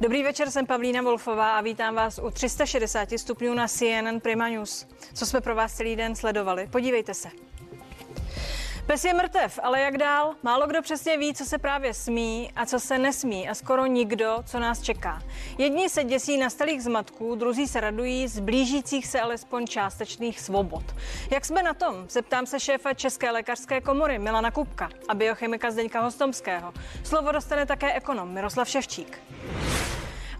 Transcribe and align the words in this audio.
Dobrý 0.00 0.22
večer, 0.22 0.50
jsem 0.50 0.66
Pavlína 0.66 1.02
Wolfová 1.02 1.58
a 1.58 1.60
vítám 1.60 1.94
vás 1.94 2.20
u 2.22 2.30
360 2.30 3.08
stupňů 3.16 3.54
na 3.54 3.68
CNN 3.68 4.20
Prima 4.22 4.48
News. 4.48 4.86
Co 5.14 5.26
jsme 5.26 5.40
pro 5.40 5.54
vás 5.54 5.74
celý 5.74 5.96
den 5.96 6.14
sledovali? 6.14 6.68
Podívejte 6.72 7.14
se. 7.14 7.28
Pes 8.88 9.04
je 9.04 9.14
mrtev, 9.14 9.58
ale 9.62 9.80
jak 9.80 9.98
dál? 9.98 10.34
Málo 10.42 10.66
kdo 10.66 10.82
přesně 10.82 11.18
ví, 11.18 11.34
co 11.34 11.44
se 11.44 11.58
právě 11.58 11.94
smí 11.94 12.52
a 12.56 12.66
co 12.66 12.80
se 12.80 12.98
nesmí 12.98 13.48
a 13.48 13.54
skoro 13.54 13.86
nikdo, 13.86 14.36
co 14.46 14.58
nás 14.58 14.82
čeká. 14.82 15.22
Jedni 15.58 15.88
se 15.88 16.04
děsí 16.04 16.38
nastalých 16.38 16.82
zmatků, 16.82 17.34
druzí 17.34 17.66
se 17.66 17.80
radují 17.80 18.28
z 18.28 18.40
blížících 18.40 19.06
se 19.06 19.20
alespoň 19.20 19.66
částečných 19.66 20.40
svobod. 20.40 20.82
Jak 21.30 21.44
jsme 21.44 21.62
na 21.62 21.74
tom? 21.74 22.06
Zeptám 22.08 22.46
se 22.46 22.60
šéfa 22.60 22.94
České 22.94 23.30
lékařské 23.30 23.80
komory 23.80 24.18
Milana 24.18 24.50
Kupka 24.50 24.88
a 25.08 25.14
biochemika 25.14 25.70
Zdeňka 25.70 26.00
Hostomského. 26.00 26.72
Slovo 27.04 27.32
dostane 27.32 27.66
také 27.66 27.92
ekonom 27.92 28.28
Miroslav 28.28 28.68
Ševčík. 28.68 29.18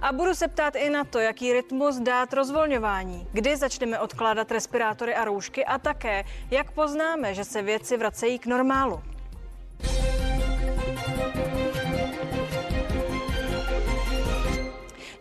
A 0.00 0.12
budu 0.12 0.34
se 0.34 0.48
ptát 0.48 0.76
i 0.76 0.90
na 0.90 1.04
to, 1.04 1.18
jaký 1.18 1.52
rytmus 1.52 1.96
dát 1.96 2.32
rozvolňování, 2.32 3.26
kdy 3.32 3.56
začneme 3.56 3.98
odkládat 3.98 4.52
respirátory 4.52 5.14
a 5.14 5.24
roušky 5.24 5.64
a 5.64 5.78
také, 5.78 6.24
jak 6.50 6.70
poznáme, 6.70 7.34
že 7.34 7.44
se 7.44 7.62
věci 7.62 7.96
vracejí 7.96 8.38
k 8.38 8.46
normálu. 8.46 9.02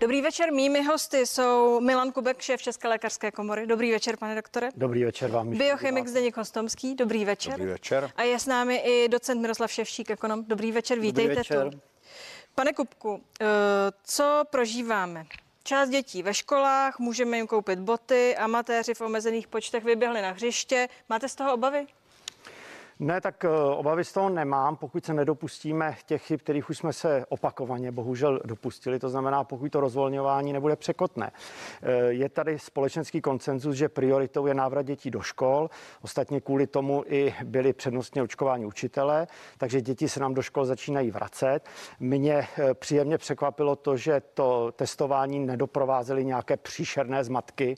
Dobrý 0.02 0.22
večer, 0.22 0.54
mými 0.54 0.84
hosty 0.84 1.26
jsou 1.26 1.80
Milan 1.80 2.12
Kubek, 2.12 2.42
šéf 2.42 2.62
České 2.62 2.88
lékařské 2.88 3.32
komory. 3.32 3.68
Dobrý 3.68 3.92
večer, 3.92 4.18
pane 4.18 4.36
doktore. 4.36 4.70
Dobrý 4.76 5.04
večer 5.04 5.32
vám. 5.32 5.50
Biochemik 5.50 6.08
Zdeněk 6.08 6.38
Hostomský. 6.38 6.96
Dobrý 6.96 7.26
večer. 7.26 7.54
Dobrý 7.54 7.72
večer. 7.72 8.12
A 8.16 8.24
je 8.24 8.40
s 8.40 8.46
námi 8.46 8.76
i 8.76 9.10
docent 9.10 9.42
Miroslav 9.42 9.72
Ševčík, 9.72 10.10
ekonom. 10.10 10.44
Dobrý 10.48 10.72
večer, 10.72 11.00
vítejte 11.00 11.22
Dobrý 11.30 11.38
večer. 11.38 11.70
tu. 11.72 11.80
Pane 12.58 12.74
Kupku, 12.74 13.22
eh, 13.42 13.46
co 14.04 14.44
prožíváme? 14.50 15.26
Část 15.64 15.90
dětí 15.90 16.24
ve 16.24 16.34
školách, 16.34 17.00
můžeme 17.00 17.38
jim 17.38 17.48
koupit 17.48 17.80
boty, 17.80 18.38
amatéři 18.38 18.94
v 18.94 19.02
omezených 19.02 19.48
počtech 19.48 19.84
vyběhli 19.84 20.22
na 20.22 20.32
hřiště. 20.32 20.90
Máte 21.10 21.30
z 21.30 21.36
toho 21.36 21.54
obavy? 21.54 21.88
Ne, 23.00 23.22
tak 23.22 23.46
eh, 23.46 23.50
obavy 23.76 24.04
z 24.04 24.14
toho 24.14 24.30
nemám, 24.30 24.76
pokud 24.76 25.06
se 25.06 25.14
nedopustíme 25.14 25.96
těch 26.06 26.24
chyb, 26.24 26.40
kterých 26.40 26.70
už 26.70 26.78
jsme 26.78 26.94
se 26.94 27.26
opakovaně 27.30 27.92
bohužel 27.92 28.40
dopustili. 28.46 29.00
To 29.00 29.10
znamená, 29.10 29.44
pokud 29.44 29.72
to 29.72 29.80
rozvolňování 29.80 30.54
nebude 30.54 30.76
překotné. 30.76 31.32
Eh, 31.82 31.92
Je 32.08 32.30
tady 32.30 32.60
společenský 32.60 33.22
koncenzus, 33.22 33.76
že 33.76 33.90
prioritou 33.90 34.48
je 34.48 34.54
návrat 34.54 34.82
dětí 34.82 35.12
do 35.12 35.22
škol. 35.22 35.70
Ostatně 36.02 36.42
kvůli 36.42 36.68
tomu 36.68 37.04
i 37.08 37.34
byli 37.44 37.74
přednostně 37.74 38.22
očkováni 38.22 38.66
učitelé, 38.66 39.28
takže 39.58 39.82
děti 39.82 40.10
se 40.10 40.20
nám 40.20 40.34
do 40.34 40.42
škol 40.42 40.66
začínají 40.66 41.12
vracet. 41.12 41.60
Mě 42.00 42.48
eh, 42.58 42.74
příjemně 42.74 43.18
překvapilo 43.18 43.76
to, 43.76 43.98
že 43.98 44.22
to 44.34 44.72
testování 44.72 45.40
nedoprovázely 45.40 46.26
nějaké 46.26 46.58
příšerné 46.58 47.24
zmatky, 47.24 47.76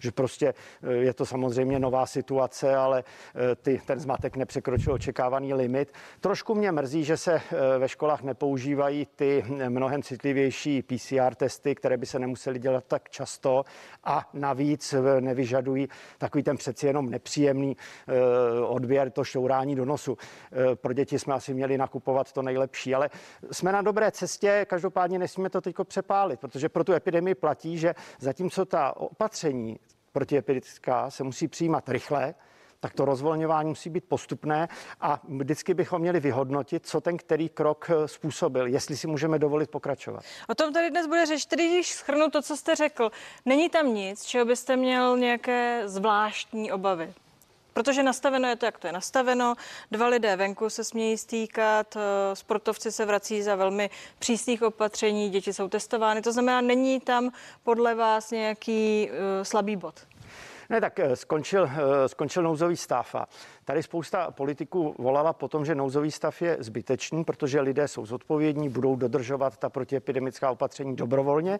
že 0.00 0.10
prostě 0.12 0.54
je 0.88 1.14
to 1.14 1.26
samozřejmě 1.26 1.78
nová 1.78 2.06
situace, 2.06 2.76
ale 2.76 3.04
ty, 3.62 3.80
ten 3.86 4.00
zmatek 4.00 4.36
nepřekvapil 4.36 4.61
překročil 4.62 4.92
očekávaný 4.92 5.54
limit. 5.54 5.92
Trošku 6.20 6.54
mě 6.54 6.72
mrzí, 6.72 7.04
že 7.04 7.16
se 7.16 7.34
eh, 7.34 7.78
ve 7.78 7.88
školách 7.88 8.22
nepoužívají 8.22 9.06
ty 9.16 9.44
mnohem 9.68 10.02
citlivější 10.02 10.82
PCR 10.82 11.34
testy, 11.34 11.74
které 11.74 11.96
by 11.96 12.06
se 12.06 12.18
nemusely 12.18 12.58
dělat 12.58 12.84
tak 12.86 13.10
často 13.10 13.64
a 14.04 14.28
navíc 14.32 14.92
eh, 14.92 15.20
nevyžadují 15.20 15.88
takový 16.18 16.42
ten 16.44 16.56
přeci 16.56 16.86
jenom 16.86 17.10
nepříjemný 17.10 17.76
eh, 17.76 18.12
odběr, 18.64 19.10
to 19.10 19.24
šourání 19.24 19.74
do 19.74 19.84
nosu. 19.84 20.16
Pro 20.74 20.92
děti 20.92 21.18
jsme 21.18 21.34
asi 21.34 21.54
měli 21.54 21.78
nakupovat 21.78 22.32
to 22.32 22.42
nejlepší, 22.42 22.94
ale 22.94 23.10
jsme 23.52 23.72
na 23.72 23.82
dobré 23.82 24.10
cestě, 24.10 24.66
každopádně 24.68 25.18
nesmíme 25.18 25.50
to 25.50 25.60
teď 25.60 25.76
přepálit, 25.84 26.40
protože 26.40 26.68
pro 26.68 26.84
tu 26.84 26.92
epidemii 26.92 27.34
platí, 27.34 27.78
že 27.78 27.94
zatímco 28.20 28.64
ta 28.64 28.96
opatření 28.96 29.78
protiepidemická 30.12 31.10
se 31.10 31.24
musí 31.24 31.48
přijímat 31.48 31.88
rychle, 31.88 32.34
tak 32.82 32.94
to 32.94 33.04
rozvolňování 33.04 33.68
musí 33.68 33.90
být 33.90 34.04
postupné 34.04 34.68
a 35.00 35.20
vždycky 35.28 35.74
bychom 35.74 36.02
měli 36.02 36.20
vyhodnotit, 36.20 36.86
co 36.86 37.00
ten 37.00 37.16
který 37.16 37.48
krok 37.48 37.90
eh, 37.90 38.08
způsobil, 38.08 38.66
jestli 38.66 38.96
si 38.96 39.06
můžeme 39.06 39.38
dovolit 39.38 39.70
pokračovat. 39.70 40.24
O 40.48 40.54
tom 40.54 40.72
tady 40.72 40.90
dnes 40.90 41.06
bude 41.06 41.26
řeč. 41.26 41.44
Tedy 41.44 41.68
když 41.68 41.92
schrnu 41.92 42.30
to, 42.30 42.42
co 42.42 42.56
jste 42.56 42.74
řekl, 42.74 43.10
není 43.46 43.68
tam 43.68 43.94
nic, 43.94 44.24
čeho 44.24 44.44
byste 44.44 44.76
měl 44.76 45.16
nějaké 45.16 45.82
zvláštní 45.86 46.72
obavy. 46.72 47.14
Protože 47.72 48.02
nastaveno 48.02 48.48
je 48.48 48.56
to, 48.56 48.66
jak 48.66 48.78
to 48.78 48.86
je 48.86 48.92
nastaveno. 48.92 49.54
Dva 49.90 50.06
lidé 50.06 50.36
venku 50.36 50.70
se 50.70 50.84
smějí 50.84 51.18
stýkat, 51.18 51.96
eh, 51.96 52.36
sportovci 52.36 52.92
se 52.92 53.04
vrací 53.04 53.42
za 53.42 53.56
velmi 53.56 53.90
přísných 54.18 54.62
opatření, 54.62 55.30
děti 55.30 55.52
jsou 55.52 55.68
testovány. 55.68 56.22
To 56.22 56.32
znamená, 56.32 56.60
není 56.60 57.00
tam 57.00 57.30
podle 57.62 57.94
vás 57.94 58.30
nějaký 58.30 59.10
uh, 59.10 59.16
slabý 59.42 59.76
bod? 59.76 59.94
Ne, 60.70 60.80
tak 60.80 60.98
eh, 60.98 61.16
skončil, 61.16 61.64
eh, 61.64 62.08
skončil 62.08 62.42
nouzový 62.42 62.76
stav 62.76 63.14
a 63.14 63.26
tady 63.64 63.82
spousta 63.82 64.30
politiků 64.30 64.94
volala 64.98 65.32
po 65.32 65.48
tom, 65.48 65.64
že 65.64 65.74
nouzový 65.74 66.10
stav 66.10 66.42
je 66.42 66.56
zbytečný, 66.60 67.24
protože 67.24 67.60
lidé 67.60 67.88
jsou 67.88 68.06
zodpovědní, 68.06 68.68
budou 68.68 68.96
dodržovat 68.96 69.56
ta 69.56 69.68
protiepidemická 69.68 70.50
opatření 70.50 70.96
dobrovolně. 70.96 71.58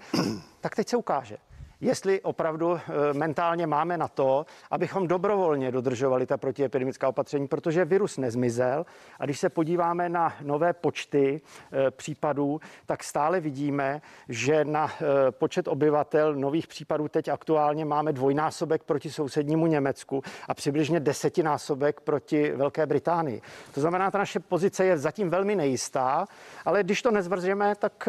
tak 0.60 0.74
teď 0.74 0.88
se 0.88 0.96
ukáže, 0.96 1.36
jestli 1.82 2.20
opravdu 2.20 2.74
eh, 2.74 3.14
mentálně 3.14 3.66
máme 3.66 3.98
na 3.98 4.08
to, 4.08 4.46
abychom 4.70 5.08
dobrovolně 5.08 5.72
dodržovali 5.72 6.26
ta 6.26 6.36
protiepidemická 6.36 7.08
opatření, 7.08 7.48
protože 7.48 7.84
virus 7.84 8.18
nezmizel. 8.18 8.86
A 9.18 9.24
když 9.24 9.38
se 9.38 9.48
podíváme 9.48 10.08
na 10.08 10.34
nové 10.42 10.72
počty 10.72 11.40
eh, 11.72 11.90
případů, 11.90 12.60
tak 12.86 13.04
stále 13.04 13.40
vidíme, 13.40 14.02
že 14.28 14.64
na 14.64 14.90
eh, 14.94 15.30
počet 15.30 15.68
obyvatel 15.68 16.34
nových 16.34 16.66
případů 16.66 17.08
teď 17.08 17.28
aktuálně 17.28 17.84
máme 17.84 18.12
dvojnásobek 18.12 18.82
proti 18.82 19.10
sousednímu 19.10 19.66
Německu 19.66 20.22
a 20.48 20.54
přibližně 20.54 21.00
desetinásobek 21.00 22.00
proti 22.00 22.52
Velké 22.52 22.86
Británii. 22.86 23.42
To 23.74 23.80
znamená, 23.80 24.10
ta 24.10 24.18
naše 24.18 24.40
pozice 24.40 24.84
je 24.84 24.98
zatím 24.98 25.30
velmi 25.30 25.56
nejistá, 25.56 26.26
ale 26.64 26.82
když 26.82 27.02
to 27.02 27.10
nezvržeme, 27.10 27.74
tak 27.74 28.08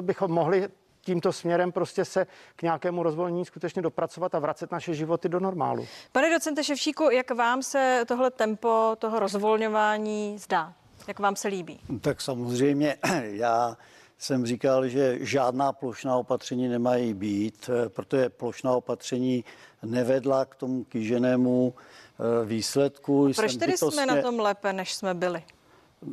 bychom 0.00 0.30
mohli 0.30 0.68
tímto 1.04 1.32
směrem 1.32 1.72
prostě 1.72 2.04
se 2.04 2.26
k 2.56 2.62
nějakému 2.62 3.02
rozvolnění 3.02 3.44
skutečně 3.44 3.82
dopracovat 3.82 4.34
a 4.34 4.38
vracet 4.38 4.72
naše 4.72 4.94
životy 4.94 5.28
do 5.28 5.40
normálu. 5.40 5.86
Pane 6.12 6.30
docente 6.30 6.64
Ševčíku, 6.64 7.10
jak 7.10 7.30
vám 7.30 7.62
se 7.62 8.04
tohle 8.08 8.30
tempo 8.30 8.96
toho 8.98 9.18
rozvolňování 9.18 10.38
zdá? 10.38 10.72
Jak 11.08 11.18
vám 11.18 11.36
se 11.36 11.48
líbí? 11.48 11.80
Tak 12.00 12.20
samozřejmě 12.20 12.96
já 13.22 13.76
jsem 14.18 14.46
říkal, 14.46 14.88
že 14.88 15.18
žádná 15.20 15.72
plošná 15.72 16.16
opatření 16.16 16.68
nemají 16.68 17.14
být, 17.14 17.70
protože 17.88 18.28
plošná 18.28 18.72
opatření 18.72 19.44
nevedla 19.82 20.44
k 20.44 20.54
tomu 20.54 20.84
kýženému 20.84 21.74
eh, 21.74 22.46
výsledku. 22.46 23.30
Proč 23.36 23.56
tedy 23.56 23.72
bytostně... 23.72 24.02
jsme 24.02 24.14
na 24.14 24.22
tom 24.22 24.40
lépe, 24.40 24.72
než 24.72 24.94
jsme 24.94 25.14
byli? 25.14 25.42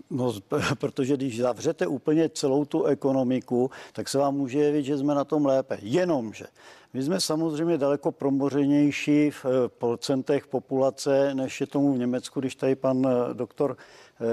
No, 0.09 0.33
protože 0.79 1.17
když 1.17 1.41
zavřete 1.41 1.87
úplně 1.87 2.29
celou 2.29 2.65
tu 2.65 2.83
ekonomiku, 2.83 3.71
tak 3.93 4.09
se 4.09 4.17
vám 4.17 4.35
může 4.35 4.59
jevit, 4.59 4.85
že 4.85 4.97
jsme 4.97 5.15
na 5.15 5.23
tom 5.23 5.45
lépe. 5.45 5.77
Jenomže 5.81 6.45
my 6.93 7.03
jsme 7.03 7.21
samozřejmě 7.21 7.77
daleko 7.77 8.11
promořenější 8.11 9.29
v 9.31 9.45
eh, 9.45 9.69
procentech 9.69 10.47
populace, 10.47 11.35
než 11.35 11.61
je 11.61 11.67
tomu 11.67 11.93
v 11.93 11.97
Německu, 11.97 12.39
když 12.39 12.55
tady 12.55 12.75
pan 12.75 13.07
eh, 13.07 13.33
doktor 13.33 13.77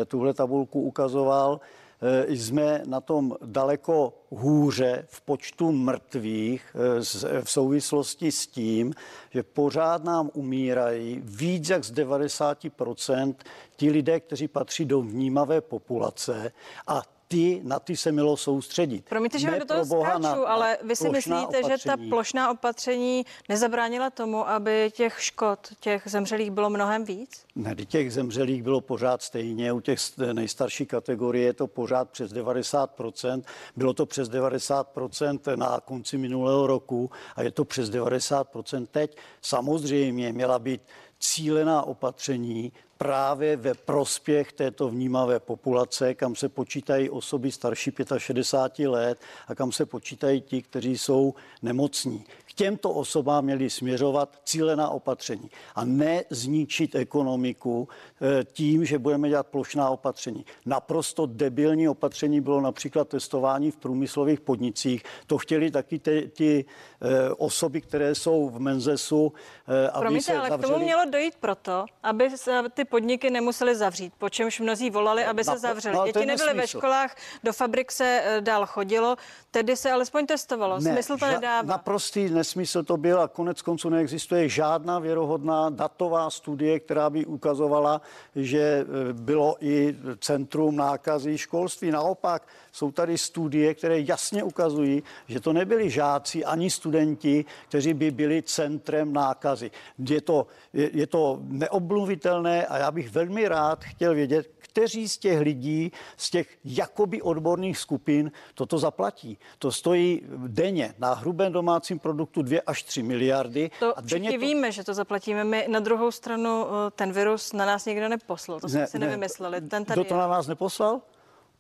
eh, 0.02 0.04
tuhle 0.04 0.34
tabulku 0.34 0.80
ukazoval. 0.82 1.60
Eh, 2.02 2.32
jsme 2.32 2.82
na 2.86 3.00
tom 3.00 3.36
daleko 3.44 4.14
hůře 4.30 5.04
v 5.08 5.20
počtu 5.20 5.72
mrtvých 5.72 6.76
eh, 6.76 7.42
v 7.42 7.50
souvislosti 7.50 8.32
s 8.32 8.46
tím, 8.46 8.94
že 9.30 9.42
pořád 9.42 10.04
nám 10.04 10.30
umírají 10.34 11.20
víc 11.24 11.68
jak 11.68 11.84
z 11.84 11.92
90% 11.92 13.34
ti 13.76 13.90
lidé, 13.90 14.20
kteří 14.20 14.48
patří 14.48 14.84
do 14.84 15.00
vnímavé 15.00 15.60
populace. 15.60 16.52
A 16.86 17.02
ty, 17.28 17.60
na 17.64 17.78
ty 17.78 17.96
se 17.96 18.12
mělo 18.12 18.36
soustředit. 18.36 19.04
Promiňte, 19.08 19.38
že 19.38 19.58
do 19.58 19.64
toho 19.64 19.84
skáču, 19.84 20.22
na, 20.22 20.30
ale 20.30 20.78
vy 20.82 20.96
si 20.96 21.08
myslíte, 21.08 21.36
opatření. 21.38 21.68
že 21.68 21.84
ta 21.84 21.96
plošná 22.08 22.50
opatření 22.50 23.26
nezabránila 23.48 24.10
tomu, 24.10 24.48
aby 24.48 24.90
těch 24.94 25.22
škod, 25.22 25.58
těch 25.80 26.02
zemřelých 26.06 26.50
bylo 26.50 26.70
mnohem 26.70 27.04
víc? 27.04 27.44
Ne, 27.56 27.74
těch 27.74 28.12
zemřelých 28.12 28.62
bylo 28.62 28.80
pořád 28.80 29.22
stejně. 29.22 29.72
U 29.72 29.80
těch 29.80 29.98
nejstarší 30.32 30.86
kategorie 30.86 31.44
je 31.44 31.52
to 31.52 31.66
pořád 31.66 32.10
přes 32.10 32.32
90%. 32.32 33.42
Bylo 33.76 33.94
to 33.94 34.06
přes 34.06 34.30
90% 34.30 35.56
na 35.56 35.80
konci 35.84 36.18
minulého 36.18 36.66
roku 36.66 37.10
a 37.36 37.42
je 37.42 37.50
to 37.50 37.64
přes 37.64 37.90
90% 37.90 38.86
teď. 38.90 39.16
Samozřejmě 39.42 40.32
měla 40.32 40.58
být 40.58 40.82
cílená 41.20 41.82
opatření 41.82 42.72
právě 42.98 43.56
ve 43.56 43.74
prospěch 43.74 44.52
této 44.52 44.88
vnímavé 44.88 45.40
populace, 45.40 46.14
kam 46.14 46.36
se 46.36 46.48
počítají 46.48 47.10
osoby 47.10 47.52
starší 47.52 47.92
65 48.18 48.88
let 48.88 49.18
a 49.48 49.54
kam 49.54 49.72
se 49.72 49.86
počítají 49.86 50.40
ti, 50.40 50.62
kteří 50.62 50.98
jsou 50.98 51.34
nemocní. 51.62 52.24
K 52.44 52.52
těmto 52.52 52.90
osobám 52.90 53.44
měli 53.44 53.70
směřovat 53.70 54.40
cílená 54.44 54.88
opatření 54.88 55.50
a 55.74 55.84
ne 55.84 56.24
zničit 56.30 56.94
ekonomiku 56.94 57.88
eh, 58.20 58.44
tím, 58.44 58.84
že 58.84 58.98
budeme 58.98 59.28
dělat 59.28 59.46
plošná 59.46 59.90
opatření. 59.90 60.44
Naprosto 60.66 61.26
debilní 61.26 61.88
opatření 61.88 62.40
bylo 62.40 62.60
například 62.60 63.08
testování 63.08 63.70
v 63.70 63.76
průmyslových 63.76 64.40
podnicích. 64.40 65.02
To 65.26 65.38
chtěli 65.38 65.70
taky 65.70 65.98
ty, 65.98 66.30
ty 66.36 66.64
eh, 66.64 67.30
osoby, 67.30 67.80
které 67.80 68.14
jsou 68.14 68.48
v 68.48 68.60
Menzesu, 68.60 69.32
eh, 69.68 69.88
aby 69.88 70.00
Promiňte, 70.00 70.24
se 70.24 70.36
ale 70.38 70.48
zavřeli. 70.48 70.70
k 70.70 70.74
tomu 70.74 70.84
mělo 70.84 71.04
dojít 71.10 71.34
proto, 71.40 71.84
aby 72.02 72.30
se 72.30 72.62
ty 72.74 72.87
podniky 72.88 73.30
nemusely 73.30 73.74
zavřít, 73.74 74.12
po 74.18 74.28
čemž 74.28 74.60
mnozí 74.60 74.90
volali, 74.90 75.24
aby 75.24 75.44
se 75.44 75.58
zavřeli. 75.58 75.96
No, 75.96 76.06
Děti 76.06 76.26
nebyly 76.26 76.54
ve 76.54 76.66
školách, 76.66 77.16
do 77.44 77.52
fabrik 77.52 77.92
se 77.92 78.22
eh, 78.24 78.40
dál 78.40 78.66
chodilo, 78.66 79.16
tedy 79.50 79.76
se 79.76 79.92
alespoň 79.92 80.26
testovalo. 80.26 80.80
Ne, 80.80 80.92
Smysl 80.92 81.18
to 81.18 81.26
ža- 81.26 81.32
nedává. 81.32 81.68
Naprostý 81.68 82.28
nesmysl 82.30 82.82
to 82.82 82.96
byl 82.96 83.20
a 83.20 83.28
konec 83.28 83.62
konců 83.62 83.88
neexistuje 83.88 84.48
žádná 84.48 84.98
věrohodná 84.98 85.70
datová 85.70 86.30
studie, 86.30 86.80
která 86.80 87.10
by 87.10 87.26
ukazovala, 87.26 88.00
že 88.36 88.58
eh, 88.60 89.12
bylo 89.12 89.56
i 89.60 89.96
centrum 90.20 90.76
nákazy 90.76 91.38
školství. 91.38 91.90
Naopak 91.90 92.42
jsou 92.72 92.90
tady 92.90 93.18
studie, 93.18 93.74
které 93.74 94.00
jasně 94.00 94.42
ukazují, 94.42 95.02
že 95.28 95.40
to 95.40 95.52
nebyli 95.52 95.90
žáci 95.90 96.44
ani 96.44 96.70
studenti, 96.70 97.44
kteří 97.68 97.94
by 97.94 98.10
byli 98.10 98.42
centrem 98.42 99.12
nákazy. 99.12 99.70
Je 99.98 100.20
to, 100.20 100.46
je, 100.72 100.90
je 100.92 101.06
to 101.06 101.38
neobluvitelné 101.42 102.66
a 102.66 102.78
já 102.78 102.90
bych 102.90 103.10
velmi 103.10 103.48
rád 103.48 103.84
chtěl 103.84 104.14
vědět, 104.14 104.50
kteří 104.58 105.08
z 105.08 105.18
těch 105.18 105.40
lidí, 105.40 105.92
z 106.16 106.30
těch 106.30 106.58
jakoby 106.64 107.22
odborných 107.22 107.78
skupin 107.78 108.32
toto 108.54 108.78
zaplatí. 108.78 109.38
To 109.58 109.72
stojí 109.72 110.22
denně 110.46 110.94
na 110.98 111.14
hrubém 111.14 111.52
domácím 111.52 111.98
produktu 111.98 112.42
2 112.42 112.60
až 112.66 112.82
3 112.82 113.02
miliardy. 113.02 113.70
To 113.80 113.98
a 113.98 114.00
denně 114.00 114.32
to... 114.32 114.38
víme, 114.38 114.72
že 114.72 114.84
to 114.84 114.94
zaplatíme. 114.94 115.44
My 115.44 115.66
na 115.68 115.80
druhou 115.80 116.10
stranu 116.10 116.66
eh, 116.66 116.90
ten 116.90 117.12
virus 117.12 117.52
na 117.52 117.66
nás 117.66 117.84
někdo 117.84 118.08
neposlal. 118.08 118.60
To 118.60 118.68
jsme 118.68 118.80
ne, 118.80 118.86
si 118.86 118.98
nevymysleli. 118.98 119.60
Ten 119.60 119.84
tady 119.84 120.00
Kdo 120.00 120.08
to 120.08 120.16
na 120.16 120.28
nás 120.28 120.46
neposlal? 120.46 121.00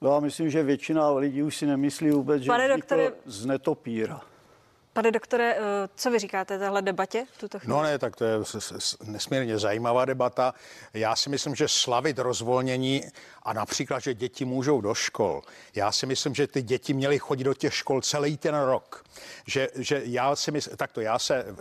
Já 0.02 0.20
myslím, 0.20 0.50
že 0.50 0.62
většina 0.62 1.10
lidí 1.10 1.42
už 1.42 1.56
si 1.56 1.66
nemyslí 1.66 2.10
vůbec, 2.10 2.42
že 2.42 2.46
Pane 2.46 2.68
doktore... 2.68 3.12
z 3.26 3.46
netopíra. 3.46 4.20
Pane 4.92 5.10
doktore, 5.10 5.54
eh, 5.54 5.88
co 5.94 6.10
vy 6.10 6.18
říkáte 6.18 6.58
téhle 6.58 6.82
debatě 6.82 7.26
v 7.32 7.38
tuto 7.38 7.58
chvíli? 7.58 7.70
No 7.70 7.82
ne, 7.82 7.98
tak 7.98 8.16
to 8.16 8.24
je 8.24 8.38
nesmírně 9.04 9.58
zajímavá 9.58 10.04
debata. 10.04 10.54
Já 10.94 11.16
si 11.16 11.30
myslím, 11.30 11.54
že 11.54 11.68
slavit 11.68 12.18
rozvolnění 12.18 13.02
a 13.42 13.52
například, 13.52 13.98
že 13.98 14.14
děti 14.14 14.44
můžou 14.44 14.80
do 14.80 14.94
škol. 14.94 15.42
Já 15.74 15.92
si 15.92 16.06
myslím, 16.06 16.34
že 16.34 16.46
ty 16.46 16.62
děti 16.62 16.94
měly 16.94 17.18
chodit 17.18 17.44
do 17.44 17.54
těch 17.54 17.74
škol 17.74 18.00
celý 18.00 18.36
ten 18.36 18.54
rok. 18.54 19.04
Že, 19.46 19.68
že 19.74 20.02
já 20.04 20.36
si 20.36 20.50
myslím, 20.50 20.76
takto 20.76 21.00
já 21.00 21.18
se 21.18 21.36
eh, 21.36 21.54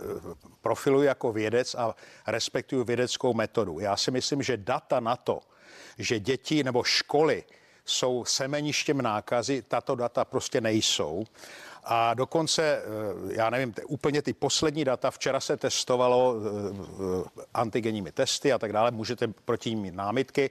profiluji 0.60 1.06
jako 1.06 1.32
vědec 1.32 1.74
a 1.74 1.94
respektuju 2.26 2.84
vědeckou 2.84 3.34
metodu. 3.34 3.80
Já 3.80 3.96
si 3.96 4.10
myslím, 4.10 4.42
že 4.42 4.56
data 4.56 5.00
na 5.00 5.16
to, 5.16 5.40
že 5.98 6.20
děti 6.20 6.64
nebo 6.64 6.82
školy 6.82 7.44
jsou 7.88 8.24
semeništěm 8.24 9.02
nákazy, 9.02 9.62
tato 9.62 9.94
data 9.94 10.24
prostě 10.24 10.60
nejsou. 10.60 11.24
A 11.84 12.14
dokonce, 12.14 12.62
eh, 12.62 12.82
já 13.34 13.50
nevím, 13.50 13.74
úplně 13.86 14.22
ty 14.22 14.32
poslední 14.32 14.84
data, 14.84 15.10
včera 15.10 15.40
se 15.40 15.56
testovalo 15.56 16.34
eh, 16.36 17.44
antigenními 17.54 18.12
testy 18.12 18.52
a 18.52 18.58
tak 18.58 18.72
dále, 18.72 18.90
můžete 18.90 19.28
proti 19.28 19.70
ním 19.70 19.78
mít 19.78 19.94
námitky. 19.94 20.50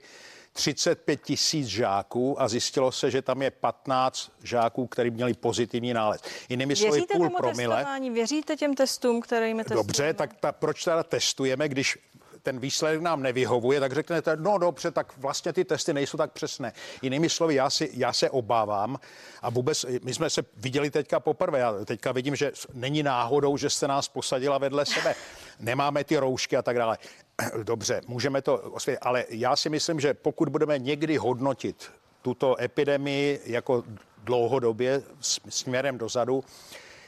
35 0.54 1.22
tisíc 1.24 1.68
žáků 1.68 2.42
a 2.42 2.48
zjistilo 2.48 2.92
se, 2.92 3.12
že 3.12 3.22
tam 3.22 3.42
je 3.42 3.52
15 3.52 4.32
žáků, 4.44 4.88
kteří 4.88 5.10
měli 5.10 5.34
pozitivní 5.34 5.94
nález. 5.94 6.22
Jinými 6.50 6.76
slovy 6.76 7.02
půl 7.14 7.30
promile. 7.30 7.76
Testování? 7.76 8.10
Věříte 8.10 8.56
těm 8.56 8.76
testům, 8.76 9.22
které 9.22 9.48
jim 9.48 9.58
testujeme? 9.58 9.84
Dobře, 9.84 10.14
tak 10.14 10.34
ta, 10.34 10.52
proč 10.52 10.84
teda 10.84 11.04
testujeme, 11.04 11.70
když 11.70 11.98
ten 12.48 12.60
výsledek 12.60 13.02
nám 13.02 13.24
nevyhovuje, 13.24 13.80
tak 13.80 13.94
řeknete, 13.94 14.36
no 14.36 14.58
dobře, 14.58 14.92
tak 14.92 15.18
vlastně 15.18 15.54
ty 15.54 15.66
testy 15.66 15.94
nejsou 15.94 16.18
tak 16.18 16.32
přesné. 16.32 16.74
Jinými 17.02 17.30
slovy, 17.30 17.56
já, 17.56 17.70
si, 17.70 17.90
já 17.94 18.14
se 18.14 18.30
obávám 18.30 19.00
a 19.42 19.50
vůbec, 19.50 19.86
my 20.04 20.14
jsme 20.14 20.30
se 20.30 20.44
viděli 20.58 20.92
teďka 20.92 21.20
poprvé, 21.20 21.60
já 21.60 21.74
teďka 21.86 22.12
vidím, 22.12 22.36
že 22.36 22.52
není 22.74 23.04
náhodou, 23.04 23.58
že 23.58 23.70
jste 23.70 23.88
nás 23.88 24.08
posadila 24.08 24.58
vedle 24.58 24.86
sebe. 24.86 25.16
Nemáme 25.60 26.04
ty 26.04 26.18
roušky 26.18 26.58
a 26.58 26.62
tak 26.62 26.78
dále. 26.78 26.98
Dobře, 27.64 28.02
můžeme 28.08 28.42
to 28.42 28.58
osvětlit, 28.58 29.00
ale 29.02 29.26
já 29.30 29.56
si 29.56 29.70
myslím, 29.70 30.00
že 30.00 30.14
pokud 30.14 30.50
budeme 30.50 30.80
někdy 30.80 31.18
hodnotit 31.18 31.92
tuto 32.22 32.62
epidemii 32.62 33.42
jako 33.46 33.84
dlouhodobě 34.24 35.04
směrem 35.50 35.98
dozadu, 35.98 36.44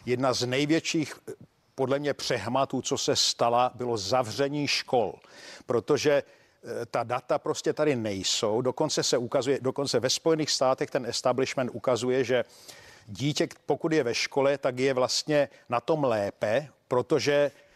jedna 0.05 0.33
z 0.33 0.45
největších 0.45 1.15
podle 1.79 1.99
mě 1.99 2.13
přehmatů, 2.13 2.81
co 2.81 2.97
se 2.97 3.15
stala, 3.15 3.71
bylo 3.75 3.97
zavření 3.97 4.67
škol, 4.67 5.15
protože 5.65 6.11
e, 6.11 6.23
ta 6.85 7.03
data 7.03 7.39
prostě 7.39 7.73
tady 7.73 7.95
nejsou. 7.95 8.61
Dokonce 8.61 9.03
se 9.03 9.17
ukazuje, 9.17 9.59
dokonce 9.61 9.99
ve 9.99 10.09
Spojených 10.09 10.51
státech 10.51 10.89
ten 10.89 11.05
establishment 11.05 11.71
ukazuje, 11.73 12.23
že 12.23 12.43
dítě, 13.07 13.47
pokud 13.65 13.93
je 13.93 14.03
ve 14.03 14.15
škole, 14.15 14.57
tak 14.57 14.79
je 14.79 14.93
vlastně 14.93 15.49
na 15.69 15.79
tom 15.79 16.03
lépe, 16.03 16.67
protože 16.87 17.51
Eh, 17.51 17.68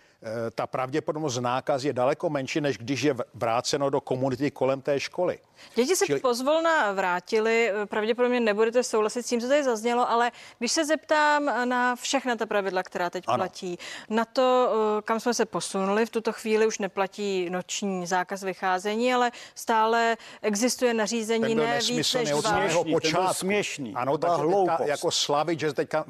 ta 0.56 0.68
pravděpodobnost 0.68 1.38
nákaz 1.38 1.84
je 1.84 1.94
daleko 1.94 2.30
menší, 2.30 2.62
než 2.62 2.78
když 2.78 3.02
je 3.02 3.16
vráceno 3.34 3.90
do 3.90 4.02
komunity 4.02 4.52
kolem 4.52 4.81
té 4.81 5.00
školy. 5.00 5.40
Děti 5.75 5.96
se 5.96 6.06
Čili... 6.06 6.20
pozvolna 6.20 6.92
vrátili, 6.92 7.72
eh, 7.72 7.86
pravděpodobně 7.86 8.40
nebudete 8.40 8.84
souhlasit 8.84 9.24
s 9.24 9.30
tím, 9.30 9.42
co 9.42 9.48
tady 9.48 9.64
zaznělo, 9.64 10.10
ale 10.10 10.31
když 10.60 10.72
se 10.72 10.86
zeptám 10.86 11.70
na 11.70 11.96
všechna 11.96 12.36
ta 12.36 12.46
pravidla, 12.46 12.84
která 12.84 13.10
teď 13.10 13.24
ano. 13.28 13.38
platí, 13.38 13.80
na 14.10 14.25
to, 14.25 14.74
eh, 14.98 15.02
kam 15.02 15.20
jsme 15.20 15.34
se 15.34 15.46
posunuli, 15.46 16.06
v 16.06 16.10
tuto 16.10 16.34
chvíli 16.34 16.68
už 16.68 16.80
neplatí 16.80 17.50
noční 17.50 18.08
zákaz 18.08 18.44
vycházení, 18.44 19.14
ale 19.14 19.31
stále 19.56 20.18
existuje 20.42 20.94
nařízení 20.94 21.56
ne 21.56 21.80
víc 21.80 22.14
než 22.14 22.30
dva. 22.30 22.84
počátku. 22.92 23.34
směšný. 23.34 23.94
Ano, 23.96 24.18
tak 24.18 24.31
teďka, 24.42 24.86
jako 24.86 25.12
slavit, 25.12 25.60
že 25.60 25.74
teďka 25.74 26.06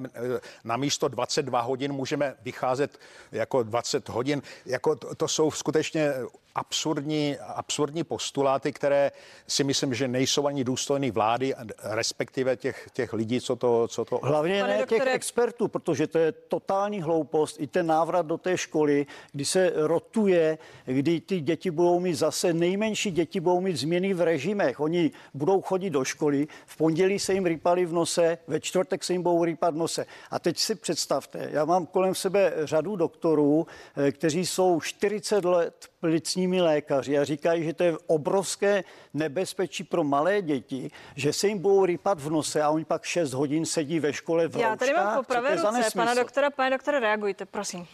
na 0.63 0.77
místo 0.77 1.07
22 1.07 1.61
hodin 1.61 1.93
můžeme 1.93 2.35
vycházet 2.41 2.99
jako 3.31 3.63
20 3.63 4.02
hodin. 4.09 4.41
Jako 4.65 4.95
to, 4.95 5.15
to 5.15 5.27
jsou 5.27 5.51
skutečně 5.51 6.13
absurdní, 6.55 7.37
absurdní 7.37 8.03
postuláty, 8.03 8.73
které 8.73 9.11
si 9.47 9.63
myslím, 9.63 9.93
že 9.93 10.07
nejsou 10.07 10.47
ani 10.47 10.63
důstojný 10.63 11.11
vlády, 11.11 11.53
respektive 11.83 12.55
těch, 12.57 12.89
těch 12.93 13.13
lidí, 13.13 13.41
co 13.41 13.55
to... 13.55 13.87
Co 13.87 14.05
to... 14.05 14.19
Hlavně 14.23 14.61
Pane 14.61 14.73
ne 14.73 14.79
doktore... 14.79 15.05
těch 15.05 15.15
expertů, 15.15 15.67
protože 15.67 16.07
to 16.07 16.17
je 16.17 16.31
totální 16.31 17.01
hloupost. 17.01 17.57
I 17.59 17.67
ten 17.67 17.87
návrat 17.87 18.25
do 18.25 18.37
té 18.37 18.57
školy, 18.57 19.05
kdy 19.31 19.45
se 19.45 19.71
rotuje, 19.75 20.57
kdy 20.85 21.21
ty 21.21 21.41
děti 21.41 21.71
budou 21.71 21.99
mít 21.99 22.15
zase, 22.15 22.53
nejmenší 22.53 23.11
děti 23.11 23.39
budou 23.39 23.61
mít 23.61 23.77
změny 23.77 24.13
v 24.13 24.21
režimech. 24.21 24.79
Oni 24.79 25.11
budou 25.33 25.61
chodit 25.61 25.89
do 25.89 26.03
školy, 26.03 26.47
v 26.65 26.77
pondělí 26.77 27.19
se 27.19 27.33
jim 27.33 27.45
rýpali 27.45 27.85
v 27.85 27.93
nose, 27.93 28.37
ve 28.47 28.59
čtvrtek 28.59 29.03
se 29.03 29.13
jim 29.13 29.23
budou 29.23 29.43
rýpat 29.43 29.73
v 29.73 29.77
nose. 29.77 30.05
A 30.31 30.39
teď 30.39 30.57
si 30.57 30.75
představte, 30.75 31.49
já 31.51 31.65
mám 31.65 31.85
kolem 31.85 32.15
sebe 32.15 32.53
řadu 32.63 32.95
doktorů, 32.95 33.67
eh, 33.97 34.11
kteří 34.11 34.45
jsou 34.45 34.81
40 34.81 35.45
let 35.45 35.92
plicními 36.03 36.61
lékaři 36.61 37.17
a 37.17 37.23
říkají, 37.23 37.63
že 37.63 37.73
to 37.73 37.83
je 37.83 37.93
obrovské 38.07 38.83
nebezpečí 39.13 39.83
pro 39.83 40.03
malé 40.03 40.41
děti, 40.41 40.91
že 41.15 41.33
se 41.33 41.47
jim 41.47 41.59
budou 41.59 41.85
rýpat 41.85 42.19
v 42.19 42.29
nose 42.29 42.61
a 42.61 42.69
oni 42.69 42.85
pak 42.85 43.03
6 43.03 43.33
hodin 43.33 43.65
sedí 43.65 43.99
ve 43.99 44.13
škole 44.13 44.47
v 44.47 44.55
Já 44.55 44.75
tady 44.75 44.93
mám 44.93 45.17
po 45.17 45.23
pravé 45.23 45.55
ruce, 45.55 45.89
pana 45.95 46.13
doktora, 46.13 46.49
pane 46.49 46.69
doktore, 46.69 46.99
reagujte, 46.99 47.45
prosím. 47.45 47.87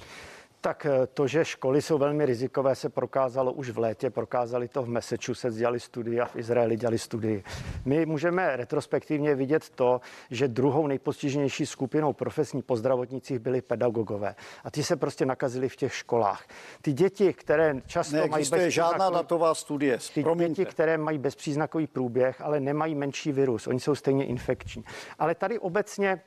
Tak 0.61 0.85
eh, 0.85 1.07
to, 1.07 1.27
že 1.27 1.45
školy 1.45 1.81
jsou 1.81 1.97
velmi 1.97 2.25
rizikové, 2.25 2.75
se 2.75 2.89
prokázalo 2.89 3.53
už 3.53 3.69
v 3.69 3.77
létě. 3.77 4.09
Prokázali 4.09 4.67
to 4.67 4.83
v 4.83 4.89
Massachusetts, 4.89 5.57
dělali 5.57 5.79
studii 5.79 6.19
a 6.19 6.25
v 6.25 6.35
Izraeli 6.35 6.77
dělali 6.77 6.99
studii. 6.99 7.43
My 7.85 8.05
můžeme 8.05 8.55
retrospektivně 8.55 9.35
vidět 9.35 9.69
to, 9.69 10.01
že 10.31 10.47
druhou 10.47 10.87
nejpostiženější 10.87 11.65
skupinou 11.65 12.13
profesní 12.13 12.61
po 12.61 12.75
zdravotnicích 12.75 13.39
byli 13.39 13.61
pedagogové. 13.61 14.35
A 14.63 14.71
ty 14.71 14.83
se 14.83 14.95
prostě 14.95 15.25
nakazili 15.25 15.69
v 15.69 15.75
těch 15.75 15.95
školách. 15.95 16.47
Ty 16.81 16.93
děti, 16.93 17.33
které 17.33 17.75
často 17.85 18.15
Neexistuje 18.15 18.61
mají 18.61 18.71
žádná 18.71 19.09
datová 19.09 19.55
studie. 19.55 19.97
Ty 20.13 20.23
děti, 20.35 20.65
které 20.65 20.97
mají 20.97 21.17
bezpříznakový 21.17 21.87
průběh, 21.87 22.41
ale 22.41 22.59
nemají 22.59 22.95
menší 22.95 23.31
virus, 23.31 23.67
oni 23.67 23.79
jsou 23.79 23.95
stejně 23.95 24.25
infekční. 24.25 24.83
Ale 25.19 25.35
tady 25.35 25.59
obecně 25.59 26.21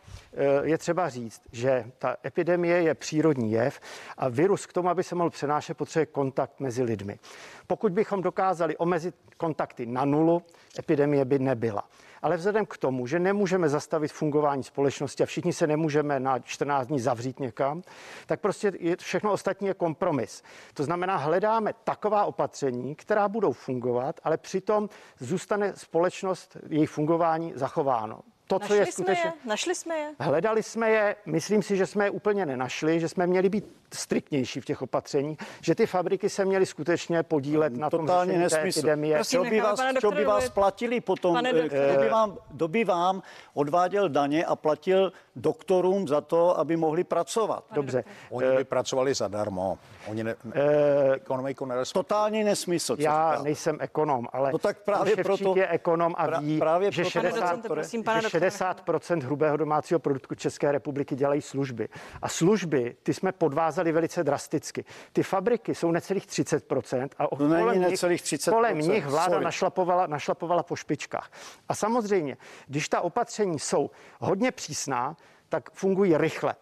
je 0.62 0.78
třeba 0.78 1.08
říct, 1.08 1.42
že 1.52 1.84
ta 1.98 2.16
epidemie 2.26 2.82
je 2.82 2.94
přírodní 2.94 3.52
jev 3.52 3.80
A 4.16 4.28
virus 4.28 4.66
k 4.66 4.72
tomu, 4.72 4.88
aby 4.88 5.02
se 5.02 5.14
mohl 5.14 5.30
přenášet, 5.30 5.76
potřebuje 5.76 6.06
kontakt 6.06 6.60
mezi 6.60 6.82
lidmi. 6.82 7.18
Pokud 7.66 7.92
bychom 7.92 8.22
dokázali 8.22 8.76
omezit 8.76 9.14
kontakty 9.36 9.86
na 9.86 10.04
nulu, 10.04 10.42
epidemie 10.78 11.24
by 11.24 11.38
nebyla. 11.38 11.82
Ale 12.22 12.36
vzhledem 12.36 12.66
k 12.66 12.76
tomu, 12.76 13.06
že 13.06 13.18
nemůžeme 13.18 13.68
zastavit 13.68 14.12
fungování 14.12 14.62
společnosti 14.62 15.22
a 15.22 15.26
všichni 15.26 15.52
se 15.52 15.66
nemůžeme 15.66 16.20
na 16.20 16.38
14 16.38 16.86
dní 16.86 17.00
zavřít 17.00 17.40
někam, 17.40 17.82
tak 18.26 18.40
prostě 18.40 18.72
je, 18.78 18.96
všechno 18.96 19.32
ostatní 19.32 19.68
je 19.68 19.74
kompromis. 19.74 20.42
To 20.74 20.84
znamená, 20.84 21.16
hledáme 21.16 21.72
taková 21.84 22.24
opatření, 22.24 22.94
která 22.94 23.28
budou 23.28 23.52
fungovat, 23.52 24.20
ale 24.24 24.36
přitom 24.36 24.88
zůstane 25.18 25.72
společnost, 25.76 26.56
její 26.68 26.86
fungování 26.86 27.52
zachováno 27.56 28.20
to, 28.46 28.58
co 28.58 28.62
Našli 28.62 28.76
je 28.76 28.86
skutečně... 28.92 29.22
Jsme 29.22 29.30
je? 29.30 29.48
Našli 29.48 29.74
jsme 29.74 29.98
je? 29.98 30.14
Hledali 30.20 30.62
jsme 30.62 30.90
je, 30.90 31.16
myslím 31.26 31.62
si, 31.62 31.76
že 31.76 31.86
jsme 31.86 32.04
je 32.04 32.10
úplně 32.10 32.46
nenašli, 32.46 33.00
že 33.00 33.08
jsme 33.08 33.26
měli 33.26 33.48
být 33.48 33.64
striktnější 33.94 34.60
v 34.60 34.64
těch 34.64 34.82
opatřeních, 34.82 35.38
že 35.60 35.74
ty 35.74 35.86
fabriky 35.86 36.28
se 36.28 36.44
měly 36.44 36.66
skutečně 36.66 37.22
podílet 37.22 37.76
na 37.76 37.90
tom 37.90 38.00
Totálně 38.00 38.38
nesmysl. 38.38 38.78
epidemie. 38.78 39.14
Prosím, 39.14 39.50
by 39.50 39.60
vás, 39.60 39.80
čo 40.00 40.10
by 40.10 40.24
vás 40.24 40.48
platili 40.48 41.00
potom, 41.00 41.36
eh, 41.36 41.68
kdo 41.68 42.00
by, 42.00 42.08
vám, 42.08 42.38
kdo 42.50 42.68
by 42.68 42.84
vám 42.84 43.22
odváděl 43.54 44.08
daně 44.08 44.44
a 44.44 44.56
platil 44.56 45.12
doktorům 45.36 46.08
za 46.08 46.20
to, 46.20 46.58
aby 46.58 46.76
mohli 46.76 47.04
pracovat. 47.04 47.64
Dobře. 47.72 48.04
Oni 48.30 48.56
by 48.56 48.64
pracovali 48.64 49.14
zadarmo. 49.14 49.78
Oni 50.06 50.24
ne, 50.24 50.34
e, 50.52 51.14
ekonomiku 51.14 51.64
nerespektují. 51.66 52.04
Totální 52.04 52.44
nesmysl. 52.44 52.96
Já 52.98 53.30
říkáte. 53.30 53.44
nejsem 53.44 53.76
ekonom, 53.80 54.26
ale 54.32 54.52
no 54.52 54.58
tak 54.58 54.82
právě 54.82 55.16
proto, 55.16 55.56
je 55.56 55.68
ekonom 55.68 56.14
a 56.18 56.40
ví, 56.40 56.58
právě 56.58 56.92
že 56.92 57.04
60, 57.04 57.66
prosím, 57.66 58.04
že 58.30 58.31
60% 58.40 59.22
hrubého 59.22 59.56
domácího 59.56 60.00
produktu 60.00 60.34
České 60.34 60.72
republiky 60.72 61.16
dělají 61.16 61.42
služby. 61.42 61.88
A 62.22 62.28
služby, 62.28 62.96
ty 63.02 63.14
jsme 63.14 63.32
podvázali 63.32 63.92
velice 63.92 64.24
drasticky. 64.24 64.84
Ty 65.12 65.22
fabriky 65.22 65.74
jsou 65.74 65.90
necelých 65.90 66.26
30% 66.26 67.08
a 67.18 67.26
to 67.26 67.36
kolem, 67.36 67.80
nich, 67.80 67.90
necelých 67.90 68.22
30%. 68.22 68.50
kolem 68.50 68.78
nich 68.78 69.06
vláda 69.06 69.40
našlapovala, 69.40 70.06
našlapovala 70.06 70.62
po 70.62 70.76
špičkách. 70.76 71.30
A 71.68 71.74
samozřejmě, 71.74 72.36
když 72.66 72.88
ta 72.88 73.00
opatření 73.00 73.58
jsou 73.58 73.90
hodně 74.20 74.50
přísná, 74.50 75.16
tak 75.48 75.70
fungují 75.70 76.16
rychle. 76.16 76.54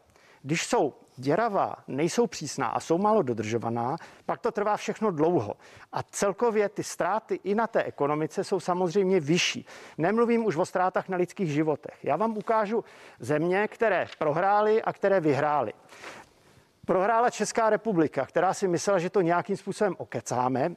Když 0.42 0.66
jsou 0.66 0.94
děravá, 1.20 1.74
nejsou 1.88 2.26
přísná 2.26 2.66
a 2.66 2.80
jsou 2.80 2.98
málo 2.98 3.22
dodržovaná, 3.22 3.96
pak 4.26 4.40
to 4.40 4.50
trvá 4.50 4.76
všechno 4.76 5.10
dlouho. 5.10 5.54
A 5.92 6.02
celkově 6.02 6.68
ty 6.68 6.82
ztráty 6.82 7.40
i 7.44 7.54
na 7.54 7.66
té 7.66 7.82
ekonomice 7.82 8.44
jsou 8.44 8.60
samozřejmě 8.60 9.20
vyšší. 9.20 9.66
Nemluvím 9.98 10.44
už 10.46 10.56
o 10.56 10.66
ztrátách 10.66 11.08
na 11.08 11.16
lidských 11.16 11.52
životech. 11.52 12.04
Já 12.04 12.16
vám 12.16 12.36
ukážu 12.36 12.84
země, 13.18 13.68
které 13.68 14.06
prohrály 14.18 14.82
a 14.82 14.92
které 14.92 15.20
vyhrály. 15.20 15.72
Prohrála 16.86 17.30
Česká 17.30 17.70
republika, 17.70 18.26
která 18.26 18.54
si 18.54 18.68
myslela, 18.68 18.98
že 18.98 19.10
to 19.10 19.20
nějakým 19.20 19.56
způsobem 19.56 19.94
okecáme, 19.98 20.74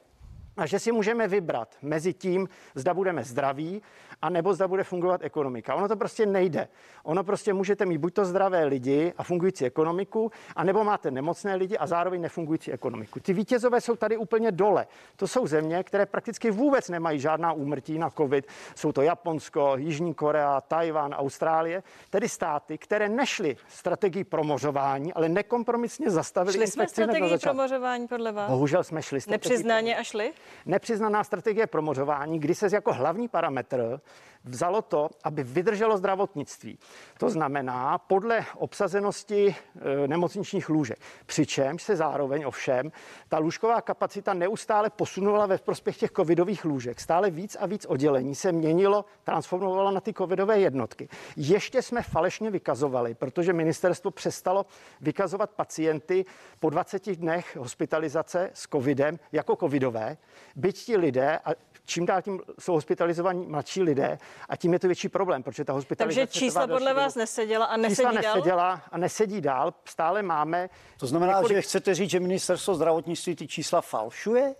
a 0.56 0.66
že 0.66 0.78
si 0.78 0.92
můžeme 0.92 1.28
vybrat 1.28 1.76
mezi 1.82 2.12
tím, 2.12 2.48
zda 2.74 2.94
budeme 2.94 3.24
zdraví, 3.24 3.82
a 4.22 4.30
nebo 4.30 4.54
zda 4.54 4.68
bude 4.68 4.84
fungovat 4.84 5.20
ekonomika. 5.24 5.74
Ono 5.74 5.88
to 5.88 5.96
prostě 5.96 6.26
nejde. 6.26 6.68
Ono 7.02 7.24
prostě 7.24 7.52
můžete 7.52 7.86
mít 7.86 7.98
buď 7.98 8.14
to 8.14 8.24
zdravé 8.24 8.64
lidi 8.64 9.12
a 9.16 9.22
fungující 9.22 9.64
ekonomiku, 9.64 10.32
a 10.56 10.64
nebo 10.64 10.84
máte 10.84 11.10
nemocné 11.10 11.54
lidi 11.54 11.78
a 11.78 11.86
zároveň 11.86 12.20
nefungující 12.20 12.72
ekonomiku. 12.72 13.20
Ty 13.20 13.32
vítězové 13.32 13.80
jsou 13.80 13.96
tady 13.96 14.16
úplně 14.16 14.52
dole. 14.52 14.86
To 15.16 15.28
jsou 15.28 15.46
země, 15.46 15.82
které 15.84 16.06
prakticky 16.06 16.50
vůbec 16.50 16.88
nemají 16.88 17.20
žádná 17.20 17.52
úmrtí 17.52 17.98
na 17.98 18.10
COVID. 18.10 18.46
Jsou 18.76 18.92
to 18.92 19.02
Japonsko, 19.02 19.76
Jižní 19.76 20.14
Korea, 20.14 20.60
Tajván, 20.60 21.14
Austrálie, 21.14 21.82
tedy 22.10 22.28
státy, 22.28 22.78
které 22.78 23.08
nešly 23.08 23.56
strategii 23.68 24.24
promořování, 24.24 25.12
ale 25.12 25.28
nekompromisně 25.28 26.10
zastavili 26.10 26.56
Šli 26.56 26.66
jsme 26.66 26.88
strategii 26.88 27.38
promořování 27.38 28.08
podle 28.08 28.32
vás? 28.32 28.50
Bohužel 28.50 28.84
jsme 28.84 29.02
šli. 29.02 29.18
Nepřiznáně 29.28 29.96
a 29.96 30.02
šli? 30.02 30.32
Nepřiznaná 30.66 31.24
strategie 31.24 31.66
promořování, 31.66 32.38
kdy 32.38 32.54
se 32.54 32.68
jako 32.72 32.92
hlavní 32.92 33.28
parametr 33.28 34.00
vzalo 34.44 34.82
to, 34.82 35.10
aby 35.24 35.42
vydrželo 35.42 35.96
zdravotnictví. 35.96 36.78
To 37.18 37.30
znamená 37.30 37.98
podle 37.98 38.44
obsazenosti 38.56 39.56
e, 40.04 40.08
nemocničních 40.08 40.68
lůžek. 40.68 40.98
Přičemž 41.26 41.82
se 41.82 41.96
zároveň 41.96 42.44
ovšem 42.46 42.92
ta 43.28 43.38
lůžková 43.38 43.80
kapacita 43.80 44.34
neustále 44.34 44.90
posunula 44.90 45.46
ve 45.46 45.58
prospěch 45.58 45.96
těch 45.96 46.10
covidových 46.10 46.64
lůžek. 46.64 47.00
Stále 47.00 47.30
víc 47.30 47.56
a 47.60 47.66
víc 47.66 47.86
oddělení 47.86 48.34
se 48.34 48.52
měnilo, 48.52 49.04
transformovalo 49.24 49.90
na 49.90 50.00
ty 50.00 50.12
covidové 50.12 50.60
jednotky. 50.60 51.08
Ještě 51.36 51.82
jsme 51.82 52.02
falešně 52.02 52.50
vykazovali, 52.50 53.14
protože 53.14 53.52
ministerstvo 53.52 54.10
přestalo 54.10 54.66
vykazovat 55.00 55.50
pacienty 55.50 56.24
po 56.60 56.70
20 56.70 57.16
dnech 57.16 57.56
hospitalizace 57.56 58.50
s 58.54 58.68
covidem 58.68 59.18
jako 59.32 59.56
covidové, 59.56 60.16
byť 60.56 60.84
ti 60.84 60.96
lidé, 60.96 61.38
a 61.44 61.50
čím 61.84 62.06
dál 62.06 62.22
tím 62.22 62.40
jsou 62.58 62.72
hospitalizovaní 62.72 63.46
mladší 63.46 63.82
lidé 63.82 64.18
a 64.48 64.56
tím 64.56 64.72
je 64.72 64.78
to 64.78 64.86
větší 64.86 65.08
problém, 65.08 65.42
protože 65.42 65.64
ta 65.64 65.72
hospitalizace 65.72 66.20
Takže 66.20 66.38
čísla 66.38 66.66
podle 66.66 66.94
vás 66.94 67.14
neseděla 67.14 67.66
a 67.66 67.76
nesedí 67.76 67.96
čísla 67.96 68.12
dál? 68.12 68.34
neseděla 68.34 68.82
a 68.92 68.98
nesedí 68.98 69.40
dál. 69.40 69.74
Stále 69.84 70.22
máme... 70.22 70.70
To 70.98 71.06
znamená, 71.06 71.32
několik... 71.32 71.56
že 71.56 71.62
chcete 71.62 71.94
říct, 71.94 72.10
že 72.10 72.20
ministerstvo 72.20 72.74
zdravotnictví 72.74 73.36
ty 73.36 73.46
čísla 73.46 73.80
falšuje? 73.80 74.54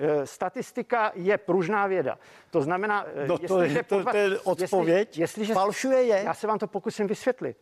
Eh, 0.00 0.26
statistika 0.26 1.12
je 1.14 1.38
pružná 1.38 1.86
věda. 1.86 2.18
To 2.50 2.62
znamená, 2.62 3.04
eh, 3.14 3.26
no 3.26 3.38
to, 3.38 3.42
jestliže 3.62 3.82
to, 3.82 4.04
to, 4.04 4.10
to 4.10 4.16
je 4.16 4.38
odpověď. 4.38 5.08
Jestli, 5.08 5.20
jestliže, 5.20 5.54
falšuje 5.54 6.02
je. 6.02 6.22
Já 6.24 6.34
se 6.34 6.46
vám 6.46 6.58
to 6.58 6.66
pokusím 6.66 7.06
vysvětlit. 7.06 7.56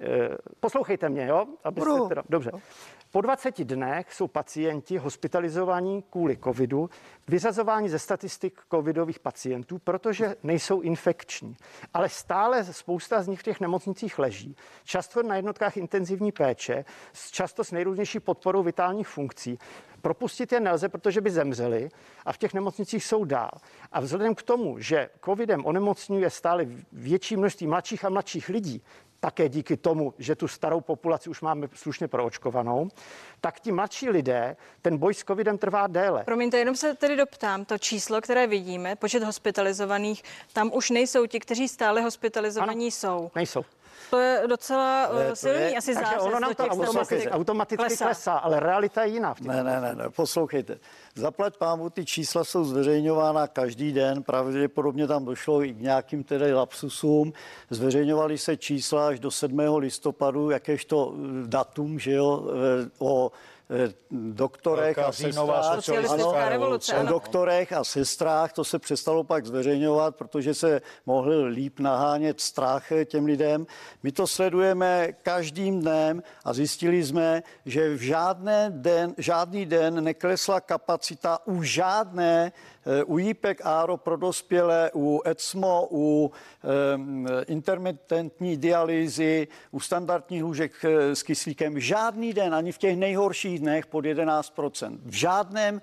Eh, 0.00 0.36
poslouchejte 0.60 1.08
mě, 1.08 1.26
jo? 1.26 1.46
Abyste 1.64 1.90
teda, 2.08 2.22
dobře. 2.28 2.50
Po 3.10 3.20
20 3.20 3.64
dnech 3.64 4.14
jsou 4.14 4.26
pacienti 4.26 4.96
hospitalizovaní 4.96 6.04
kvůli 6.10 6.36
covidu, 6.36 6.90
vyřazováni 7.28 7.88
ze 7.88 7.98
statistik 7.98 8.60
covidových 8.70 9.18
pacientů, 9.18 9.78
protože 9.78 10.36
nejsou 10.42 10.80
infekční. 10.80 11.56
Ale 11.94 12.08
stále 12.08 12.64
spousta 12.64 13.22
z 13.22 13.28
nich 13.28 13.40
v 13.40 13.42
těch 13.42 13.60
nemocnicích 13.60 14.18
leží. 14.18 14.56
Často 14.84 15.22
na 15.22 15.36
jednotkách 15.36 15.76
intenzivní 15.76 16.32
péče, 16.32 16.84
často 17.30 17.64
s 17.64 17.72
nejrůznější 17.72 18.20
podporou 18.20 18.62
vitálních 18.62 19.08
funkcí. 19.08 19.58
Propustit 20.02 20.52
je 20.52 20.60
nelze, 20.60 20.88
protože 20.88 21.20
by 21.20 21.30
zemřeli 21.30 21.88
a 22.26 22.32
v 22.32 22.38
těch 22.38 22.54
nemocnicích 22.54 23.04
jsou 23.04 23.24
dál. 23.24 23.50
A 23.92 24.00
vzhledem 24.00 24.34
k 24.34 24.42
tomu, 24.42 24.78
že 24.78 25.10
covidem 25.24 25.66
onemocňuje 25.66 26.30
stále 26.30 26.66
větší 26.92 27.36
množství 27.36 27.66
mladších 27.66 28.04
a 28.04 28.08
mladších 28.08 28.48
lidí, 28.48 28.82
také 29.20 29.48
díky 29.48 29.76
tomu, 29.76 30.14
že 30.18 30.34
tu 30.34 30.48
starou 30.48 30.80
populaci 30.80 31.30
už 31.30 31.40
máme 31.40 31.68
slušně 31.74 32.08
proočkovanou, 32.08 32.88
tak 33.40 33.60
ti 33.60 33.72
mladší 33.72 34.10
lidé, 34.10 34.56
ten 34.82 34.98
boj 34.98 35.14
s 35.14 35.24
covidem 35.24 35.58
trvá 35.58 35.86
déle. 35.86 36.24
Promiňte, 36.24 36.58
jenom 36.58 36.76
se 36.76 36.94
tedy 36.94 37.16
doptám, 37.16 37.64
to 37.64 37.78
číslo, 37.78 38.20
které 38.20 38.46
vidíme, 38.46 38.96
počet 38.96 39.22
hospitalizovaných, 39.22 40.22
tam 40.52 40.70
už 40.74 40.90
nejsou 40.90 41.26
ti, 41.26 41.40
kteří 41.40 41.68
stále 41.68 42.00
hospitalizovaní 42.00 42.84
ano, 42.84 42.90
jsou. 42.90 43.30
Nejsou. 43.34 43.64
To 44.10 44.18
je 44.18 44.42
docela 44.46 45.08
uh, 45.08 45.16
silný 45.34 45.60
je, 45.60 45.76
asi 45.76 45.94
zářez 45.94 46.22
ono 46.22 46.40
nám 46.40 46.54
to 46.54 46.66
automaticky, 46.66 47.28
automaticky 47.30 47.76
klesá. 47.76 48.04
klesá, 48.04 48.32
ale 48.32 48.60
realita 48.60 49.04
je 49.04 49.12
jiná. 49.12 49.34
Ne, 49.40 49.64
ne, 49.64 49.80
ne, 49.80 49.94
ne, 49.94 50.10
poslouchejte. 50.10 50.78
Zaplať 51.14 51.56
pámu, 51.56 51.90
ty 51.90 52.04
čísla 52.04 52.44
jsou 52.44 52.64
zveřejňována 52.64 53.46
každý 53.46 53.92
den, 53.92 54.22
pravděpodobně 54.22 55.06
tam 55.06 55.24
došlo 55.24 55.64
i 55.64 55.74
k 55.74 55.80
nějakým 55.80 56.24
tedy 56.24 56.52
lapsusům. 56.54 57.32
Zveřejňovaly 57.70 58.38
se 58.38 58.56
čísla 58.56 59.08
až 59.08 59.20
do 59.20 59.30
7. 59.30 59.58
listopadu, 59.76 60.50
jakéžto 60.50 61.14
datum, 61.46 61.98
že 61.98 62.12
jo, 62.12 62.44
eh, 62.50 62.90
o 62.98 63.30
Eh, 63.30 63.57
doktorech 64.10 64.98
a 64.98 65.12
sestrách. 65.12 65.80
Ano, 66.96 67.08
doktorech 67.08 67.72
a 67.72 67.84
sestrách, 67.84 68.52
to 68.52 68.64
se 68.64 68.78
přestalo 68.78 69.24
pak 69.24 69.46
zveřejňovat, 69.46 70.16
protože 70.16 70.54
se 70.54 70.80
mohli 71.06 71.44
líp 71.44 71.80
nahánět 71.80 72.40
strach 72.40 72.92
eh, 72.92 73.04
těm 73.04 73.24
lidem. 73.24 73.66
My 74.02 74.12
to 74.12 74.26
sledujeme 74.26 75.08
každým 75.22 75.80
dnem 75.80 76.22
a 76.44 76.52
zjistili 76.52 77.04
jsme, 77.04 77.42
že 77.64 77.94
v 77.94 78.00
žádné 78.00 78.70
den, 78.70 79.14
žádný 79.18 79.66
den 79.66 80.04
neklesla 80.04 80.60
kapacita 80.60 81.38
u 81.46 81.62
žádné 81.62 82.52
Eh, 82.88 83.04
u 83.04 83.18
jípek 83.18 83.60
ARO 83.64 83.96
pro 83.96 84.16
dospělé, 84.16 84.90
u 84.94 85.20
ECMO, 85.24 85.88
u 85.90 86.30
um, 86.94 87.26
intermitentní 87.46 88.56
dialýzy, 88.56 89.48
u 89.70 89.80
standardních 89.80 90.42
lůžek 90.42 90.72
eh, 90.84 91.16
s 91.16 91.22
kyslíkem. 91.22 91.80
Žádný 91.80 92.32
den, 92.32 92.54
ani 92.54 92.72
v 92.72 92.78
těch 92.78 92.96
nejhorších 92.96 93.57
dnech 93.58 93.86
pod 93.86 94.04
11%. 94.04 94.98
V 95.04 95.12
žádném 95.12 95.80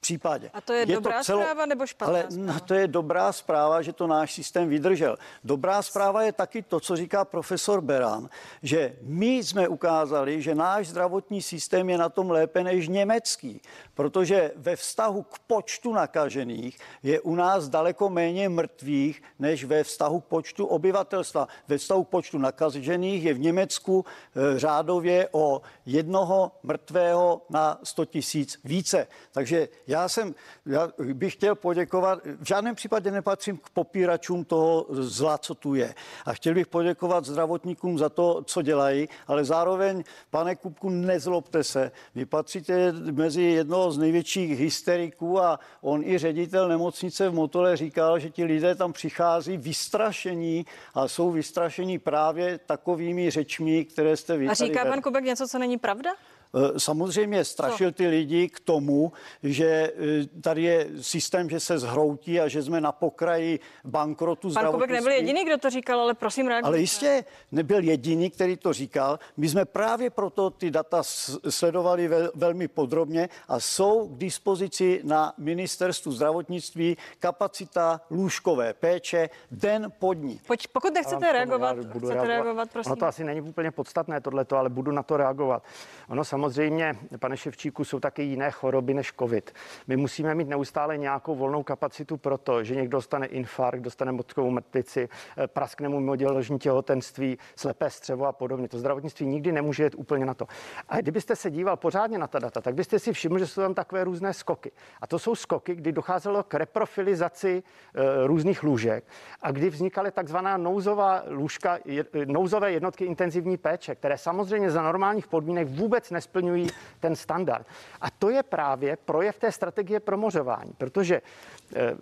případě. 0.00 0.50
A 0.54 0.60
to 0.60 0.72
je, 0.72 0.80
je 0.80 0.86
dobrá 0.86 1.18
to 1.18 1.24
celo... 1.24 1.40
zpráva 1.40 1.66
nebo 1.66 1.86
špatná 1.86 2.14
Ale 2.14 2.30
zpráva? 2.30 2.52
No, 2.52 2.60
to 2.60 2.74
je 2.74 2.86
dobrá 2.88 3.32
zpráva, 3.32 3.82
že 3.82 3.92
to 3.92 4.06
náš 4.06 4.32
systém 4.32 4.68
vydržel. 4.68 5.16
Dobrá 5.44 5.82
zpráva 5.82 6.22
je 6.22 6.32
taky 6.32 6.62
to, 6.62 6.80
co 6.80 6.96
říká 6.96 7.24
profesor 7.24 7.80
Beran, 7.80 8.28
že 8.62 8.96
my 9.02 9.36
jsme 9.36 9.68
ukázali, 9.68 10.42
že 10.42 10.54
náš 10.54 10.88
zdravotní 10.88 11.42
systém 11.42 11.90
je 11.90 11.98
na 11.98 12.08
tom 12.08 12.30
lépe 12.30 12.64
než 12.64 12.88
německý, 12.88 13.60
protože 13.94 14.52
ve 14.56 14.76
vztahu 14.76 15.22
k 15.22 15.38
počtu 15.38 15.92
nakažených 15.92 16.78
je 17.02 17.20
u 17.20 17.34
nás 17.34 17.68
daleko 17.68 18.08
méně 18.08 18.48
mrtvých 18.48 19.22
než 19.38 19.64
ve 19.64 19.84
vztahu 19.84 20.20
k 20.20 20.24
počtu 20.24 20.66
obyvatelstva. 20.66 21.48
Ve 21.68 21.78
vztahu 21.78 22.04
k 22.04 22.08
počtu 22.08 22.38
nakažených 22.38 23.24
je 23.24 23.34
v 23.34 23.38
Německu 23.38 24.04
e, 24.04 24.58
řádově 24.58 25.28
o 25.32 25.62
jednoho 25.86 26.52
mrtvého 26.62 27.42
na 27.50 27.78
100 27.82 28.04
tisíc 28.04 28.58
více. 28.64 29.06
Takže 29.32 29.68
já 29.86 30.08
jsem, 30.08 30.34
já 30.66 30.88
bych 31.12 31.32
chtěl 31.32 31.54
poděkovat, 31.54 32.18
v 32.24 32.46
žádném 32.46 32.74
případě 32.74 33.10
nepatřím 33.10 33.56
k 33.56 33.70
popíračům 33.70 34.44
toho 34.44 34.86
zla, 34.90 35.38
co 35.38 35.54
tu 35.54 35.74
je. 35.74 35.94
A 36.26 36.32
chtěl 36.32 36.54
bych 36.54 36.66
poděkovat 36.66 37.24
zdravotníkům 37.24 37.98
za 37.98 38.08
to, 38.08 38.42
co 38.44 38.62
dělají, 38.62 39.08
ale 39.26 39.44
zároveň, 39.44 40.04
pane 40.30 40.56
Kupku, 40.56 40.90
nezlobte 40.90 41.64
se. 41.64 41.92
Vy 42.14 42.26
patříte 42.26 42.92
mezi 42.92 43.42
jednoho 43.42 43.92
z 43.92 43.98
největších 43.98 44.58
hysteriků 44.58 45.40
a 45.40 45.60
on 45.80 46.04
i 46.04 46.18
ředitel 46.18 46.68
nemocnice 46.68 47.28
v 47.28 47.34
Motole 47.34 47.76
říkal, 47.76 48.18
že 48.18 48.30
ti 48.30 48.44
lidé 48.44 48.74
tam 48.74 48.92
přichází 48.92 49.56
vystrašení 49.56 50.66
a 50.94 51.08
jsou 51.08 51.30
vystrašení 51.30 51.98
právě 51.98 52.58
takovými 52.58 53.30
řečmi, 53.30 53.84
které 53.84 54.16
jste 54.16 54.36
vy. 54.36 54.48
A 54.48 54.54
říká 54.54 54.84
pan 54.84 55.02
Kubek 55.02 55.24
něco, 55.24 55.48
co 55.48 55.58
není 55.58 55.78
pravda? 55.78 56.10
Eh, 56.54 56.80
samozřejmě 56.80 57.44
strašil 57.44 57.92
ty 57.92 58.08
lidi 58.08 58.48
k 58.48 58.60
tomu, 58.60 59.12
že 59.42 59.66
eh, 59.66 60.40
tady 60.40 60.62
je 60.62 60.88
systém, 61.00 61.50
že 61.50 61.60
se 61.60 61.78
zhroutí 61.78 62.40
a 62.40 62.48
že 62.48 62.62
jsme 62.62 62.80
na 62.80 62.92
pokraji 62.92 63.60
bankrotu 63.84 64.52
Pan 64.54 64.70
Kubek 64.70 64.90
nebyl 64.90 65.12
jediný, 65.12 65.44
kdo 65.44 65.58
to 65.58 65.70
říkal, 65.70 66.00
ale 66.00 66.14
prosím 66.14 66.46
reagujte. 66.46 66.68
Ale 66.68 66.78
jistě 66.78 67.24
nebyl 67.52 67.82
jediný, 67.82 68.30
který 68.30 68.56
to 68.56 68.72
říkal. 68.72 69.18
My 69.36 69.48
jsme 69.48 69.64
právě 69.64 70.10
proto 70.10 70.50
ty 70.50 70.70
data 70.70 71.02
sledovali 71.48 72.08
vel, 72.08 72.30
velmi 72.34 72.68
podrobně 72.68 73.28
a 73.48 73.60
jsou 73.60 74.08
k 74.08 74.18
dispozici 74.18 75.00
na 75.04 75.34
ministerstvu 75.38 76.12
zdravotnictví 76.12 76.96
kapacita 77.18 78.00
lůžkové 78.10 78.74
péče 78.74 79.30
den 79.50 79.92
pod 79.98 80.12
ní. 80.12 80.40
Pojď, 80.46 80.68
pokud 80.68 80.94
nechcete 80.94 81.32
reagovat, 81.32 81.76
chcete 81.76 81.98
reagovat. 81.98 82.26
reagovat, 82.26 82.70
prosím. 82.72 82.92
Ono 82.92 83.00
to 83.00 83.06
asi 83.06 83.24
není 83.24 83.40
úplně 83.40 83.70
podstatné 83.70 84.20
tohleto, 84.20 84.56
ale 84.56 84.70
budu 84.70 84.92
na 84.92 85.02
to 85.02 85.16
reagovat. 85.16 85.62
Ono 86.08 86.24
samozřejmě 86.24 86.43
samozřejmě, 86.44 86.94
pane 87.18 87.36
Ševčíku, 87.36 87.84
jsou 87.84 88.00
taky 88.00 88.22
jiné 88.22 88.50
choroby 88.50 88.94
než 88.94 89.12
COVID. 89.18 89.52
My 89.86 89.96
musíme 89.96 90.34
mít 90.34 90.48
neustále 90.48 90.98
nějakou 90.98 91.34
volnou 91.34 91.62
kapacitu 91.62 92.16
pro 92.16 92.38
to, 92.38 92.64
že 92.64 92.74
někdo 92.74 92.96
dostane 92.96 93.26
infarkt, 93.26 93.82
dostane 93.82 94.12
mozkovou 94.12 94.50
mrtvici, 94.50 95.08
eh, 95.08 95.46
praskne 95.46 95.88
mu 95.88 96.00
mimoděložní 96.00 96.58
těhotenství, 96.58 97.38
slepé 97.56 97.90
střevo 97.90 98.26
a 98.26 98.32
podobně. 98.32 98.68
To 98.68 98.78
zdravotnictví 98.78 99.26
nikdy 99.26 99.52
nemůže 99.52 99.84
jít 99.84 99.94
úplně 99.94 100.26
na 100.26 100.34
to. 100.34 100.46
A 100.88 101.00
kdybyste 101.00 101.36
se 101.36 101.50
díval 101.50 101.76
pořádně 101.76 102.18
na 102.18 102.26
ta 102.26 102.38
data, 102.38 102.60
tak 102.60 102.74
byste 102.74 102.98
si 102.98 103.12
všiml, 103.12 103.38
že 103.38 103.46
jsou 103.46 103.60
tam 103.60 103.74
takové 103.74 104.04
různé 104.04 104.34
skoky. 104.34 104.72
A 105.00 105.06
to 105.06 105.18
jsou 105.18 105.34
skoky, 105.34 105.74
kdy 105.74 105.92
docházelo 105.92 106.42
k 106.42 106.54
reprofilizaci 106.54 107.62
e, 107.62 108.26
různých 108.26 108.62
lůžek 108.62 109.04
a 109.42 109.50
kdy 109.50 109.70
vznikaly 109.70 110.10
takzvaná 110.10 110.56
nouzová 110.56 111.22
lůžka, 111.28 111.78
je, 111.84 112.04
nouzové 112.24 112.72
jednotky 112.72 113.04
intenzivní 113.04 113.56
péče, 113.56 113.94
které 113.94 114.18
samozřejmě 114.18 114.70
za 114.70 114.82
normálních 114.82 115.26
podmínek 115.26 115.68
vůbec 115.68 116.10
nesplňují 116.10 116.23
nesplňují 116.24 116.68
ten 117.00 117.16
standard. 117.16 117.66
A 118.00 118.10
to 118.10 118.30
je 118.30 118.42
právě 118.42 118.96
projev 118.96 119.38
té 119.38 119.52
strategie 119.52 120.00
promořování, 120.00 120.72
protože 120.78 121.20
eh, 121.20 121.94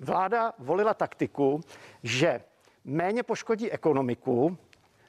vláda 0.00 0.52
volila 0.58 0.94
taktiku, 0.94 1.60
že 2.02 2.40
méně 2.84 3.22
poškodí 3.22 3.70
ekonomiku, 3.70 4.56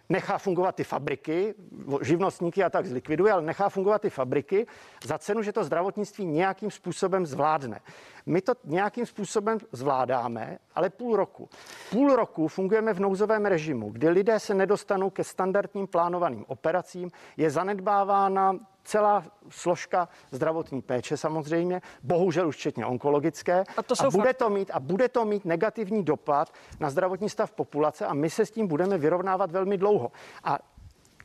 nechá 0.09 0.37
fungovat 0.37 0.75
ty 0.75 0.83
fabriky, 0.83 1.55
živnostníky 2.01 2.63
a 2.63 2.69
tak 2.69 2.85
zlikviduje, 2.85 3.33
ale 3.33 3.41
nechá 3.41 3.69
fungovat 3.69 4.01
ty 4.01 4.09
fabriky 4.09 4.67
za 5.03 5.17
cenu, 5.17 5.41
že 5.41 5.53
to 5.53 5.63
zdravotnictví 5.63 6.25
nějakým 6.25 6.71
způsobem 6.71 7.25
zvládne. 7.25 7.79
My 8.25 8.41
to 8.41 8.53
nějakým 8.63 9.05
způsobem 9.05 9.57
zvládáme, 9.71 10.59
ale 10.75 10.89
půl 10.89 11.15
roku. 11.15 11.49
Půl 11.91 12.15
roku 12.15 12.47
fungujeme 12.47 12.93
v 12.93 12.99
nouzovém 12.99 13.45
režimu, 13.45 13.89
kdy 13.89 14.09
lidé 14.09 14.39
se 14.39 14.53
nedostanou 14.53 15.09
ke 15.09 15.23
standardním 15.23 15.87
plánovaným 15.87 16.45
operacím, 16.47 17.09
je 17.37 17.49
zanedbávána 17.49 18.55
celá 18.87 19.23
složka 19.49 20.07
zdravotní 20.31 20.81
péče 20.81 21.17
samozřejmě, 21.17 21.81
bohužel 22.03 22.47
už 22.47 22.55
včetně 22.55 22.85
onkologické. 22.85 23.63
A, 23.77 23.83
to 23.83 23.95
a 23.99 24.09
bude 24.09 24.33
to 24.33 24.49
mít 24.49 24.71
a 24.73 24.79
bude 24.79 25.09
to 25.09 25.25
mít 25.25 25.45
negativní 25.45 26.03
dopad 26.03 26.53
na 26.79 26.89
zdravotní 26.89 27.29
stav 27.29 27.51
populace 27.51 28.05
a 28.05 28.13
my 28.13 28.29
se 28.29 28.45
s 28.45 28.51
tím 28.51 28.67
budeme 28.67 28.97
vyrovnávat 28.97 29.51
velmi 29.51 29.77
dlouho. 29.77 30.11
A 30.43 30.59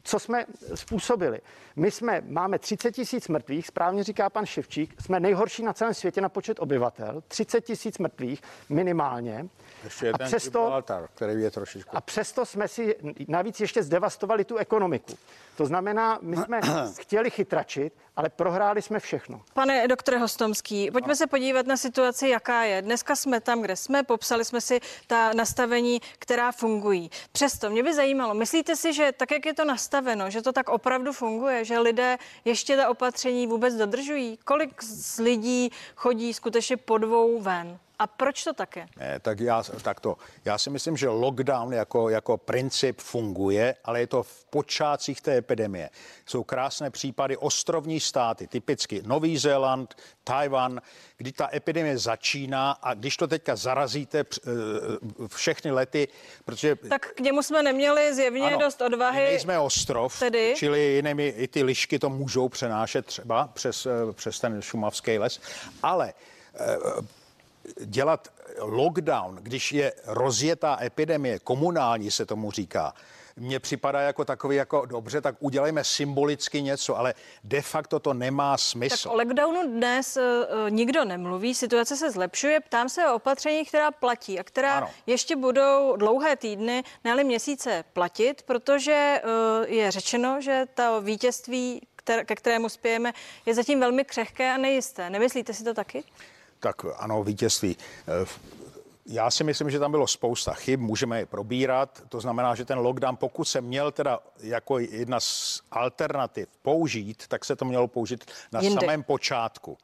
co 0.02 0.18
jsme 0.18 0.44
způsobili? 0.74 1.40
My 1.76 1.90
jsme, 1.90 2.22
máme 2.26 2.58
30 2.58 2.92
tisíc 2.92 3.28
mrtvých, 3.28 3.66
správně 3.66 4.04
říká 4.04 4.30
pan 4.30 4.46
Ševčík, 4.46 5.02
jsme 5.02 5.20
nejhorší 5.20 5.62
na 5.62 5.72
celém 5.72 5.94
světě 5.94 6.20
na 6.20 6.28
počet 6.28 6.60
obyvatel, 6.60 7.22
30 7.28 7.60
tisíc 7.60 7.98
mrtvých 7.98 8.42
minimálně. 8.68 9.48
Ještě 9.84 10.12
a 10.12 10.18
přesto, 10.18 10.82
který 11.14 11.42
je 11.42 11.50
trošičku. 11.50 11.96
A 11.96 12.00
přesto 12.00 12.46
jsme 12.46 12.68
si 12.68 12.96
navíc 13.28 13.60
ještě 13.60 13.82
zdevastovali 13.82 14.44
tu 14.44 14.56
ekonomiku. 14.56 15.18
To 15.56 15.66
znamená, 15.66 16.18
my 16.22 16.36
jsme 16.36 16.60
chtěli 17.00 17.30
chytračit, 17.30 17.92
ale 18.16 18.28
prohráli 18.28 18.82
jsme 18.82 19.00
všechno. 19.00 19.42
Pane 19.54 19.88
doktore 19.88 20.18
Hostomský, 20.18 20.90
pojďme 20.90 21.16
se 21.16 21.26
podívat 21.26 21.66
na 21.66 21.76
situaci, 21.76 22.28
jaká 22.28 22.62
je. 22.62 22.82
Dneska 22.82 23.16
jsme 23.16 23.40
tam, 23.40 23.60
kde 23.60 23.76
jsme, 23.76 24.02
popsali 24.02 24.44
jsme 24.44 24.60
si 24.60 24.80
ta 25.06 25.32
nastavení, 25.32 26.00
která 26.18 26.52
fungují. 26.52 27.10
Přesto 27.32 27.70
mě 27.70 27.82
by 27.82 27.94
zajímalo, 27.94 28.34
myslíte 28.34 28.76
si, 28.76 28.92
že 28.92 29.12
tak, 29.12 29.30
jak 29.30 29.46
je 29.46 29.54
to 29.54 29.64
nastaveno, 29.64 30.30
že 30.30 30.42
to 30.42 30.52
tak 30.52 30.68
opravdu 30.68 31.12
funguje, 31.12 31.64
že 31.64 31.78
lidé 31.78 32.18
ještě 32.44 32.76
ta 32.76 32.88
opatření 32.88 33.46
vůbec 33.46 33.74
dodržují? 33.74 34.38
Kolik 34.44 34.82
z 34.82 35.18
lidí 35.18 35.70
chodí 35.96 36.34
skutečně 36.34 36.76
po 36.76 36.98
dvou 36.98 37.40
ven? 37.40 37.78
A 38.02 38.06
proč 38.06 38.44
to 38.44 38.52
také? 38.52 38.86
Ne, 38.96 39.20
tak 39.20 39.40
já, 39.40 39.62
tak 39.82 40.00
to, 40.00 40.16
já 40.44 40.58
si 40.58 40.70
myslím, 40.70 40.96
že 40.96 41.08
lockdown 41.08 41.72
jako, 41.72 42.08
jako 42.08 42.36
princip 42.36 43.00
funguje, 43.00 43.74
ale 43.84 44.00
je 44.00 44.06
to 44.06 44.22
v 44.22 44.44
počátcích 44.44 45.20
té 45.20 45.36
epidemie. 45.36 45.90
Jsou 46.26 46.44
krásné 46.44 46.90
případy 46.90 47.36
ostrovní 47.36 48.00
státy, 48.00 48.46
typicky 48.46 49.02
Nový 49.06 49.38
Zéland, 49.38 49.94
Tajvan, 50.24 50.80
kdy 51.16 51.32
ta 51.32 51.48
epidemie 51.54 51.98
začíná 51.98 52.70
a 52.70 52.94
když 52.94 53.16
to 53.16 53.26
teďka 53.26 53.56
zarazíte 53.56 54.18
eh, 54.18 54.50
všechny 55.26 55.70
lety, 55.70 56.08
protože... 56.44 56.76
Tak 56.76 57.14
k 57.14 57.20
němu 57.20 57.42
jsme 57.42 57.62
neměli 57.62 58.14
zjevně 58.14 58.46
ano, 58.46 58.58
dost 58.58 58.80
odvahy. 58.80 59.24
Nejsme 59.24 59.58
ostrov, 59.58 60.18
tedy? 60.18 60.54
čili 60.56 60.80
jinými 60.80 61.28
i 61.28 61.48
ty 61.48 61.62
lišky 61.62 61.98
to 61.98 62.10
můžou 62.10 62.48
přenášet 62.48 63.06
třeba 63.06 63.46
přes, 63.46 63.86
eh, 63.86 64.12
přes 64.12 64.40
ten 64.40 64.62
šumavský 64.62 65.18
les, 65.18 65.40
ale 65.82 66.14
eh, 66.54 67.21
dělat 67.84 68.28
lockdown, 68.58 69.36
když 69.42 69.72
je 69.72 69.92
rozjetá 70.06 70.78
epidemie, 70.82 71.38
komunální 71.38 72.10
se 72.10 72.26
tomu 72.26 72.50
říká, 72.50 72.94
mně 73.36 73.60
připadá 73.60 74.00
jako 74.00 74.24
takový, 74.24 74.56
jako 74.56 74.86
dobře, 74.86 75.20
tak 75.20 75.34
udělejme 75.40 75.84
symbolicky 75.84 76.62
něco, 76.62 76.98
ale 76.98 77.14
de 77.44 77.62
facto 77.62 78.00
to 78.00 78.14
nemá 78.14 78.58
smysl. 78.58 79.08
Tak 79.08 79.12
o 79.12 79.16
lockdownu 79.16 79.66
dnes 79.66 80.16
uh, 80.16 80.70
nikdo 80.70 81.04
nemluví, 81.04 81.54
situace 81.54 81.96
se 81.96 82.10
zlepšuje. 82.10 82.60
Ptám 82.60 82.88
se 82.88 83.08
o 83.08 83.14
opatření, 83.14 83.64
která 83.64 83.90
platí 83.90 84.40
a 84.40 84.44
která 84.44 84.74
ano. 84.74 84.90
ještě 85.06 85.36
budou 85.36 85.96
dlouhé 85.96 86.36
týdny, 86.36 86.84
ne 87.04 87.24
měsíce 87.24 87.84
platit, 87.92 88.42
protože 88.42 89.22
uh, 89.24 89.70
je 89.70 89.90
řečeno, 89.90 90.40
že 90.40 90.66
ta 90.74 90.98
vítězství, 90.98 91.86
kter- 92.04 92.24
ke 92.24 92.34
kterému 92.34 92.68
spějeme, 92.68 93.12
je 93.46 93.54
zatím 93.54 93.80
velmi 93.80 94.04
křehké 94.04 94.52
a 94.52 94.56
nejisté. 94.56 95.10
Nemyslíte 95.10 95.54
si 95.54 95.64
to 95.64 95.74
taky? 95.74 96.04
Tak 96.62 96.86
ano, 96.96 97.24
vítězství. 97.24 97.76
Eh, 98.22 98.26
já 99.06 99.30
si 99.30 99.44
myslím, 99.44 99.70
že 99.70 99.78
tam 99.78 99.90
bylo 99.90 100.06
spousta 100.06 100.54
chyb, 100.54 100.80
můžeme 100.80 101.18
je 101.18 101.26
probírat. 101.26 102.02
To 102.08 102.20
znamená, 102.20 102.54
že 102.54 102.64
ten 102.64 102.78
lockdown, 102.78 103.16
pokud 103.16 103.44
se 103.44 103.60
měl 103.60 103.90
teda 103.92 104.18
jako 104.42 104.78
jedna 104.78 105.20
z 105.20 105.60
alternativ 105.70 106.48
použít, 106.62 107.24
tak 107.28 107.44
se 107.44 107.56
to 107.56 107.64
mělo 107.64 107.88
použít 107.88 108.24
na 108.52 108.60
Jinde. 108.60 108.80
samém 108.80 109.02
počátku. 109.02 109.78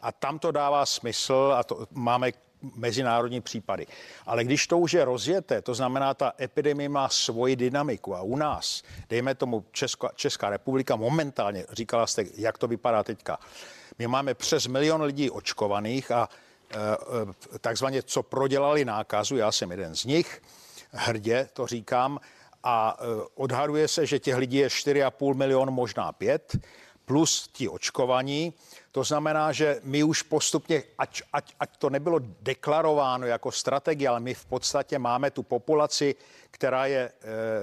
A 0.00 0.12
tam 0.12 0.38
to 0.38 0.50
dává 0.50 0.86
smysl 0.86 1.54
a 1.58 1.62
to 1.64 1.86
máme 1.90 2.32
mezinárodní 2.74 3.40
případy. 3.40 3.86
Ale 4.26 4.44
když 4.44 4.66
to 4.66 4.78
už 4.78 4.92
je 4.92 5.04
rozjeté, 5.04 5.62
to 5.62 5.74
znamená, 5.74 6.14
ta 6.14 6.32
epidemie 6.40 6.88
má 6.88 7.08
svoji 7.08 7.56
dynamiku 7.56 8.16
a 8.16 8.22
u 8.22 8.36
nás, 8.36 8.82
dejme 9.08 9.34
tomu 9.34 9.64
Česka, 9.72 10.10
Česká 10.14 10.50
republika 10.50 10.96
momentálně, 10.96 11.66
říkala 11.72 12.06
jste, 12.06 12.24
jak 12.36 12.58
to 12.58 12.66
vypadá 12.66 13.02
teďka, 13.02 13.38
my 13.98 14.06
máme 14.06 14.34
přes 14.34 14.66
milion 14.66 15.02
lidí 15.02 15.30
očkovaných 15.30 16.10
a 16.10 16.28
e, 16.70 16.76
e, 17.54 17.58
takzvaně, 17.58 18.02
co 18.02 18.22
prodělali 18.22 18.84
nákazu, 18.84 19.36
já 19.36 19.52
jsem 19.52 19.70
jeden 19.70 19.96
z 19.96 20.04
nich, 20.04 20.42
hrdě 20.92 21.48
to 21.52 21.66
říkám, 21.66 22.20
a 22.62 22.96
e, 22.98 23.04
odhaduje 23.34 23.88
se, 23.88 24.06
že 24.06 24.18
těch 24.18 24.36
lidí 24.36 24.56
je 24.56 24.68
4,5 24.68 25.34
milion, 25.34 25.70
možná 25.70 26.12
5, 26.12 26.56
plus 27.04 27.48
ti 27.52 27.68
očkovaní, 27.68 28.54
To 28.94 29.04
znamená, 29.04 29.52
že 29.52 29.80
my 29.82 30.04
už 30.04 30.22
postupně, 30.22 30.82
ať, 30.98 31.22
ať, 31.32 31.54
ať 31.60 31.76
to 31.76 31.90
nebylo 31.90 32.20
deklarováno 32.40 33.26
jako 33.26 33.52
strategie, 33.52 34.08
ale 34.08 34.20
my 34.20 34.34
v 34.34 34.44
podstatě 34.46 34.98
máme 34.98 35.30
tu 35.30 35.42
populaci, 35.42 36.14
která 36.50 36.86
je 36.86 37.02
e, 37.02 37.12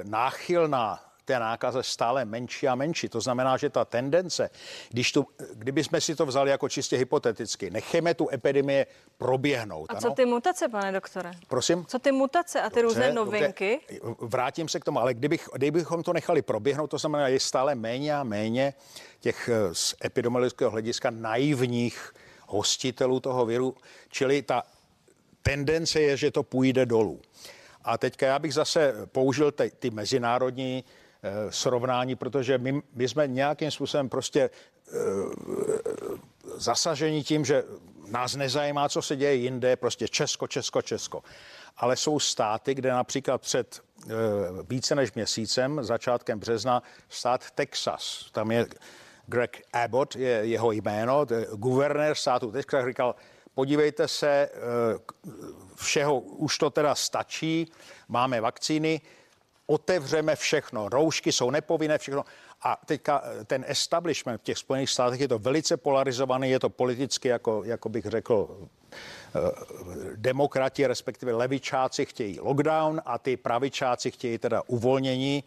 náchylná 0.04 1.11
té 1.26 1.40
nákaze 1.40 1.84
stále 1.84 2.26
menší 2.26 2.68
a 2.68 2.76
menší. 2.76 3.10
To 3.10 3.22
znamená, 3.22 3.58
že 3.58 3.70
ta 3.70 3.86
tendence, 3.86 4.50
když 4.90 5.12
tu, 5.12 5.28
kdyby 5.54 5.84
jsme 5.84 6.02
si 6.02 6.16
to 6.16 6.26
vzali 6.26 6.52
jako 6.52 6.70
čistě 6.70 6.98
hypoteticky, 6.98 7.70
nechejme 7.70 8.14
tu 8.14 8.30
epidemie 8.34 8.86
proběhnout. 9.18 9.86
A 9.90 9.96
co 9.96 10.08
ano? 10.08 10.16
ty 10.16 10.26
mutace, 10.26 10.68
pane 10.68 10.92
doktore? 10.92 11.32
Prosím? 11.48 11.86
Co 11.86 12.00
ty 12.00 12.12
mutace 12.12 12.62
a 12.62 12.70
ty 12.70 12.82
dobře, 12.82 12.82
různé 12.82 13.14
novinky? 13.14 13.80
Dobře. 14.04 14.16
Vrátím 14.20 14.70
se 14.70 14.80
k 14.80 14.86
tomu, 14.86 15.00
ale 15.00 15.14
kdybych, 15.14 15.50
kdybychom 15.54 16.04
to 16.04 16.14
nechali 16.14 16.42
proběhnout, 16.42 16.88
to 16.88 16.98
znamená, 16.98 17.28
je 17.28 17.40
stále 17.40 17.76
méně 17.76 18.16
a 18.16 18.24
méně 18.24 18.74
těch 19.20 19.50
eh, 19.50 19.76
z 19.76 19.96
epidemiologického 20.06 20.72
hlediska 20.72 21.10
naivních 21.10 22.14
hostitelů 22.48 23.20
toho 23.20 23.46
viru, 23.46 23.76
čili 24.10 24.42
ta 24.42 24.64
tendence 25.44 26.02
je, 26.02 26.18
že 26.18 26.32
to 26.32 26.44
půjde 26.44 26.86
dolů. 26.86 27.22
A 27.84 27.98
teďka 27.98 28.26
já 28.28 28.40
bych 28.40 28.54
zase 28.54 28.94
použil 29.06 29.52
ty, 29.52 29.72
ty 29.80 29.90
mezinárodní 29.90 30.84
srovnání, 31.50 32.16
protože 32.16 32.58
my, 32.58 32.82
my 32.94 33.10
jsme 33.10 33.28
nějakým 33.28 33.72
způsobem 33.72 34.10
prostě 34.10 34.50
eh, 34.50 34.98
zasaženi 36.56 37.24
tím, 37.24 37.46
že 37.46 37.64
nás 38.12 38.36
nezajímá, 38.36 38.90
co 38.90 39.02
se 39.02 39.16
děje 39.16 39.36
jinde, 39.36 39.76
prostě 39.76 40.08
Česko, 40.08 40.48
Česko, 40.48 40.82
Česko. 40.82 41.24
Ale 41.78 41.96
jsou 41.96 42.20
státy, 42.20 42.76
kde 42.76 42.90
například 42.90 43.42
před 43.42 43.82
eh, 43.82 44.12
více 44.70 44.96
než 44.96 45.14
měsícem, 45.14 45.84
začátkem 45.84 46.40
března, 46.40 46.84
stát 47.10 47.52
Texas, 47.52 48.26
tam 48.32 48.52
je 48.52 48.66
Greg 49.26 49.62
Abbott, 49.74 50.16
je 50.16 50.30
jeho 50.30 50.72
jméno, 50.72 51.26
guvernér 51.54 52.16
státu. 52.16 52.52
Texas 52.52 52.86
říkal, 52.86 53.16
podívejte 53.54 54.08
se, 54.08 54.50
všeho 55.76 56.20
už 56.20 56.58
to 56.58 56.70
teda 56.70 56.96
stačí, 56.96 57.72
máme 58.08 58.42
vakcíny, 58.42 59.02
otevřeme 59.72 60.36
všechno, 60.36 60.90
roušky 60.90 61.32
jsou 61.32 61.50
nepovinné, 61.50 61.98
všechno. 61.98 62.26
A 62.62 62.82
teďka 62.86 63.24
eh, 63.24 63.46
ten 63.46 63.66
establishment 63.68 64.42
v 64.42 64.44
těch 64.44 64.58
Spojených 64.58 64.90
státech 64.90 65.20
je 65.20 65.28
to 65.28 65.40
velice 65.40 65.78
polarizovaný, 65.78 66.50
je 66.50 66.60
to 66.60 66.70
politicky, 66.70 67.28
jako, 67.28 67.64
jako 67.64 67.90
bych 67.90 68.06
řekl, 68.06 68.68
eh, 68.92 69.40
demokrati, 70.16 70.88
respektive 70.88 71.34
levičáci 71.34 72.06
chtějí 72.06 72.40
lockdown 72.40 73.02
a 73.06 73.18
ty 73.18 73.38
pravičáci 73.38 74.12
chtějí 74.12 74.38
teda 74.38 74.62
uvolnění. 74.68 75.44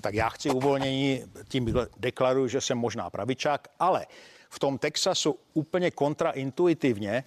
Tak 0.00 0.14
já 0.14 0.28
chci 0.28 0.50
uvolnění, 0.50 1.24
tím 1.48 1.74
deklaruju, 1.96 2.48
že 2.48 2.60
jsem 2.60 2.78
možná 2.78 3.10
pravičák, 3.10 3.68
ale 3.78 4.06
v 4.48 4.58
tom 4.58 4.78
Texasu 4.78 5.38
úplně 5.54 5.90
kontraintuitivně 5.90 7.24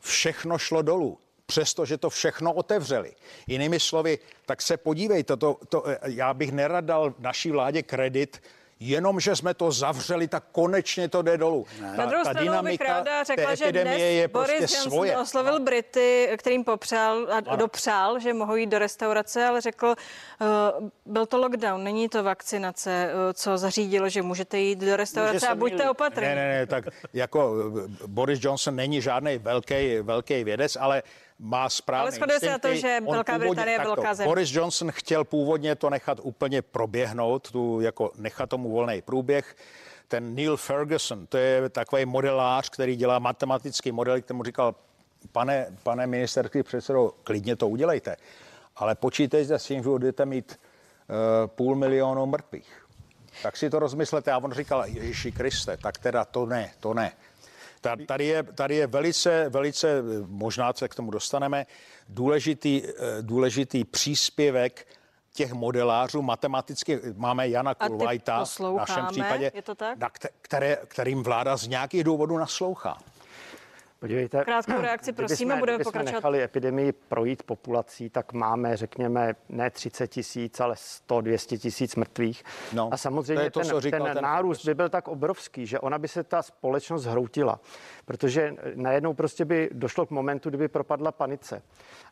všechno 0.00 0.58
šlo 0.58 0.82
dolů 0.82 1.18
přestože 1.50 1.98
to 1.98 2.10
všechno 2.10 2.52
otevřeli. 2.52 3.12
Jinými 3.46 3.80
slovy, 3.80 4.18
tak 4.46 4.62
se 4.62 4.76
podívejte, 4.76 5.36
to, 5.36 5.58
to, 5.68 5.84
já 6.06 6.34
bych 6.34 6.52
nerad 6.52 6.84
dal 6.84 7.14
naší 7.18 7.50
vládě 7.50 7.82
kredit, 7.82 8.42
jenom, 8.80 9.20
že 9.20 9.36
jsme 9.36 9.54
to 9.54 9.72
zavřeli, 9.72 10.28
tak 10.28 10.44
konečně 10.52 11.08
to 11.08 11.22
jde 11.22 11.38
dolů. 11.38 11.66
Ne. 11.80 11.90
Ta, 11.90 11.96
Na 11.96 12.06
druhou 12.06 12.24
stranu 12.24 12.62
bych 12.62 12.80
ráda 12.80 13.24
řekla, 13.24 13.54
že 13.54 13.72
dnes 13.72 13.98
je 14.00 14.28
Boris 14.28 14.48
prostě 14.48 14.74
Johnson 14.74 14.92
svoje. 14.92 15.16
oslovil 15.16 15.60
Brity, 15.60 16.30
kterým 16.36 16.64
popřál 16.64 17.26
a 17.30 17.36
ano. 17.36 17.56
dopřál, 17.56 18.18
že 18.20 18.34
mohou 18.34 18.56
jít 18.56 18.66
do 18.66 18.78
restaurace, 18.78 19.44
ale 19.44 19.60
řekl, 19.60 19.86
uh, 19.86 20.88
byl 21.06 21.26
to 21.26 21.38
lockdown, 21.38 21.84
není 21.84 22.08
to 22.08 22.22
vakcinace, 22.22 23.10
uh, 23.12 23.32
co 23.32 23.58
zařídilo, 23.58 24.08
že 24.08 24.22
můžete 24.22 24.58
jít 24.58 24.78
do 24.78 24.96
restaurace 24.96 25.48
a 25.48 25.54
buďte 25.54 25.90
opatrní. 25.90 26.28
Ne, 26.28 26.34
ne, 26.34 26.48
ne, 26.48 26.66
tak 26.66 26.84
jako 27.12 27.54
eh, 27.84 28.06
Boris 28.06 28.38
Johnson 28.42 28.76
není 28.76 29.02
žádný 29.02 29.38
velký, 29.38 29.98
velký 30.02 30.44
vědec, 30.44 30.76
ale 30.80 31.02
má 31.40 31.68
správný 31.68 32.02
Ale 32.02 32.12
shoduje 32.12 32.40
se 32.40 32.50
na 32.50 32.58
to, 32.58 32.74
že 32.74 33.00
Velká 33.10 33.38
Británie 33.38 33.74
je 33.74 33.84
velká 33.84 34.14
země. 34.14 34.28
Boris 34.28 34.52
Johnson 34.52 34.92
chtěl 34.92 35.24
původně 35.24 35.74
to 35.74 35.90
nechat 35.90 36.20
úplně 36.22 36.62
proběhnout, 36.62 37.50
tu 37.50 37.80
jako 37.80 38.12
nechat 38.16 38.50
tomu 38.50 38.70
volný 38.70 39.02
průběh. 39.02 39.56
Ten 40.08 40.34
Neil 40.34 40.56
Ferguson, 40.56 41.26
to 41.26 41.36
je 41.36 41.68
takový 41.68 42.04
modelář, 42.04 42.68
který 42.68 42.96
dělá 42.96 43.18
matematický 43.18 43.92
model, 43.92 44.20
který 44.20 44.36
mu 44.36 44.44
říkal, 44.44 44.74
pane, 45.32 45.66
pane 45.82 46.06
ministerský 46.06 46.62
předsedo, 46.62 47.12
klidně 47.24 47.56
to 47.56 47.68
udělejte, 47.68 48.16
ale 48.76 48.94
počítejte 48.94 49.58
s 49.58 49.64
tím, 49.64 49.82
že 49.82 49.88
budete 49.88 50.26
mít 50.26 50.60
uh, 51.08 51.46
půl 51.46 51.76
milionu 51.76 52.26
mrtvých. 52.26 52.86
Tak 53.42 53.56
si 53.56 53.70
to 53.70 53.78
rozmyslete. 53.78 54.32
A 54.32 54.38
on 54.38 54.52
říkal, 54.52 54.84
Ježíši 54.86 55.32
Kriste, 55.32 55.76
tak 55.76 55.98
teda 55.98 56.24
to 56.24 56.46
ne, 56.46 56.72
to 56.80 56.94
ne. 56.94 57.12
Tady 58.06 58.24
je, 58.24 58.42
tady 58.42 58.74
je 58.76 58.86
velice, 58.86 59.48
velice, 59.48 60.02
možná 60.26 60.72
se 60.72 60.88
k 60.88 60.94
tomu 60.94 61.10
dostaneme, 61.10 61.66
důležitý, 62.08 62.82
eh, 62.84 62.92
důležitý 63.22 63.84
příspěvek 63.84 64.86
těch 65.32 65.52
modelářů 65.52 66.22
matematicky 66.22 67.00
máme 67.16 67.48
Jana 67.48 67.74
Kulvajta 67.74 68.44
v 68.44 68.76
našem 68.76 69.06
případě, 69.06 69.52
je 69.54 69.62
to 69.62 69.74
tak? 69.74 69.98
Na 69.98 70.10
které, 70.42 70.78
kterým 70.86 71.22
vláda 71.22 71.56
z 71.56 71.66
nějakých 71.66 72.04
důvodů 72.04 72.38
naslouchá. 72.38 72.98
Podívejte, 74.00 74.44
krátkou 74.44 74.72
reakci, 74.80 75.12
prosím, 75.12 75.52
a 75.52 75.56
budeme 75.56 75.84
pokračovat. 75.84 76.14
nechali 76.14 76.42
epidemii 76.42 76.92
projít 76.92 77.42
populací, 77.42 78.10
tak 78.10 78.32
máme, 78.32 78.76
řekněme, 78.76 79.34
ne 79.48 79.70
30 79.70 80.06
tisíc, 80.06 80.60
ale 80.60 80.76
100, 80.76 81.20
200 81.20 81.58
tisíc 81.58 81.96
mrtvých. 81.96 82.44
No, 82.72 82.88
a 82.92 82.96
samozřejmě 82.96 83.50
to 83.50 83.60
to, 83.60 83.80
ten, 83.80 83.90
ten, 83.90 84.02
ten 84.02 84.22
nárůst 84.22 84.64
by 84.64 84.74
byl 84.74 84.88
tak 84.88 85.08
obrovský, 85.08 85.66
že 85.66 85.80
ona 85.80 85.98
by 85.98 86.08
se 86.08 86.24
ta 86.24 86.42
společnost 86.42 87.02
zhroutila, 87.02 87.60
protože 88.04 88.54
najednou 88.74 89.14
prostě 89.14 89.44
by 89.44 89.70
došlo 89.72 90.06
k 90.06 90.10
momentu, 90.10 90.48
kdyby 90.48 90.68
propadla 90.68 91.12
panice 91.12 91.62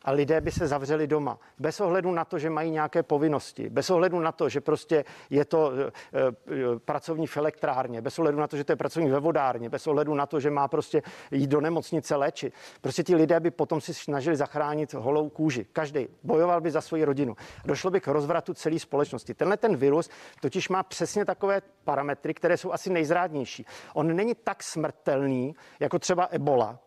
a 0.03 0.11
lidé 0.11 0.41
by 0.41 0.51
se 0.51 0.67
zavřeli 0.67 1.07
doma. 1.07 1.39
Bez 1.59 1.81
ohledu 1.81 2.11
na 2.11 2.25
to, 2.25 2.39
že 2.39 2.49
mají 2.49 2.71
nějaké 2.71 3.03
povinnosti, 3.03 3.69
bez 3.69 3.89
ohledu 3.89 4.19
na 4.19 4.31
to, 4.31 4.49
že 4.49 4.61
prostě 4.61 5.05
je 5.29 5.45
to 5.45 5.71
e, 5.71 5.87
e, 5.87 6.79
pracovní 6.79 7.27
v 7.27 7.37
elektrárně, 7.37 8.01
bez 8.01 8.19
ohledu 8.19 8.39
na 8.39 8.47
to, 8.47 8.57
že 8.57 8.63
to 8.63 8.71
je 8.71 8.75
pracovní 8.75 9.09
ve 9.09 9.19
vodárně, 9.19 9.69
bez 9.69 9.87
ohledu 9.87 10.13
na 10.13 10.25
to, 10.25 10.39
že 10.39 10.49
má 10.49 10.67
prostě 10.67 11.01
jít 11.31 11.47
do 11.47 11.61
nemocnice 11.61 12.15
léčit. 12.15 12.53
Prostě 12.81 13.03
ti 13.03 13.15
lidé 13.15 13.39
by 13.39 13.51
potom 13.51 13.81
si 13.81 13.93
snažili 13.93 14.35
zachránit 14.35 14.93
holou 14.93 15.29
kůži. 15.29 15.65
Každý 15.73 16.07
bojoval 16.23 16.61
by 16.61 16.71
za 16.71 16.81
svoji 16.81 17.05
rodinu. 17.05 17.35
Došlo 17.65 17.91
by 17.91 18.01
k 18.01 18.07
rozvratu 18.07 18.53
celé 18.53 18.79
společnosti. 18.79 19.33
Tenhle 19.33 19.57
ten 19.57 19.75
virus 19.75 20.09
totiž 20.41 20.69
má 20.69 20.83
přesně 20.83 21.25
takové 21.25 21.61
parametry, 21.83 22.33
které 22.33 22.57
jsou 22.57 22.71
asi 22.71 22.89
nejzrádnější. 22.89 23.65
On 23.93 24.15
není 24.15 24.35
tak 24.35 24.63
smrtelný, 24.63 25.55
jako 25.79 25.99
třeba 25.99 26.27
ebola, 26.31 26.79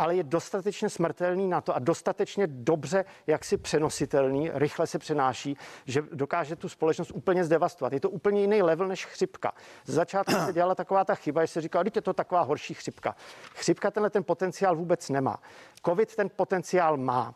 ale 0.00 0.16
je 0.16 0.22
dostatečně 0.22 0.88
smrtelný 0.88 1.48
na 1.48 1.60
to 1.60 1.76
a 1.76 1.78
dostatečně 1.78 2.46
dobře 2.46 3.04
jaksi 3.26 3.56
přenositelný, 3.56 4.50
rychle 4.54 4.86
se 4.86 4.98
přenáší, 4.98 5.56
že 5.86 6.02
dokáže 6.12 6.56
tu 6.56 6.68
společnost 6.68 7.10
úplně 7.14 7.44
zdevastovat. 7.44 7.92
Je 7.92 8.00
to 8.00 8.10
úplně 8.10 8.40
jiný 8.40 8.62
level 8.62 8.88
než 8.88 9.06
chřipka. 9.06 9.52
Z 9.84 9.94
začátku 9.94 10.32
se 10.46 10.52
dělala 10.52 10.74
taková 10.74 11.04
ta 11.04 11.14
chyba, 11.14 11.44
že 11.44 11.52
se 11.52 11.60
říkala, 11.60 11.84
je 11.94 12.02
to 12.02 12.12
taková 12.12 12.40
horší 12.40 12.74
chřipka. 12.74 13.16
Chřipka 13.54 13.90
tenhle 13.90 14.10
ten 14.10 14.24
potenciál 14.24 14.76
vůbec 14.76 15.08
nemá. 15.08 15.36
Covid 15.86 16.16
ten 16.16 16.30
potenciál 16.36 16.96
má. 16.96 17.34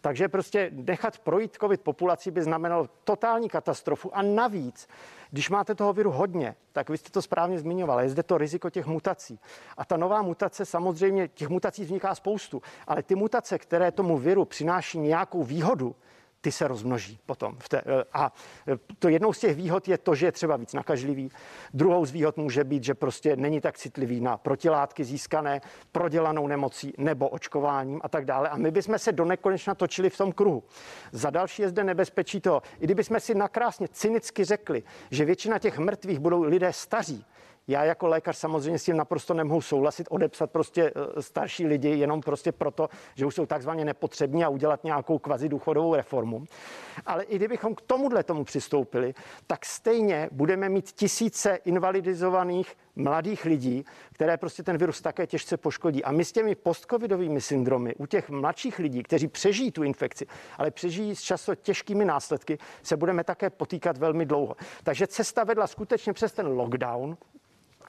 Takže 0.00 0.28
prostě 0.28 0.70
nechat 0.72 1.18
projít 1.18 1.56
covid 1.60 1.80
populací 1.80 2.30
by 2.30 2.42
znamenalo 2.42 2.88
totální 3.04 3.48
katastrofu 3.48 4.16
a 4.16 4.22
navíc 4.22 4.88
když 5.30 5.50
máte 5.50 5.74
toho 5.74 5.92
viru 5.92 6.10
hodně, 6.10 6.56
tak 6.72 6.90
vy 6.90 6.98
jste 6.98 7.10
to 7.10 7.22
správně 7.22 7.58
zmiňoval, 7.58 8.00
je 8.00 8.08
zde 8.08 8.22
to 8.22 8.38
riziko 8.38 8.70
těch 8.70 8.86
mutací. 8.86 9.38
A 9.76 9.84
ta 9.84 9.96
nová 9.96 10.22
mutace, 10.22 10.64
samozřejmě 10.64 11.28
těch 11.28 11.48
mutací 11.48 11.84
vzniká 11.84 12.14
spoustu, 12.14 12.62
ale 12.86 13.02
ty 13.02 13.14
mutace, 13.14 13.58
které 13.58 13.92
tomu 13.92 14.18
viru 14.18 14.44
přináší 14.44 14.98
nějakou 14.98 15.44
výhodu, 15.44 15.96
ty 16.40 16.52
se 16.52 16.68
rozmnoží 16.68 17.18
potom. 17.26 17.56
V 17.58 17.68
té, 17.68 17.78
eh, 17.78 18.04
a 18.12 18.32
eh, 18.68 18.76
to 18.98 19.08
jednou 19.08 19.32
z 19.32 19.38
těch 19.38 19.56
výhod 19.56 19.88
je 19.88 19.98
to, 19.98 20.14
že 20.14 20.26
je 20.26 20.32
třeba 20.32 20.56
víc 20.56 20.72
nakažlivý. 20.72 21.30
Druhou 21.74 22.06
z 22.06 22.10
výhod 22.10 22.36
může 22.36 22.64
být, 22.64 22.84
že 22.84 22.94
prostě 22.94 23.36
není 23.36 23.60
tak 23.60 23.78
citlivý 23.78 24.20
na 24.20 24.36
protilátky 24.36 25.04
získané 25.04 25.60
prodělanou 25.92 26.46
nemocí 26.46 26.94
nebo 26.98 27.28
očkováním 27.28 28.00
a 28.04 28.08
tak 28.08 28.24
dále. 28.24 28.48
A 28.48 28.56
my 28.56 28.70
bychom 28.70 28.98
se 28.98 29.12
do 29.12 29.24
nekonečna 29.24 29.74
točili 29.74 30.10
v 30.10 30.16
tom 30.16 30.32
kruhu. 30.32 30.62
Za 31.12 31.30
další 31.30 31.62
je 31.62 31.68
zde 31.68 31.84
nebezpečí 31.84 32.40
to, 32.40 32.62
i 32.80 32.84
kdybychom 32.84 33.20
si 33.20 33.34
nakrásně 33.34 33.88
cynicky 33.88 34.44
řekli, 34.44 34.82
že 35.10 35.24
většina 35.24 35.58
těch 35.58 35.78
mrtvých 35.78 36.18
budou 36.18 36.42
lidé 36.42 36.72
staří, 36.72 37.24
já 37.70 37.84
jako 37.84 38.06
lékař 38.06 38.36
samozřejmě 38.36 38.78
s 38.78 38.84
tím 38.84 38.96
naprosto 38.96 39.34
nemohu 39.34 39.60
souhlasit, 39.60 40.06
odepsat 40.10 40.50
prostě 40.50 40.92
eh, 41.16 41.22
starší 41.22 41.66
lidi 41.66 41.88
jenom 41.88 42.20
prostě 42.20 42.52
proto, 42.52 42.88
že 43.14 43.26
už 43.26 43.34
jsou 43.34 43.46
takzvaně 43.46 43.84
nepotřební 43.84 44.44
a 44.44 44.48
udělat 44.48 44.84
nějakou 44.84 45.18
kvazi 45.18 45.48
důchodovou 45.48 45.94
reformu. 45.94 46.44
Ale 47.06 47.24
i 47.24 47.36
kdybychom 47.36 47.74
k 47.74 47.80
tomuhle 47.80 48.22
tomu 48.22 48.44
přistoupili, 48.44 49.14
tak 49.46 49.66
stejně 49.66 50.28
budeme 50.32 50.68
mít 50.68 50.92
tisíce 50.92 51.54
invalidizovaných 51.54 52.76
mladých 52.96 53.44
lidí, 53.44 53.84
které 54.12 54.36
prostě 54.36 54.62
ten 54.62 54.78
virus 54.78 55.00
také 55.00 55.26
těžce 55.26 55.56
poškodí. 55.56 56.04
A 56.04 56.12
my 56.12 56.24
s 56.24 56.32
těmi 56.32 56.54
postcovidovými 56.54 57.40
syndromy 57.40 57.94
u 57.94 58.06
těch 58.06 58.30
mladších 58.30 58.78
lidí, 58.78 59.02
kteří 59.02 59.28
přežijí 59.28 59.70
tu 59.70 59.82
infekci, 59.82 60.26
ale 60.58 60.70
přežijí 60.70 61.16
s 61.16 61.20
často 61.20 61.54
těžkými 61.54 62.04
následky, 62.04 62.58
se 62.82 62.96
budeme 62.96 63.24
také 63.24 63.50
potýkat 63.50 63.98
velmi 63.98 64.26
dlouho. 64.26 64.56
Takže 64.82 65.06
cesta 65.06 65.44
vedla 65.44 65.66
skutečně 65.66 66.12
přes 66.12 66.32
ten 66.32 66.46
lockdown, 66.46 67.16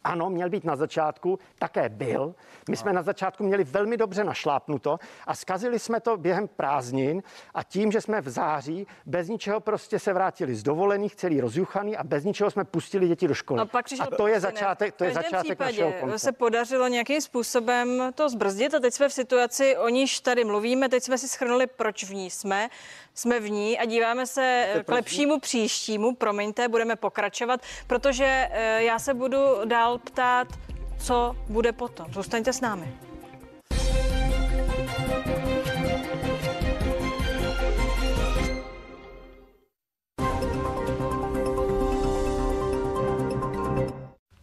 ano, 0.04 0.30
měl 0.30 0.50
být 0.50 0.64
na 0.64 0.76
začátku, 0.76 1.40
také 1.60 1.90
byl. 1.90 2.36
My 2.70 2.78
jsme 2.78 2.94
na 2.94 3.02
začátku 3.04 3.44
měli 3.44 3.64
velmi 3.64 3.98
dobře 3.98 4.24
našlápnuto 4.24 5.00
a 5.28 5.36
zkazili 5.36 5.80
jsme 5.80 6.00
to 6.00 6.18
během 6.18 6.48
prázdnin 6.48 7.24
a 7.54 7.64
tím, 7.64 7.92
že 7.92 8.02
jsme 8.02 8.22
v 8.22 8.30
září 8.30 8.88
bez 9.06 9.28
ničeho 9.28 9.60
prostě 9.60 10.00
se 10.00 10.14
vrátili 10.14 10.56
z 10.56 10.64
dovolených, 10.64 11.16
celý 11.16 11.42
rozjuchaný 11.42 11.98
a 11.98 12.04
bez 12.04 12.24
ničeho 12.24 12.52
jsme 12.52 12.64
pustili 12.64 13.08
děti 13.08 13.28
do 13.28 13.34
školy. 13.34 13.62
A, 13.62 13.66
pak 13.66 13.86
a 14.00 14.16
to 14.16 14.28
je 14.28 14.40
začátek, 14.40 14.96
to 14.96 15.04
je 15.04 15.14
začátek 15.14 15.60
našeho 15.60 15.94
konce. 15.94 16.20
se 16.20 16.32
podařilo 16.32 16.88
nějakým 16.88 17.22
způsobem 17.22 18.12
to 18.16 18.30
zbrzdit 18.30 18.74
a 18.74 18.80
teď 18.80 18.94
jsme 18.94 19.10
v 19.10 19.14
situaci, 19.14 19.78
o 19.78 19.90
níž 19.90 20.20
tady 20.20 20.44
mluvíme, 20.44 20.90
teď 20.90 21.04
jsme 21.04 21.18
si 21.18 21.28
schrnuli, 21.28 21.68
proč 21.68 22.04
v 22.04 22.14
ní 22.14 22.30
jsme. 22.30 22.70
Jsme 23.13 23.39
v 23.39 23.50
ní 23.50 23.80
a 23.80 23.86
díváme 23.86 24.28
se 24.28 24.74
k 24.86 24.91
lepšímu 24.91 25.39
příštímu, 25.39 26.15
promiňte, 26.15 26.67
budeme 26.67 26.95
pokračovat, 26.95 27.62
protože 27.88 28.50
eh, 28.52 28.84
já 28.84 29.00
se 29.00 29.13
budu 29.13 29.65
dál 29.65 29.97
ptát, 29.97 30.47
co 31.00 31.36
bude 31.47 31.71
potom. 31.71 32.13
Zůstaňte 32.13 32.54
s 32.54 32.62
námi. 32.62 32.93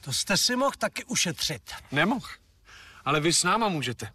To 0.01 0.13
jste 0.13 0.37
si 0.37 0.57
mohl 0.57 0.73
taky 0.79 1.05
ušetřit. 1.05 1.63
Nemohl. 1.93 2.27
Ale 3.05 3.21
vy 3.21 3.33
s 3.33 3.45
náma 3.45 3.69
můžete. 3.69 4.09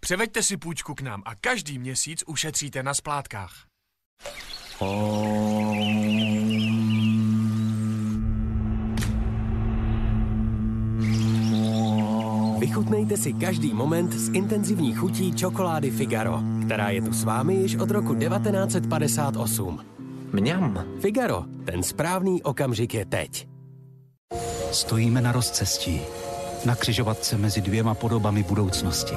Převeďte 0.00 0.42
si 0.42 0.56
půjčku 0.56 0.94
k 0.94 1.00
nám 1.00 1.22
a 1.26 1.34
každý 1.34 1.78
měsíc 1.78 2.24
ušetříte 2.26 2.82
na 2.82 2.94
splátkách. 2.94 3.52
Vychutnejte 12.58 13.16
si 13.16 13.32
každý 13.32 13.74
moment 13.74 14.12
s 14.12 14.28
intenzivní 14.28 14.94
chutí 14.94 15.32
čokolády 15.32 15.90
Figaro, 15.90 16.40
která 16.64 16.90
je 16.90 17.02
tu 17.02 17.12
s 17.12 17.24
vámi 17.24 17.54
již 17.54 17.76
od 17.76 17.90
roku 17.90 18.14
1958. 18.14 19.84
Mňam. 20.32 20.84
Figaro, 21.00 21.44
ten 21.64 21.82
správný 21.82 22.42
okamžik 22.42 22.94
je 22.94 23.04
teď. 23.04 23.48
Stojíme 24.72 25.20
na 25.20 25.32
rozcestí, 25.32 26.00
na 26.64 26.76
křižovatce 26.76 27.38
mezi 27.38 27.60
dvěma 27.60 27.94
podobami 27.94 28.42
budoucnosti. 28.42 29.14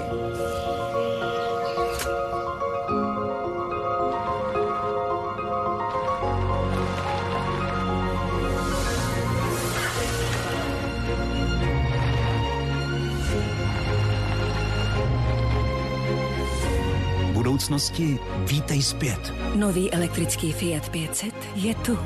Budoucnosti 17.64 18.20
vítej 18.46 18.84
zpět. 18.84 19.34
Nový 19.56 19.92
elektrický 19.92 20.52
Fiat 20.52 20.90
500 20.90 21.34
je 21.56 21.76
tu. 21.76 22.00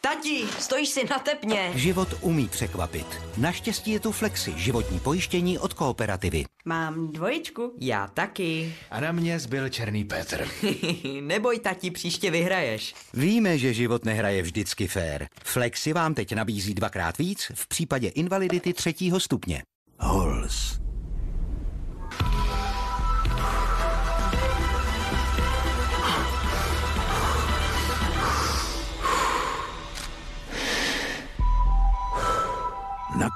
Tati, 0.00 0.44
stojíš 0.58 0.88
si 0.88 1.04
na 1.10 1.18
tepně. 1.18 1.72
Život 1.74 2.08
umí 2.20 2.48
překvapit. 2.48 3.06
Naštěstí 3.36 3.90
je 3.90 4.00
tu 4.00 4.12
Flexi, 4.12 4.52
životní 4.56 5.00
pojištění 5.00 5.58
od 5.58 5.74
kooperativy. 5.74 6.44
Mám 6.64 7.12
dvojičku. 7.12 7.72
Já 7.80 8.06
taky. 8.06 8.74
A 8.90 9.00
na 9.00 9.12
mě 9.12 9.40
zbyl 9.40 9.68
černý 9.68 10.04
Petr. 10.04 10.48
Neboj, 11.20 11.58
tati, 11.58 11.90
příště 11.90 12.30
vyhraješ. 12.30 12.94
Víme, 13.14 13.58
že 13.58 13.74
život 13.74 14.04
nehraje 14.04 14.42
vždycky 14.42 14.88
fér. 14.88 15.28
Flexi 15.44 15.92
vám 15.92 16.14
teď 16.14 16.34
nabízí 16.34 16.74
dvakrát 16.74 17.18
víc 17.18 17.52
v 17.54 17.68
případě 17.68 18.08
invalidity 18.08 18.72
třetího 18.72 19.20
stupně. 19.20 19.62
Hols. 19.98 20.83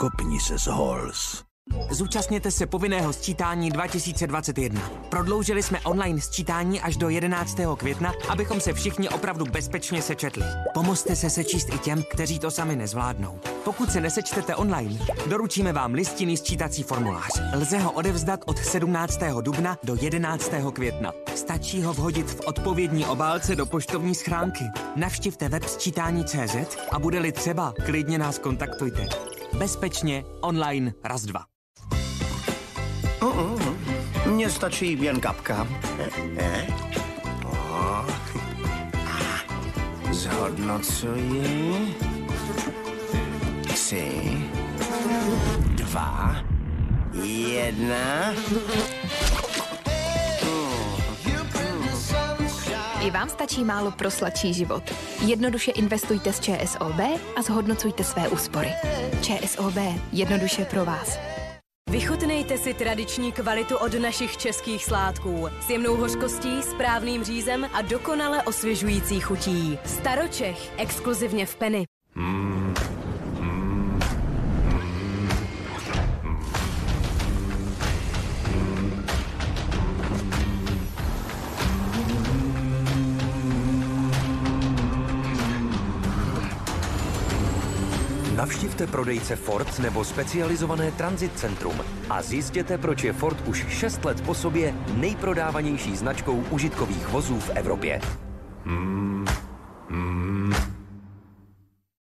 Nakopni 0.03 0.41
se 0.41 0.59
z 0.59 0.67
Hols. 0.67 1.45
Zúčastněte 1.91 2.51
se 2.51 2.67
povinného 2.67 3.13
sčítání 3.13 3.71
2021. 3.71 4.91
Prodloužili 5.09 5.63
jsme 5.63 5.81
online 5.81 6.21
sčítání 6.21 6.81
až 6.81 6.97
do 6.97 7.09
11. 7.09 7.57
května, 7.77 8.13
abychom 8.29 8.61
se 8.61 8.73
všichni 8.73 9.09
opravdu 9.09 9.45
bezpečně 9.45 10.03
sečetli. 10.03 10.43
Pomozte 10.75 11.17
se 11.17 11.31
sečíst 11.31 11.75
i 11.75 11.79
těm, 11.79 12.03
kteří 12.11 12.39
to 12.39 12.51
sami 12.51 12.77
nezvládnou. 12.77 13.41
Pokud 13.65 13.93
se 13.93 14.01
nesečtete 14.01 14.57
online, 14.57 14.99
doručíme 15.27 15.73
vám 15.73 15.95
listinný 15.95 16.37
sčítací 16.37 16.83
formulář. 16.83 17.43
Lze 17.55 17.79
ho 17.79 17.93
odevzdat 17.93 18.41
od 18.47 18.59
17. 18.59 19.19
dubna 19.41 19.79
do 19.83 19.97
11. 20.01 20.51
května. 20.73 21.13
Stačí 21.35 21.83
ho 21.83 21.93
vhodit 21.93 22.31
v 22.31 22.41
odpovědní 22.41 23.07
obálce 23.07 23.57
do 23.57 23.67
poštovní 23.67 24.15
schránky. 24.15 24.65
Navštivte 24.97 25.49
web 25.49 25.65
sčítání.cz 25.65 26.77
a 26.91 26.99
bude-li 26.99 27.33
třeba, 27.33 27.75
klidně 27.87 28.19
nás 28.19 28.39
kontaktujte. 28.39 29.09
Bezpečně, 29.53 30.25
online, 30.41 30.93
raz, 31.05 31.23
dva. 31.23 31.45
Mně 34.27 34.51
stačí 34.51 35.03
jen 35.03 35.21
kapka. 35.21 35.69
Zhodnocuji. 40.13 41.97
Tři, 43.67 44.11
dva, 45.75 46.37
jedna. 47.23 48.35
I 53.09 53.11
vám 53.11 53.29
stačí 53.29 53.65
málo 53.65 53.91
pro 53.91 54.11
sladší 54.11 54.55
život. 54.55 54.83
Jednoduše 55.27 55.71
investujte 55.71 56.33
s 56.33 56.41
ČSOB 56.41 57.01
a 57.37 57.43
zhodnocujte 57.43 58.05
své 58.05 58.29
úspory. 58.29 58.69
ČSOB. 59.23 59.75
Jednoduše 60.13 60.65
pro 60.65 60.85
vás. 60.85 61.19
Vychutnejte 61.91 62.59
si 62.59 62.75
tradiční 62.75 63.33
kvalitu 63.33 63.77
od 63.77 63.95
našich 63.95 64.37
českých 64.37 64.85
sládků. 64.85 65.49
S 65.67 65.71
jemnou 65.71 65.97
hořkostí, 65.97 66.63
správným 66.63 67.25
řízem 67.25 67.69
a 67.73 67.83
dokonale 67.83 68.43
osvěžující 68.43 69.21
chutí. 69.21 69.79
Staročech, 69.85 70.73
exkluzivně 70.77 71.47
v 71.47 71.57
Penny. 71.57 71.85
Hmm. 72.15 72.48
Navštivte 88.79 88.97
prodejce 88.97 89.37
Ford 89.37 89.79
nebo 89.79 90.05
specializované 90.05 90.91
Transit 90.93 91.39
Centrum 91.39 91.75
a 92.11 92.23
zjistěte, 92.23 92.79
proč 92.79 93.05
je 93.05 93.13
Ford 93.13 93.37
už 93.47 93.67
6 93.69 94.05
let 94.05 94.21
po 94.21 94.35
sobě 94.35 94.75
nejprodávanější 94.95 95.97
značkou 95.97 96.45
užitkových 96.51 97.09
vozů 97.09 97.41
v 97.41 97.51
Evropě. 97.51 98.01
Hmm. 98.65 99.27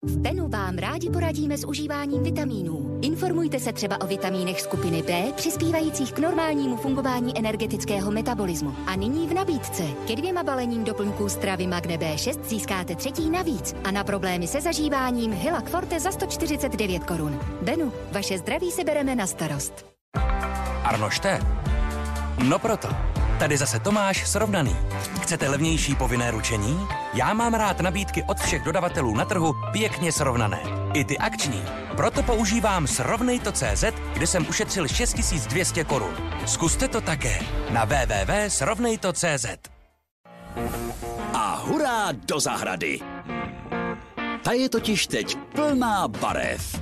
V 0.08 0.18
Benu 0.18 0.48
vám 0.48 0.78
rádi 0.78 1.10
poradíme 1.10 1.58
s 1.58 1.66
užíváním 1.66 2.22
vitamínů. 2.22 2.98
Informujte 3.02 3.60
se 3.60 3.72
třeba 3.72 4.00
o 4.00 4.06
vitamínech 4.06 4.60
skupiny 4.60 5.02
B, 5.02 5.32
přispívajících 5.36 6.12
k 6.12 6.18
normálnímu 6.18 6.76
fungování 6.76 7.38
energetického 7.38 8.10
metabolismu. 8.10 8.74
A 8.86 8.96
nyní 8.96 9.28
v 9.28 9.34
nabídce. 9.34 9.82
Ke 10.06 10.16
dvěma 10.16 10.42
balením 10.42 10.84
doplňků 10.84 11.28
stravy 11.28 11.66
Magne 11.66 11.96
B6 11.96 12.42
získáte 12.44 12.94
třetí 12.94 13.30
navíc. 13.30 13.76
A 13.84 13.90
na 13.90 14.04
problémy 14.04 14.46
se 14.46 14.60
zažíváním 14.60 15.32
Hilak 15.32 15.68
Forte 15.70 16.00
za 16.00 16.10
149 16.10 17.04
korun. 17.04 17.40
Benu, 17.62 17.92
vaše 18.12 18.38
zdraví 18.38 18.70
si 18.70 18.84
bereme 18.84 19.14
na 19.14 19.26
starost. 19.26 19.86
Arnošte? 20.84 21.40
No 22.48 22.58
proto. 22.58 22.88
Tady 23.38 23.56
zase 23.56 23.80
Tomáš 23.80 24.28
Srovnaný. 24.28 24.76
Chcete 25.22 25.48
levnější 25.48 25.94
povinné 25.94 26.30
ručení? 26.30 26.86
Já 27.14 27.34
mám 27.34 27.54
rád 27.54 27.80
nabídky 27.80 28.22
od 28.22 28.38
všech 28.38 28.62
dodavatelů 28.62 29.14
na 29.14 29.24
trhu 29.24 29.54
pěkně 29.72 30.12
srovnané. 30.12 30.60
I 30.94 31.04
ty 31.04 31.18
akční. 31.18 31.62
Proto 31.96 32.22
používám 32.22 32.86
Srovnejto.cz, 32.86 33.84
kde 34.12 34.26
jsem 34.26 34.46
ušetřil 34.48 34.88
6200 34.88 35.84
korun. 35.84 36.14
Zkuste 36.46 36.88
to 36.88 37.00
také 37.00 37.38
na 37.70 37.84
www.srovnejto.cz. 37.84 39.46
A 41.34 41.62
hurá 41.64 42.12
do 42.12 42.40
zahrady! 42.40 43.00
Ta 44.42 44.52
je 44.52 44.68
totiž 44.68 45.06
teď 45.06 45.38
plná 45.54 46.08
barev. 46.08 46.80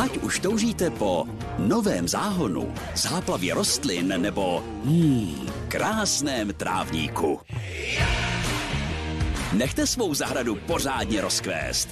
Ať 0.00 0.16
už 0.16 0.38
toužíte 0.38 0.90
po 0.90 1.26
novém 1.58 2.08
záhonu, 2.08 2.74
záplavě 2.94 3.54
rostlin 3.54 4.14
nebo 4.16 4.64
hmm, 4.84 5.48
krásném 5.68 6.54
trávníku. 6.54 7.40
Nechte 9.52 9.86
svou 9.86 10.14
zahradu 10.14 10.54
pořádně 10.54 11.20
rozkvést. 11.20 11.88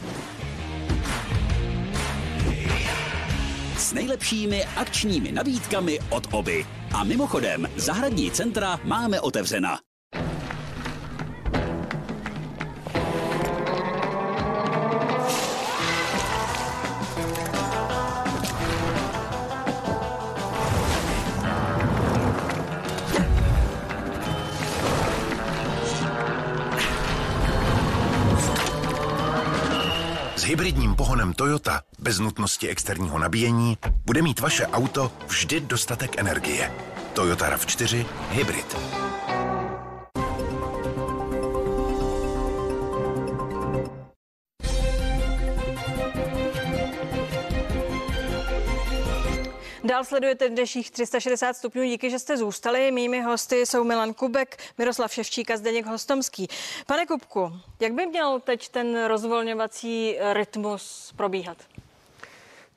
S 3.76 3.92
nejlepšími 3.92 4.64
akčními 4.64 5.32
nabídkami 5.32 5.98
od 6.10 6.28
oby. 6.30 6.66
A 6.94 7.04
mimochodem, 7.04 7.68
zahradní 7.76 8.30
centra 8.30 8.80
máme 8.84 9.20
otevřena. 9.20 9.78
Bez 32.12 32.18
nutnosti 32.18 32.68
externího 32.68 33.18
nabíjení 33.18 33.78
bude 34.04 34.22
mít 34.22 34.40
vaše 34.40 34.66
auto 34.66 35.12
vždy 35.26 35.60
dostatek 35.60 36.18
energie. 36.18 36.72
Toyota 37.12 37.56
RAV4 37.56 38.06
Hybrid. 38.30 38.76
Dál 49.84 50.04
sledujete 50.04 50.48
dnešních 50.48 50.90
360 50.90 51.56
stupňů. 51.56 51.82
Díky, 51.84 52.10
že 52.10 52.18
jste 52.18 52.36
zůstali. 52.36 52.90
Mými 52.90 53.20
hosty 53.20 53.66
jsou 53.66 53.84
Milan 53.84 54.14
Kubek, 54.14 54.56
Miroslav 54.78 55.12
Ševčík 55.12 55.50
a 55.50 55.56
Zdeněk 55.56 55.86
Hostomský. 55.86 56.48
Pane 56.86 57.06
Kubku, 57.06 57.52
jak 57.80 57.92
by 57.92 58.06
měl 58.06 58.40
teď 58.40 58.68
ten 58.68 59.04
rozvolňovací 59.04 60.16
rytmus 60.32 61.12
probíhat? 61.16 61.71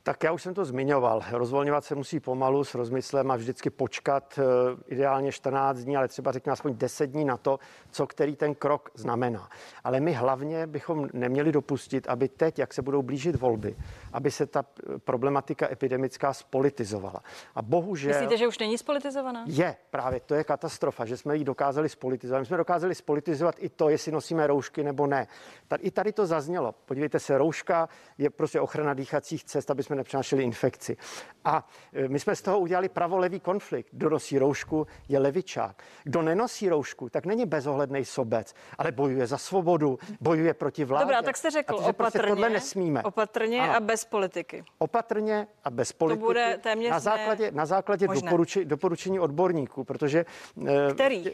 Tak 0.06 0.24
já 0.24 0.32
už 0.32 0.44
jsem 0.44 0.54
to 0.54 0.65
zmiňoval. 0.65 1.24
Rozvolňovat 1.32 1.86
se 1.86 1.96
musí 1.96 2.20
pomalu 2.20 2.63
s 2.63 2.76
rozmyslem 2.76 3.32
a 3.32 3.36
vždycky 3.36 3.70
počkat 3.70 4.39
eh, 4.39 4.44
ideálně 4.88 5.32
14 5.32 5.78
dní, 5.78 5.98
ale 5.98 6.08
třeba 6.08 6.32
řekněme 6.32 6.54
aspoň 6.54 6.78
10 6.78 7.08
dní 7.08 7.26
na 7.26 7.38
to, 7.38 7.60
co 7.91 8.08
který 8.08 8.36
ten 8.36 8.56
krok 8.56 8.89
znamená. 8.96 9.50
Ale 9.84 10.00
my 10.00 10.13
hlavně 10.13 10.68
bychom 10.68 11.10
neměli 11.13 11.52
dopustit, 11.52 12.08
aby 12.08 12.30
teď, 12.30 12.60
jak 12.60 12.74
se 12.74 12.82
budou 12.82 13.02
blížit 13.02 13.36
volby, 13.36 13.76
aby 14.13 14.32
se 14.32 14.46
ta 14.46 14.65
problematika 14.98 15.72
epidemická 15.72 16.34
spolitizovala. 16.34 17.24
A 17.56 17.62
bohužel... 17.62 18.10
Myslíte, 18.10 18.38
že 18.38 18.48
už 18.48 18.60
není 18.60 18.78
spolitizovaná? 18.78 19.44
Je, 19.48 19.76
právě 19.89 20.20
to 20.20 20.36
je 20.36 20.44
katastrofa, 20.44 21.06
že 21.06 21.18
jsme 21.18 21.38
ji 21.38 21.44
dokázali 21.44 21.89
spolitizovat. 21.89 22.39
My 22.39 22.46
jsme 22.46 22.58
dokázali 22.58 22.96
spolitizovat 22.96 23.56
i 23.60 23.70
to, 23.70 23.89
jestli 23.89 24.12
nosíme 24.12 24.48
roušky 24.48 24.84
nebo 24.84 25.08
ne. 25.08 25.28
Tady, 25.68 25.84
I 25.84 25.91
tady 25.91 26.12
to 26.12 26.26
zaznělo. 26.26 26.76
Podívejte 26.86 27.20
se, 27.20 27.38
rouška 27.38 27.89
je 28.18 28.30
prostě 28.30 28.60
ochrana 28.60 28.94
dýchacích 28.94 29.44
cest, 29.44 29.72
aby 29.72 29.84
jsme 29.84 29.94
nepřenášeli 29.95 30.43
infekci. 30.43 30.97
A 31.45 31.67
e, 31.93 32.08
my 32.08 32.19
jsme 32.19 32.36
z 32.36 32.41
toho 32.41 32.60
udělali 32.60 32.89
pravolevý 32.89 33.39
konflikt. 33.39 33.89
Kdo 33.91 34.10
nosí 34.10 34.39
roušku, 34.39 34.88
je 35.10 35.19
levičák. 35.19 35.84
Kdo 36.03 36.21
nenosí 36.21 36.69
roušku, 36.69 37.10
tak 37.10 37.25
není 37.25 37.45
bezohledný 37.45 38.05
sobec, 38.05 38.53
ale 38.77 38.91
bojuje 38.91 39.27
za 39.27 39.38
svobodu, 39.38 39.99
bojuje 40.21 40.53
proti 40.53 40.86
vládě. 40.86 41.05
Dobrá, 41.05 41.21
tak 41.21 41.38
jste 41.38 41.51
řekl 41.51 41.73
a 41.73 41.77
opatrně. 41.77 41.93
Prostě 41.93 42.19
tohle 42.19 42.49
nesmíme. 42.49 43.03
Opatrně 43.03 43.62
ano. 43.62 43.75
a 43.75 43.79
bez 43.79 44.05
politiky. 44.05 44.63
Opatrně 44.77 45.47
a 45.63 45.69
bez 45.69 45.91
politiky. 45.91 46.21
To 46.21 46.25
bude 46.25 46.60
téměř 46.63 46.91
na 46.91 46.99
základě, 46.99 47.51
na 47.51 47.65
základě 47.65 48.08
doporuči, 48.08 48.65
doporučení 48.65 49.19
odborníků, 49.19 49.84
protože... 49.84 50.25
E, 50.67 50.93
Který? 50.93 51.25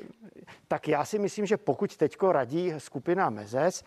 Tak 0.68 0.88
já 0.88 1.06
si 1.06 1.20
myslím, 1.20 1.46
že 1.46 1.58
pokud 1.58 1.98
teďko 1.98 2.32
radí 2.32 2.74
skupina 2.78 3.30
Mezes 3.30 3.84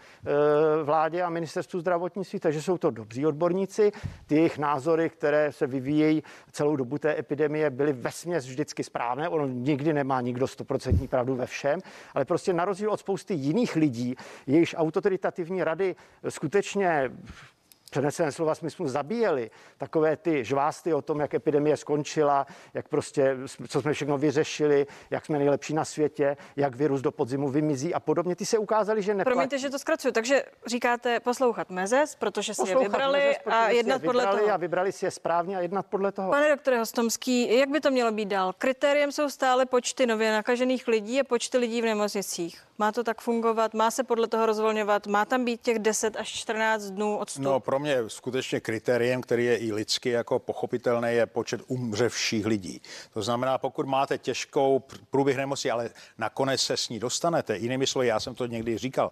vládě 0.85 1.23
a 1.23 1.31
ministerstvu 1.31 1.81
zdravotnictví, 1.81 2.41
takže 2.41 2.63
jsou 2.63 2.79
to 2.79 2.91
dobří 2.91 3.27
odborníci, 3.27 3.93
ty 4.27 4.35
jejich 4.35 4.59
názory, 4.65 5.11
které 5.11 5.53
se 5.53 5.67
vyvíjejí 5.67 6.23
celou 6.53 6.77
dobu 6.77 6.99
té 6.99 7.19
epidemie, 7.19 7.71
byly 7.71 7.93
vesměs 7.93 8.47
vždycky 8.47 8.85
správné. 8.85 9.29
Ono 9.29 9.47
nikdy 9.47 9.93
nemá 9.93 10.21
nikdo 10.21 10.47
stoprocentní 10.47 11.09
pravdu 11.09 11.37
ve 11.37 11.47
všem, 11.47 11.81
ale 12.15 12.25
prostě 12.25 12.53
na 12.53 12.65
rozdíl 12.65 12.91
od 12.91 13.01
spousty 13.01 13.35
jiných 13.35 13.77
lidí, 13.77 14.15
jejichž 14.47 14.75
autoritativní 14.79 15.65
rady 15.65 15.97
skutečně 16.29 17.11
přeneseném 17.95 18.33
slova 18.33 18.55
smyslu 18.55 18.89
zabíjeli. 18.89 19.51
Takové 19.79 20.17
ty 20.17 20.45
žvásty 20.45 20.95
o 20.95 21.03
tom, 21.03 21.21
jak 21.21 21.35
epidemie 21.35 21.77
skončila, 21.77 22.47
jak 22.75 22.89
prostě, 22.89 23.37
co 23.69 23.83
jsme 23.83 23.93
všechno 23.93 24.19
vyřešili, 24.19 24.87
jak 25.11 25.27
jsme 25.27 25.39
nejlepší 25.39 25.75
na 25.75 25.85
světě, 25.85 26.37
jak 26.57 26.75
virus 26.75 27.01
do 27.01 27.13
podzimu 27.13 27.49
vymizí 27.49 27.95
a 27.95 28.01
podobně. 28.01 28.37
Ty 28.37 28.47
se 28.47 28.59
ukázali, 28.59 29.03
že 29.03 29.15
neplatí. 29.15 29.35
Promiňte, 29.35 29.59
že 29.59 29.71
to 29.71 29.79
zkracuju. 29.79 30.13
Takže 30.13 30.45
říkáte 30.67 31.21
poslouchat 31.21 31.71
mezes, 31.71 32.15
protože 32.15 32.55
si 32.55 32.63
poslouchat 32.63 32.83
je 32.83 32.89
vybrali 32.89 33.19
mezes, 33.19 33.43
a 33.47 33.69
jednat 33.69 34.03
je 34.03 34.07
podle 34.09 34.27
toho. 34.27 34.53
A 34.53 34.57
vybrali 34.57 34.93
si 34.93 35.05
je 35.05 35.11
správně 35.11 35.57
a 35.57 35.61
jednat 35.61 35.87
podle 35.87 36.13
toho. 36.13 36.31
Pane 36.31 36.49
doktore 36.49 36.79
Hostomský, 36.79 37.59
jak 37.59 37.69
by 37.69 37.81
to 37.81 37.91
mělo 37.91 38.13
být 38.13 38.29
dál? 38.29 38.53
Kritériem 38.59 39.13
jsou 39.13 39.29
stále 39.29 39.67
počty 39.67 40.07
nově 40.07 40.33
nakažených 40.33 40.89
lidí 40.89 41.21
a 41.21 41.25
počty 41.25 41.59
lidí 41.59 41.83
v 41.83 41.85
nemocnicích. 41.85 42.63
Má 42.79 42.93
to 42.93 43.05
tak 43.05 43.21
fungovat? 43.21 43.75
Má 43.75 43.91
se 43.91 44.05
podle 44.05 44.27
toho 44.27 44.47
rozvolňovat? 44.47 45.07
Má 45.07 45.25
tam 45.25 45.45
být 45.45 45.61
těch 45.61 45.79
10 45.79 46.17
až 46.17 46.29
14 46.29 46.83
dnů 46.83 47.17
odstup? 47.19 47.45
No, 47.45 47.61
pro 47.61 47.79
mě 47.85 47.99
skutečně 48.07 48.61
kritériem, 48.61 49.21
který 49.21 49.45
je 49.45 49.57
i 49.57 49.73
lidsky 49.73 50.11
jako 50.11 50.39
pochopitelné, 50.39 51.13
je 51.13 51.27
počet 51.27 51.61
umřevších 51.67 52.47
lidí. 52.47 52.81
To 53.13 53.23
znamená, 53.23 53.59
pokud 53.59 53.87
máte 53.87 54.19
těžkou 54.19 54.83
průběh 55.11 55.37
nemoci, 55.37 55.71
ale 55.71 55.91
nakonec 56.19 56.61
se 56.61 56.77
s 56.77 56.89
ní 56.89 56.99
dostanete. 56.99 57.57
Jinými 57.57 57.87
slovy, 57.87 58.07
já 58.07 58.21
jsem 58.21 58.35
to 58.35 58.47
někdy 58.47 58.79
říkal, 58.79 59.11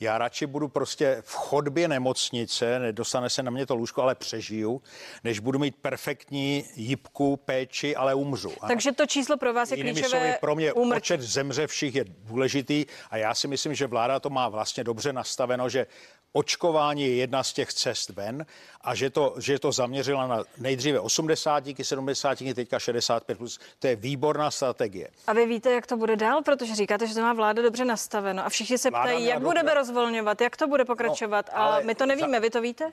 já 0.00 0.18
radši 0.18 0.46
budu 0.46 0.68
prostě 0.68 1.18
v 1.20 1.34
chodbě 1.34 1.88
nemocnice, 1.88 2.78
nedostane 2.78 3.30
se 3.30 3.42
na 3.42 3.50
mě 3.50 3.66
to 3.66 3.74
lůžko, 3.74 4.02
ale 4.02 4.14
přežiju, 4.14 4.82
než 5.24 5.38
budu 5.38 5.58
mít 5.58 5.76
perfektní 5.76 6.64
jibku, 6.76 7.36
péči, 7.36 7.96
ale 7.96 8.14
umřu. 8.14 8.52
Takže 8.68 8.92
to 8.92 9.06
číslo 9.06 9.36
pro 9.36 9.52
vás 9.52 9.70
je 9.70 9.76
Jinými 9.76 10.00
klíčové 10.00 10.20
slovy, 10.20 10.36
pro 10.40 10.54
mě 10.54 10.72
úmrtí. 10.72 11.00
počet 11.00 11.20
zemřevších 11.20 11.94
je 11.94 12.04
důležitý 12.08 12.86
a 13.10 13.16
já 13.16 13.34
si 13.34 13.48
myslím, 13.48 13.74
že 13.74 13.86
vláda 13.86 14.20
to 14.20 14.30
má 14.30 14.48
vlastně 14.48 14.84
dobře 14.84 15.12
nastaveno, 15.12 15.68
že 15.68 15.86
očkování 16.36 17.02
je 17.02 17.14
jedna 17.14 17.42
z 17.42 17.52
těch 17.52 17.72
cest 17.72 18.10
ven 18.10 18.46
a 18.80 18.94
že 18.94 19.10
to, 19.10 19.34
že 19.38 19.58
to 19.58 19.72
zaměřila 19.72 20.26
na 20.26 20.42
nejdříve 20.58 21.00
80, 21.00 21.64
70, 21.82 22.38
teďka 22.54 22.78
65 22.78 23.38
plus. 23.38 23.60
To 23.78 23.86
je 23.86 23.96
výborná 23.96 24.50
strategie. 24.50 25.08
A 25.26 25.32
vy 25.32 25.46
víte, 25.46 25.72
jak 25.72 25.86
to 25.86 25.96
bude 25.96 26.16
dál, 26.16 26.42
protože 26.42 26.74
říkáte, 26.74 27.06
že 27.06 27.14
to 27.14 27.20
má 27.20 27.32
vláda 27.32 27.62
dobře 27.62 27.84
nastaveno 27.84 28.46
a 28.46 28.48
všichni 28.48 28.78
se 28.78 28.90
Vláda 28.90 29.04
ptají, 29.10 29.24
jak 29.24 29.38
dobře- 29.38 29.44
budeme 29.48 29.74
rozvolňovat, 29.74 30.40
jak 30.40 30.56
to 30.56 30.66
bude 30.66 30.84
pokračovat, 30.84 31.46
No, 31.52 31.58
a 31.58 31.64
ale 31.64 31.82
my 31.84 31.94
to 31.94 32.06
nevíme, 32.06 32.36
za- 32.36 32.38
vy 32.38 32.50
to 32.50 32.60
víte? 32.60 32.90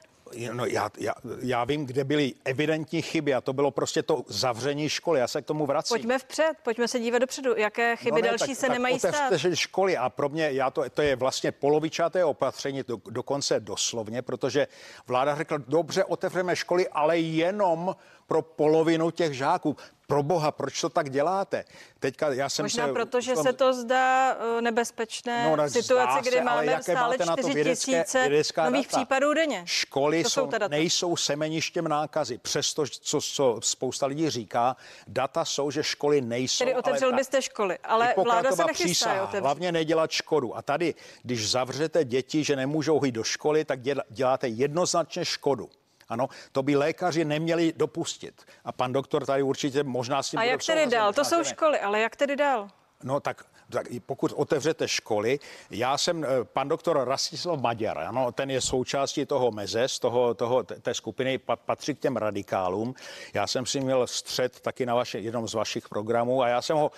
No, 0.54 0.66
já, 0.66 0.90
já, 0.98 1.14
já 1.42 1.64
vím, 1.64 1.86
kde 1.86 2.04
byly 2.04 2.34
evidentní 2.46 3.02
chyby 3.02 3.34
a 3.34 3.42
to 3.42 3.54
bylo 3.54 3.72
prostě 3.72 4.04
to 4.04 4.24
zavření 4.28 4.90
školy. 4.90 5.20
Já 5.20 5.28
se 5.28 5.42
k 5.42 5.46
tomu 5.46 5.66
vracím. 5.66 5.96
Pojďme 5.98 6.20
vpřed, 6.20 6.54
pojďme 6.64 6.88
se 6.88 7.00
dívat 7.00 7.20
dopředu, 7.20 7.58
jaké 7.58 7.96
chyby 7.96 8.22
ne, 8.22 8.28
další 8.28 8.48
tak, 8.48 8.56
se 8.56 8.62
tak 8.62 8.72
nemají 8.72 9.00
stát. 9.00 9.34
školy 9.54 9.98
a 9.98 10.10
pro 10.10 10.30
mě 10.30 10.52
já 10.52 10.70
to, 10.70 10.84
to 10.90 11.02
je 11.02 11.16
vlastně 11.16 11.52
polovičaté 11.52 12.26
opatření, 12.26 12.84
do, 12.88 12.98
dokonce 13.10 13.60
doslovně, 13.60 14.22
protože 14.22 14.68
vláda 15.08 15.36
řekla, 15.36 15.58
dobře, 15.68 16.04
otevřeme 16.04 16.56
školy, 16.56 16.90
ale 16.90 17.20
jenom 17.20 17.96
pro 18.32 18.42
polovinu 18.42 19.12
těch 19.12 19.34
žáků. 19.34 19.76
Pro 20.08 20.24
boha, 20.24 20.52
proč 20.52 20.82
to 20.82 20.90
tak 20.90 21.10
děláte? 21.10 21.64
Teďka 22.00 22.34
já 22.34 22.50
jsem 22.50 22.66
Možná 22.66 22.88
se... 22.88 22.94
proto, 22.94 23.22
že 23.22 23.34
tom- 23.34 23.44
se 23.44 23.54
to 23.54 23.74
zdá 23.74 24.34
eh, 24.58 24.62
nebezpečné 24.62 25.44
No, 25.44 25.70
zdá 25.70 26.20
kdy 26.22 26.32
se, 26.32 26.42
ale 26.42 26.44
máme 26.44 26.66
jaké 26.66 26.84
stále 26.84 27.18
máte 27.18 27.26
na 27.26 27.36
to 27.36 27.42
4 27.42 27.54
vědecké- 27.54 27.92
tisíce 28.04 28.30
vědecká 28.30 28.66
nových 28.66 28.88
data? 28.88 28.98
případů 28.98 29.34
denně. 29.34 29.64
Školy 29.66 30.24
to 30.24 30.30
jsou, 30.30 30.46
data. 30.48 30.68
nejsou 30.68 31.16
semeništěm 31.16 31.88
nákazy. 31.88 32.38
Přesto, 32.38 32.84
co, 32.88 33.22
co 33.22 33.60
spousta 33.64 34.06
lidí 34.06 34.30
říká, 34.30 34.76
data 35.08 35.46
jsou, 35.46 35.72
že 35.72 35.84
školy 35.84 36.22
nejsou. 36.22 36.66
Tedy 36.66 36.76
otevřel 36.76 37.10
ale 37.10 37.18
byste 37.18 37.42
školy, 37.42 37.78
ale 37.84 38.14
vláda 38.24 38.52
se 38.52 38.64
nechystá 38.66 39.24
otevřít. 39.24 39.44
Hlavně 39.44 39.72
nedělat 39.72 40.12
škodu. 40.12 40.58
A 40.58 40.62
tady, 40.62 40.96
když 41.24 41.50
zavřete 41.52 42.06
děti, 42.06 42.44
že 42.44 42.56
nemůžou 42.56 43.06
jít 43.06 43.12
do 43.12 43.24
školy, 43.24 43.66
tak 43.66 43.80
děláte 44.10 44.48
jednoznačně 44.48 45.26
škodu. 45.26 45.70
Ano, 46.12 46.30
to 46.52 46.64
by 46.64 46.76
lékaři 46.76 47.26
neměli 47.26 47.74
dopustit. 47.78 48.42
A 48.66 48.72
pan 48.72 48.94
doktor 48.94 49.26
tady 49.26 49.44
určitě 49.44 49.84
možná 49.84 50.24
s 50.24 50.30
tím 50.30 50.40
A 50.40 50.44
jak 50.44 50.66
tedy 50.66 50.88
dál? 50.88 51.14
To 51.14 51.26
jsou 51.26 51.44
školy, 51.44 51.80
ale 51.80 52.00
jak 52.00 52.16
tedy 52.16 52.36
dál? 52.36 52.68
No 53.04 53.20
tak, 53.20 53.46
tak 53.70 53.88
pokud 54.06 54.32
otevřete 54.32 54.88
školy, 54.88 55.40
já 55.70 55.98
jsem, 55.98 56.24
eh, 56.24 56.28
pan 56.44 56.68
doktor 56.70 57.08
Rastislav 57.08 57.60
Maďar, 57.60 57.98
ano, 58.00 58.32
ten 58.32 58.52
je 58.52 58.62
součástí 58.62 59.26
toho 59.26 59.52
MEZES, 59.52 60.00
toho, 60.00 60.34
toho, 60.34 60.64
té 60.64 60.94
skupiny, 60.94 61.38
pa- 61.38 61.56
patří 61.56 61.96
k 61.96 62.00
těm 62.00 62.18
radikálům. 62.18 62.96
Já 63.34 63.48
jsem 63.48 63.66
si 63.66 63.80
měl 63.80 64.08
střed 64.08 64.60
taky 64.60 64.86
na 64.86 64.96
vaše, 64.96 65.20
jednom 65.20 65.48
z 65.48 65.54
vašich 65.54 65.90
programů 65.90 66.44
a 66.44 66.48
já 66.48 66.62
jsem 66.62 66.78
ho 66.78 66.92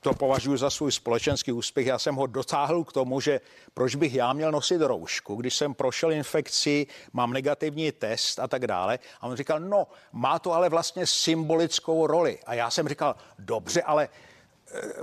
to 0.00 0.14
považuji 0.14 0.56
za 0.56 0.70
svůj 0.70 0.92
společenský 0.92 1.52
úspěch. 1.52 1.86
Já 1.86 1.98
jsem 1.98 2.14
ho 2.14 2.26
dotáhl 2.26 2.84
k 2.84 2.92
tomu, 2.92 3.20
že 3.20 3.40
proč 3.74 3.94
bych 3.94 4.14
já 4.14 4.32
měl 4.32 4.52
nosit 4.52 4.80
roušku, 4.80 5.36
když 5.36 5.56
jsem 5.56 5.74
prošel 5.74 6.12
infekci, 6.12 6.86
mám 7.12 7.32
negativní 7.32 7.92
test 7.92 8.38
a 8.38 8.48
tak 8.48 8.66
dále. 8.66 8.98
A 9.20 9.26
on 9.26 9.36
říkal, 9.36 9.60
no, 9.60 9.86
má 10.12 10.38
to 10.38 10.52
ale 10.52 10.68
vlastně 10.68 11.06
symbolickou 11.06 12.06
roli. 12.06 12.38
A 12.46 12.54
já 12.54 12.70
jsem 12.70 12.88
říkal, 12.88 13.16
dobře, 13.38 13.82
ale 13.82 14.08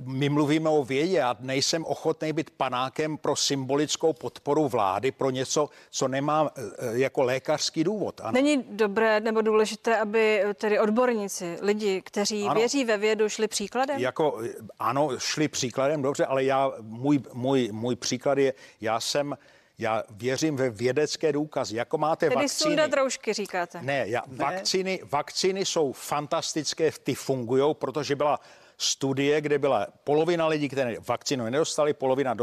my 0.01 0.29
mluvíme 0.29 0.69
o 0.69 0.83
vědě 0.83 1.21
a 1.21 1.35
nejsem 1.39 1.85
ochotný 1.85 2.33
být 2.33 2.49
panákem 2.49 3.17
pro 3.17 3.35
symbolickou 3.35 4.13
podporu 4.13 4.67
vlády 4.67 5.11
pro 5.11 5.29
něco, 5.29 5.69
co 5.89 6.07
nemá 6.07 6.51
eh, 6.55 6.61
jako 6.91 7.23
lékařský 7.23 7.83
důvod. 7.83 8.21
Ano. 8.23 8.31
Není 8.31 8.63
dobré 8.69 9.19
nebo 9.19 9.41
důležité, 9.41 9.97
aby 9.97 10.43
tedy 10.55 10.79
odborníci, 10.79 11.57
lidi, 11.61 12.01
kteří 12.01 12.43
ano. 12.43 12.59
věří 12.59 12.85
ve 12.85 12.97
vědu, 12.97 13.29
šli 13.29 13.47
příkladem? 13.47 13.99
Jako, 13.99 14.41
ano, 14.79 15.09
šli 15.19 15.47
příkladem, 15.47 16.01
dobře, 16.01 16.25
ale 16.25 16.43
já, 16.43 16.71
můj, 16.81 17.19
můj, 17.33 17.69
můj 17.71 17.95
příklad 17.95 18.37
je, 18.37 18.53
já 18.81 18.99
jsem 18.99 19.37
já 19.79 20.03
věřím 20.09 20.55
ve 20.55 20.69
vědecké 20.69 21.31
důkazy. 21.31 21.75
Jako 21.75 21.97
máte 21.97 22.25
Tedy 22.25 22.35
vakcíny. 22.35 22.69
sundat 22.69 22.93
roušky, 22.93 23.33
říkáte. 23.33 23.81
Ne, 23.81 24.03
já, 24.07 24.21
ne. 24.27 24.37
Vakcíny, 24.37 24.99
vakcíny 25.11 25.65
jsou 25.65 25.93
fantastické, 25.93 26.91
ty 27.03 27.15
fungují, 27.15 27.75
protože 27.75 28.15
byla 28.15 28.39
studie, 28.77 29.41
kde 29.41 29.59
byla 29.59 29.87
polovina 30.03 30.47
lidí, 30.47 30.69
které 30.69 30.95
vakcínu 31.07 31.45
nedostali, 31.45 31.93
polovina 31.93 32.35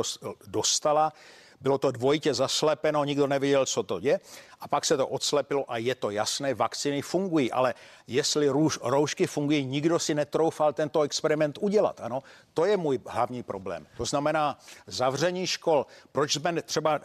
dostala. 0.46 1.12
Bylo 1.60 1.78
to 1.78 1.90
dvojitě 1.90 2.34
zaslepeno, 2.34 3.04
nikdo 3.04 3.26
nevěděl, 3.26 3.66
co 3.66 3.82
to 3.82 3.98
je. 4.02 4.20
A 4.60 4.68
pak 4.68 4.84
se 4.84 4.96
to 4.96 5.08
odslepilo 5.08 5.64
a 5.72 5.76
je 5.76 5.94
to 5.94 6.10
jasné, 6.10 6.54
vakcíny 6.54 7.02
fungují. 7.02 7.52
Ale 7.52 7.74
jestli 8.06 8.48
růž, 8.48 8.78
roušky 8.82 9.26
fungují, 9.26 9.64
nikdo 9.64 9.98
si 9.98 10.14
netroufal 10.14 10.72
tento 10.72 11.02
experiment 11.02 11.58
udělat. 11.60 12.00
Ano, 12.00 12.22
to 12.54 12.64
je 12.64 12.76
můj 12.76 13.00
hlavní 13.06 13.42
problém. 13.42 13.86
To 13.96 14.04
znamená 14.04 14.58
zavření 14.86 15.46
škol. 15.46 15.86
Proč 16.12 16.32
jsme 16.32 16.62
třeba 16.62 16.94
e, 16.94 17.00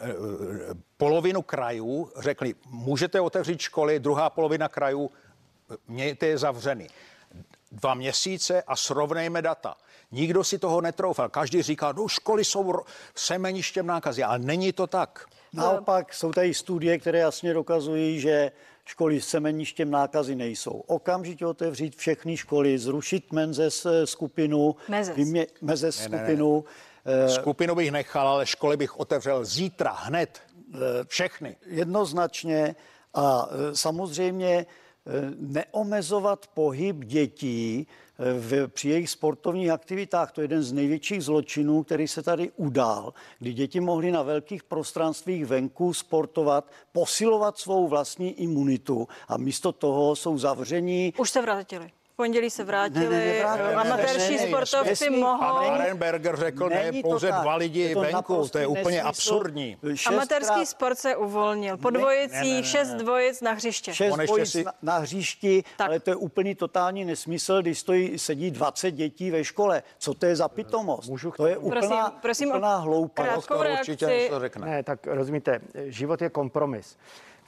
polovinu 0.96 1.42
krajů 1.42 2.10
řekli, 2.18 2.54
můžete 2.70 3.20
otevřít 3.20 3.60
školy, 3.60 4.00
druhá 4.00 4.30
polovina 4.30 4.68
krajů 4.68 5.10
mějte 5.88 6.26
je 6.26 6.38
zavřený 6.38 6.88
dva 7.72 7.94
měsíce 7.94 8.62
a 8.62 8.76
srovnejme 8.76 9.42
data. 9.42 9.76
Nikdo 10.10 10.44
si 10.44 10.58
toho 10.58 10.80
netroufal. 10.80 11.28
Každý 11.28 11.62
říká, 11.62 11.92
no 11.92 12.08
školy 12.08 12.44
jsou 12.44 12.74
semeništěm 13.14 13.86
nákazy, 13.86 14.22
ale 14.22 14.38
není 14.38 14.72
to 14.72 14.86
tak. 14.86 15.26
Naopak 15.52 16.14
jsou 16.14 16.32
tady 16.32 16.54
studie, 16.54 16.98
které 16.98 17.18
jasně 17.18 17.54
dokazují, 17.54 18.20
že 18.20 18.52
školy 18.84 19.20
s 19.20 19.28
semeništěm 19.28 19.90
nákazy 19.90 20.34
nejsou. 20.34 20.82
Okamžitě 20.86 21.46
otevřít 21.46 21.96
všechny 21.96 22.36
školy, 22.36 22.78
zrušit 22.78 23.32
Menzes 23.32 23.86
skupinu, 24.04 24.76
Mezes, 24.88 25.16
vymě, 25.16 25.46
Mezes 25.60 25.96
skupinu. 25.96 26.64
Ne, 27.04 27.16
ne. 27.16 27.28
Skupinu 27.28 27.74
bych 27.74 27.90
nechal, 27.90 28.28
ale 28.28 28.46
školy 28.46 28.76
bych 28.76 29.00
otevřel 29.00 29.44
zítra, 29.44 29.92
hned. 29.92 30.40
Všechny. 31.08 31.56
Jednoznačně 31.66 32.76
a 33.14 33.48
samozřejmě 33.72 34.58
Eh, 34.58 34.66
neomezovat 35.38 36.46
pohyb 36.46 37.04
dětí 37.04 37.86
eh, 38.18 38.40
v, 38.40 38.68
při 38.68 38.88
jejich 38.88 39.10
sportovních 39.10 39.70
aktivitách. 39.70 40.32
To 40.32 40.40
je 40.40 40.44
jeden 40.44 40.62
z 40.62 40.72
největších 40.72 41.24
zločinů, 41.24 41.82
který 41.82 42.08
se 42.08 42.22
tady 42.22 42.50
udál, 42.56 43.14
kdy 43.38 43.52
děti 43.52 43.80
mohly 43.80 44.10
na 44.10 44.22
velkých 44.22 44.64
prostranstvích 44.64 45.46
venku 45.46 45.94
sportovat, 45.94 46.70
posilovat 46.92 47.58
svou 47.58 47.88
vlastní 47.88 48.32
imunitu 48.32 49.08
a 49.28 49.36
místo 49.36 49.72
toho 49.72 50.16
jsou 50.16 50.38
zavření. 50.38 51.14
Už 51.18 51.30
se 51.30 51.42
vrátili 51.42 51.90
pondělí 52.18 52.50
se 52.50 52.64
vrátili, 52.64 53.08
ne, 53.08 53.24
ne, 53.24 53.56
ne, 53.56 53.74
amatérští 53.74 54.38
sportovci 54.38 55.10
mohou... 55.10 55.38
Pan 55.38 55.80
Arenberger 55.80 56.36
řekl, 56.36 56.68
ne, 56.68 56.90
pouze 57.02 57.28
dva 57.28 57.56
lidi 57.56 57.94
venku, 57.94 58.48
to 58.48 58.58
je 58.58 58.66
úplně 58.66 59.02
absurdní. 59.02 59.76
Amatérský 60.06 60.66
sport 60.66 60.98
se 60.98 61.16
uvolnil, 61.16 61.76
po 61.76 61.90
dvojicích, 61.90 62.66
šest 62.66 62.90
dvojic 62.90 63.40
na 63.40 63.52
hřiště. 63.52 63.94
Šest 63.94 64.16
dvojic 64.16 64.50
si... 64.50 64.64
na, 64.64 64.72
na 64.82 64.98
hřišti, 64.98 65.64
tak. 65.76 65.88
ale 65.88 66.00
to 66.00 66.10
je 66.10 66.16
úplný 66.16 66.54
totální 66.54 67.04
nesmysl, 67.04 67.62
když 67.62 67.78
stojí, 67.78 68.18
sedí 68.18 68.50
20 68.50 68.90
dětí 68.90 69.30
ve 69.30 69.44
škole. 69.44 69.82
Co 69.98 70.14
to 70.14 70.26
je 70.26 70.36
za 70.36 70.48
pitomost? 70.48 71.08
Můžu 71.08 71.30
to 71.30 71.46
je 71.46 71.56
úplná, 71.56 71.80
prosím, 71.80 72.20
prosím 72.22 72.48
úplná 72.48 72.76
hloupost. 72.76 73.26
Krátkou 73.26 73.62
reakci. 73.62 74.30
Ne, 74.58 74.82
tak 74.82 75.06
rozumíte, 75.06 75.60
život 75.74 76.22
je 76.22 76.30
kompromis. 76.30 76.96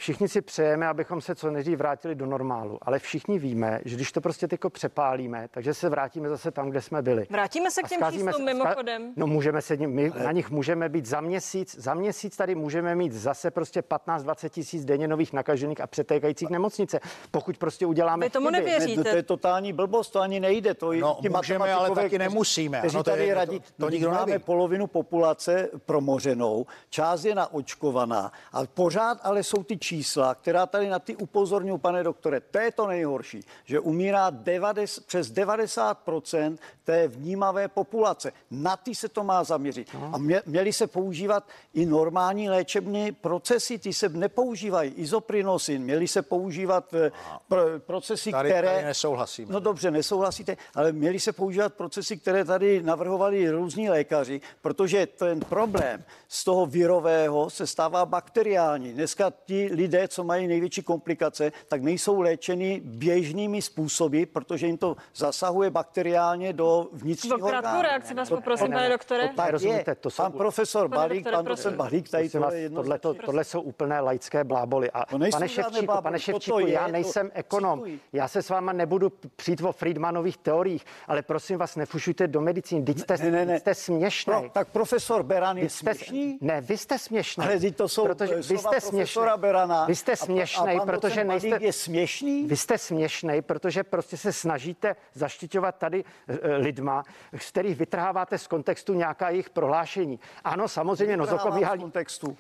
Všichni 0.01 0.29
si 0.29 0.41
přejeme, 0.41 0.87
abychom 0.89 1.21
se 1.21 1.35
co 1.35 1.51
nejdřív 1.51 1.79
vrátili 1.79 2.15
do 2.15 2.27
normálu, 2.27 2.79
ale 2.83 2.99
všichni 2.99 3.39
víme, 3.39 3.81
že 3.85 3.97
když 3.97 4.13
to 4.13 4.21
prostě 4.21 4.49
tyko 4.49 4.71
přepálíme, 4.71 5.49
takže 5.51 5.75
se 5.75 5.89
vrátíme 5.89 6.29
zase 6.29 6.51
tam, 6.51 6.71
kde 6.71 6.81
jsme 6.81 7.03
byli. 7.03 7.27
Vrátíme 7.31 7.71
se 7.71 7.83
k 7.83 7.89
těm 7.89 8.01
číslům 8.13 8.45
mimochodem. 8.45 9.13
No 9.17 9.27
můžeme 9.27 9.63
se, 9.63 9.77
my 9.77 10.13
na 10.25 10.33
nich 10.33 10.51
můžeme 10.51 10.89
být 10.89 11.07
za 11.07 11.21
měsíc, 11.21 11.77
za 11.79 11.95
měsíc 11.95 12.37
tady 12.37 12.55
můžeme 12.55 12.95
mít 12.95 13.13
zase 13.13 13.51
prostě 13.51 13.81
15-20 13.81 14.49
tisíc 14.49 14.85
denně 14.85 15.09
nových 15.09 15.33
nakažených 15.33 15.81
a 15.81 15.87
přetékajících 15.87 16.51
nemocnice, 16.51 17.01
pokud 17.31 17.59
prostě 17.59 17.87
uděláme 17.87 18.27
Vy 18.27 18.31
tomu 18.31 18.49
chyby. 18.49 18.59
nevěříte. 18.59 19.01
Ne, 19.01 19.05
to, 19.05 19.11
to 19.11 19.17
je 19.17 19.23
totální 19.23 19.73
blbost, 19.73 20.11
to 20.11 20.21
ani 20.21 20.41
nejde. 20.41 20.75
To 20.75 20.93
no, 20.93 21.19
můžeme, 21.37 21.73
ale 21.73 21.91
taky 21.91 22.19
nemusíme. 22.19 22.79
Kteří 22.79 22.97
no, 22.97 23.03
to 23.03 23.11
tady 23.11 23.27
je, 23.27 23.35
radí, 23.35 23.61
to, 23.61 23.67
to 23.79 23.91
nikdo 23.91 24.11
máme 24.11 24.33
neví. 24.33 24.45
polovinu 24.45 24.87
populace 24.87 25.69
promořenou, 25.87 26.67
část 26.91 27.25
je 27.25 27.35
naočkovaná 27.35 28.33
a 28.53 28.67
pořád 28.67 29.19
ale 29.23 29.43
jsou 29.43 29.63
ty 29.63 29.77
čísla, 29.91 30.35
která 30.35 30.67
tady 30.67 30.89
na 30.89 30.99
ty 30.99 31.17
upozorňuji, 31.17 31.79
pane 31.79 32.05
doktore, 32.05 32.41
to 32.41 32.59
je 32.59 32.73
to 32.73 32.87
nejhorší, 32.87 33.41
že 33.65 33.81
umírá 33.81 34.31
90, 34.31 35.05
přes 35.05 35.33
90% 35.33 36.59
té 36.85 37.09
vnímavé 37.09 37.69
populace. 37.69 38.33
Na 38.51 38.77
ty 38.77 38.95
se 38.95 39.09
to 39.09 39.25
má 39.25 39.45
zaměřit. 39.45 39.89
No. 39.95 40.11
A 40.13 40.19
mě, 40.19 40.43
měly 40.47 40.73
se 40.73 40.87
používat 40.87 41.45
i 41.75 41.87
normální 41.87 42.49
léčebné 42.51 43.13
procesy, 43.13 43.79
ty 43.79 43.93
se 43.93 44.09
nepoužívají. 44.09 44.93
Izoprinosin, 44.93 45.83
měly 45.83 46.09
se 46.09 46.23
používat 46.23 46.95
eh, 46.95 47.11
pr- 47.51 47.79
procesy, 47.79 48.31
tady, 48.31 48.49
které... 48.49 48.75
Tady 48.75 48.85
nesouhlasíme. 48.85 49.53
No 49.53 49.61
dobře, 49.61 49.91
nesouhlasíte, 49.91 50.57
ale 50.75 50.93
měly 50.93 51.21
se 51.21 51.33
používat 51.33 51.75
procesy, 51.75 52.17
které 52.17 52.45
tady 52.45 52.83
navrhovali 52.83 53.51
různí 53.51 53.91
lékaři, 53.91 54.41
protože 54.63 55.07
ten 55.07 55.41
problém 55.41 56.05
z 56.29 56.45
toho 56.45 56.67
virového 56.67 57.51
se 57.51 57.67
stává 57.67 58.07
bakteriální. 58.07 58.93
Dneska 58.93 59.33
ti 59.47 59.80
lidé, 59.81 60.09
co 60.09 60.25
mají 60.25 60.47
největší 60.47 60.83
komplikace, 60.83 61.53
tak 61.69 61.83
nejsou 61.83 62.21
léčeny 62.21 62.81
běžnými 62.85 63.63
způsoby, 63.63 64.23
protože 64.25 64.67
jim 64.67 64.79
to 64.79 64.97
zasahuje 65.15 65.71
bakteriálně 65.71 66.53
do 66.53 66.89
vnitřního 66.93 67.37
orgánu. 67.37 67.63
Krátkou 67.63 67.83
reakci 67.83 68.15
vás 68.15 68.29
poprosím, 68.29 68.73
pane 68.73 68.89
doktore. 68.89 69.29
To 69.29 69.37
tak 69.37 69.51
rozumíte, 69.51 69.95
to 69.95 70.11
jsou... 70.11 70.23
Pan 70.23 70.33
profesor 70.33 70.89
pane 70.89 71.01
Balík, 71.01 71.25
doktore, 71.25 71.37
pan 71.37 71.45
docent 71.45 71.77
Balík, 71.77 72.09
tady 72.09 72.29
to 72.29 72.41
vás, 72.41 72.55
je 72.55 72.61
jedno 72.61 72.83
tohle, 72.83 72.99
to, 72.99 73.15
tohle 73.15 73.45
jsou 73.45 73.61
úplné 73.61 74.01
laické 74.01 74.45
bláboli. 74.45 74.91
A 74.91 75.05
pane 75.31 75.49
Ševčíku, 75.49 75.93
pane 76.03 76.19
Ševčíku, 76.19 76.59
já 76.59 76.87
nejsem 76.87 77.31
ekonom. 77.35 77.85
Já 78.13 78.29
se 78.29 78.43
s 78.43 78.49
váma 78.49 78.73
nebudu 78.73 79.13
přijít 79.37 79.63
o 79.63 79.73
Friedmanových 79.73 80.37
teoriích, 80.37 80.85
ale 81.09 81.23
prosím 81.23 81.59
vás, 81.59 81.77
nefušujte 81.77 82.29
do 82.29 82.41
medicíny. 82.41 82.85
Teď 82.85 82.99
jste, 82.99 83.17
ne, 83.17 83.31
ne, 83.31 83.45
ne. 83.47 83.59
jste 83.59 83.75
směšný. 83.75 84.35
Tak 84.53 84.69
profesor 84.69 85.23
Beran 85.23 85.59
je 85.59 85.71
jste, 85.71 85.95
směšný? 85.95 86.39
Ne, 86.41 86.61
vy 86.61 86.77
jste 86.77 86.99
směšný. 86.99 87.45
Ale 87.45 87.59
to 87.73 87.89
jsou 87.89 88.07
protože 88.07 88.35
vy 88.35 88.59
jste 88.59 88.81
směšný. 88.81 89.23
Berana. 89.67 89.85
Vy 89.87 89.95
jste 89.95 90.17
směšný, 90.17 90.81
protože 90.87 91.25
nejste... 91.25 91.59
je 91.61 91.73
směšný? 91.73 92.47
Vy 92.47 92.57
jste 92.57 92.79
směšný, 92.79 93.43
protože 93.43 93.85
prostě 93.85 94.17
se 94.17 94.33
snažíte 94.33 94.97
zaštiťovat 95.15 95.77
tady 95.77 96.05
uh, 96.05 96.37
lidma, 96.57 97.05
z 97.39 97.49
kterých 97.49 97.77
vytrháváte 97.77 98.39
z 98.39 98.47
kontextu 98.47 98.95
nějaká 98.95 99.31
jejich 99.31 99.51
prohlášení. 99.51 100.21
Ano, 100.45 100.69
samozřejmě 100.69 101.17
nozokoví 101.17 101.65
z 101.65 101.81
kontextu. 101.81 102.37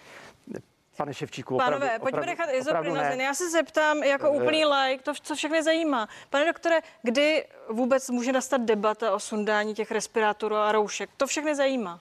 Pane 0.96 1.14
Ševčíku, 1.14 1.56
Pánové, 1.56 1.76
opravdu, 1.76 2.02
pojďme 2.02 2.20
opravdu, 2.20 2.42
nechat 2.42 2.54
izoprinozin. 2.54 3.20
Já 3.20 3.34
se 3.34 3.50
zeptám 3.50 4.02
jako 4.02 4.30
Uh, 4.30 4.42
úplný 4.42 4.64
like, 4.64 5.04
to, 5.04 5.12
co 5.22 5.34
všechny 5.34 5.62
zajímá. 5.62 6.08
Pane 6.30 6.44
doktore, 6.44 6.80
kdy 7.02 7.46
vůbec 7.68 8.10
může 8.10 8.32
nastat 8.32 8.60
debata 8.60 9.14
o 9.14 9.20
sundání 9.20 9.74
těch 9.74 9.90
respirátorů 9.90 10.56
a 10.56 10.72
roušek? 10.72 11.10
To 11.16 11.26
všechny 11.26 11.54
zajímá. 11.54 12.00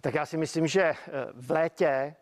Tak 0.00 0.14
já 0.14 0.26
si 0.26 0.36
myslím, 0.36 0.66
že 0.66 0.82
eh, 0.82 0.96
v 1.34 1.50
létě 1.50 2.14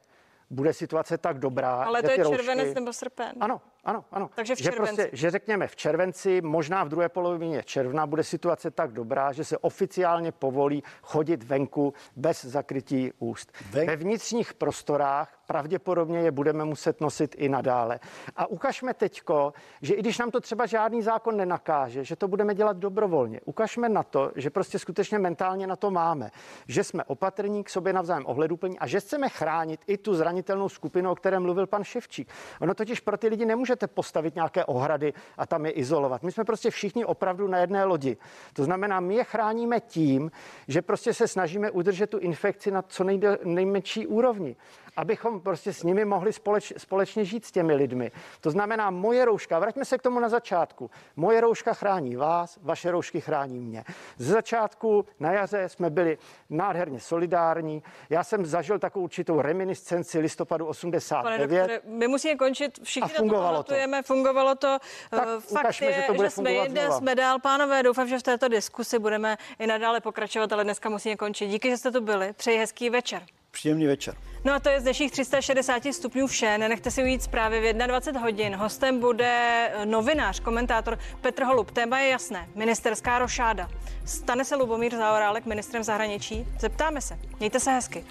bude 0.50 0.72
situace 0.72 1.18
tak 1.18 1.38
dobrá. 1.38 1.82
Ale 1.82 2.02
to 2.02 2.10
je 2.10 2.16
červenec 2.16 2.66
roušky... 2.66 2.74
nebo 2.74 2.92
srpen. 2.92 3.32
Ano, 3.40 3.60
ano, 3.84 4.04
ano. 4.12 4.30
Takže 4.34 4.54
v 4.54 4.58
že, 4.58 4.64
červenci. 4.64 4.96
prostě, 4.96 5.16
že 5.16 5.30
řekněme 5.30 5.66
v 5.68 5.76
červenci, 5.76 6.40
možná 6.40 6.84
v 6.84 6.88
druhé 6.88 7.08
polovině 7.08 7.62
června 7.62 8.06
bude 8.06 8.24
situace 8.24 8.70
tak 8.70 8.92
dobrá, 8.92 9.32
že 9.32 9.44
se 9.44 9.58
oficiálně 9.58 10.32
povolí 10.32 10.82
chodit 11.02 11.42
venku 11.42 11.94
bez 12.16 12.44
zakrytí 12.44 13.12
úst. 13.18 13.52
Ven... 13.70 13.86
Ve 13.86 13.96
vnitřních 13.96 14.54
prostorách 14.54 15.37
pravděpodobně 15.48 16.18
je 16.18 16.30
budeme 16.30 16.64
muset 16.64 17.00
nosit 17.00 17.34
i 17.38 17.48
nadále. 17.48 18.00
A 18.36 18.46
ukažme 18.46 18.94
teďko, 18.94 19.52
že 19.82 19.94
i 19.94 20.00
když 20.00 20.18
nám 20.18 20.30
to 20.30 20.40
třeba 20.40 20.66
žádný 20.66 21.02
zákon 21.02 21.36
nenakáže, 21.36 22.04
že 22.04 22.16
to 22.16 22.28
budeme 22.28 22.54
dělat 22.54 22.76
dobrovolně. 22.76 23.40
Ukažme 23.44 23.88
na 23.88 24.02
to, 24.02 24.32
že 24.36 24.50
prostě 24.50 24.78
skutečně 24.78 25.18
mentálně 25.18 25.66
na 25.66 25.76
to 25.76 25.90
máme, 25.90 26.30
že 26.66 26.84
jsme 26.84 27.04
opatrní 27.04 27.64
k 27.64 27.70
sobě 27.70 27.92
navzájem 27.92 28.26
ohleduplní 28.26 28.78
a 28.78 28.86
že 28.86 29.00
chceme 29.00 29.28
chránit 29.28 29.80
i 29.86 29.96
tu 29.96 30.14
zranitelnou 30.14 30.68
skupinu, 30.68 31.10
o 31.10 31.14
které 31.14 31.38
mluvil 31.40 31.66
pan 31.66 31.84
Ševčík. 31.84 32.28
Ono 32.60 32.74
totiž 32.74 33.00
pro 33.00 33.16
ty 33.16 33.28
lidi 33.28 33.44
nemůžete 33.44 33.86
postavit 33.86 34.34
nějaké 34.34 34.64
ohrady 34.64 35.12
a 35.38 35.46
tam 35.46 35.66
je 35.66 35.72
izolovat. 35.72 36.22
My 36.22 36.32
jsme 36.32 36.44
prostě 36.44 36.70
všichni 36.70 37.04
opravdu 37.04 37.48
na 37.48 37.58
jedné 37.58 37.84
lodi. 37.84 38.16
To 38.52 38.64
znamená, 38.64 39.00
my 39.00 39.14
je 39.14 39.24
chráníme 39.24 39.80
tím, 39.80 40.30
že 40.68 40.82
prostě 40.82 41.14
se 41.14 41.28
snažíme 41.28 41.70
udržet 41.70 42.10
tu 42.10 42.18
infekci 42.18 42.70
na 42.70 42.82
co 42.82 43.04
nejde, 43.04 43.38
nejmenší 43.44 44.06
úrovni. 44.06 44.56
Abychom 44.98 45.40
prostě 45.40 45.72
s 45.72 45.82
nimi 45.82 46.04
mohli 46.04 46.32
společ, 46.32 46.72
společně 46.76 47.24
žít 47.24 47.44
s 47.44 47.52
těmi 47.52 47.74
lidmi. 47.74 48.12
To 48.40 48.50
znamená, 48.50 48.90
moje 48.90 49.24
rouška, 49.24 49.58
vraťme 49.58 49.84
se 49.84 49.98
k 49.98 50.02
tomu 50.02 50.20
na 50.20 50.28
začátku. 50.28 50.90
Moje 51.16 51.40
rouška 51.40 51.74
chrání 51.74 52.16
vás, 52.16 52.58
vaše 52.62 52.90
roušky 52.90 53.20
chrání 53.20 53.60
mě. 53.60 53.84
Z 54.16 54.26
začátku 54.26 55.04
na 55.20 55.32
jaře 55.32 55.68
jsme 55.68 55.90
byli 55.90 56.18
nádherně 56.50 57.00
solidární. 57.00 57.82
Já 58.10 58.24
jsem 58.24 58.46
zažil 58.46 58.78
takovou 58.78 59.04
určitou 59.04 59.40
reminiscenci 59.40 60.18
listopadu 60.18 60.66
89. 60.66 61.22
Pane 61.22 61.46
doktore, 61.46 61.80
my 61.84 62.08
musíme 62.08 62.36
končit, 62.36 62.78
všichni 62.82 63.14
a 63.14 63.18
fungovalo 63.18 63.62
to. 63.62 63.74
fungovalo 64.04 64.54
to. 64.54 64.78
Tak 65.10 65.28
Fakt 65.28 65.50
ukažme, 65.50 65.86
je, 65.86 65.92
že 65.92 66.02
to 66.02 66.14
bude 66.14 66.26
že 66.26 66.30
jsme 66.30 66.52
jinde, 66.52 66.88
jsme 66.90 67.14
dál. 67.14 67.38
Pánové, 67.38 67.82
doufám, 67.82 68.08
že 68.08 68.18
v 68.18 68.22
této 68.22 68.48
diskusi 68.48 68.98
budeme 68.98 69.36
i 69.58 69.66
nadále 69.66 70.00
pokračovat, 70.00 70.52
ale 70.52 70.64
dneska 70.64 70.88
musíme 70.88 71.16
končit. 71.16 71.48
Díky, 71.48 71.70
že 71.70 71.76
jste 71.76 71.90
tu 71.90 72.00
byli. 72.00 72.32
Přeji 72.32 72.58
hezký 72.58 72.90
večer. 72.90 73.22
Příjemný 73.58 73.86
večer. 73.86 74.14
No 74.44 74.52
a 74.54 74.58
to 74.58 74.68
je 74.68 74.80
z 74.80 74.82
dnešních 74.82 75.12
360 75.12 75.82
stupňů 75.92 76.26
vše. 76.26 76.58
Nenechte 76.58 76.90
si 76.90 77.02
ujít 77.02 77.22
zprávy 77.22 77.60
v 77.60 77.86
21 77.86 78.20
hodin. 78.20 78.56
Hostem 78.56 79.00
bude 79.00 79.70
novinář, 79.84 80.40
komentátor 80.40 80.98
Petr 81.20 81.42
Holub. 81.44 81.70
Téma 81.70 81.98
je 81.98 82.08
jasné. 82.08 82.48
Ministerská 82.54 83.18
rošáda. 83.18 83.68
Stane 84.04 84.44
se 84.44 84.56
Lubomír 84.56 84.96
Zaorálek 84.96 85.46
ministrem 85.46 85.84
zahraničí? 85.84 86.46
Zeptáme 86.58 87.00
se. 87.00 87.18
Mějte 87.38 87.60
se 87.60 87.70
hezky. 87.70 88.04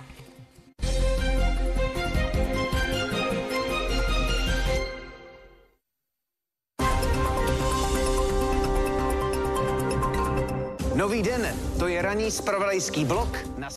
Nový 10.95 11.23
den, 11.23 11.55
to 11.79 11.87
je 11.87 12.01
ranní 12.01 12.31
spravodajský 12.31 13.05
blok 13.05 13.37
na 13.57 13.69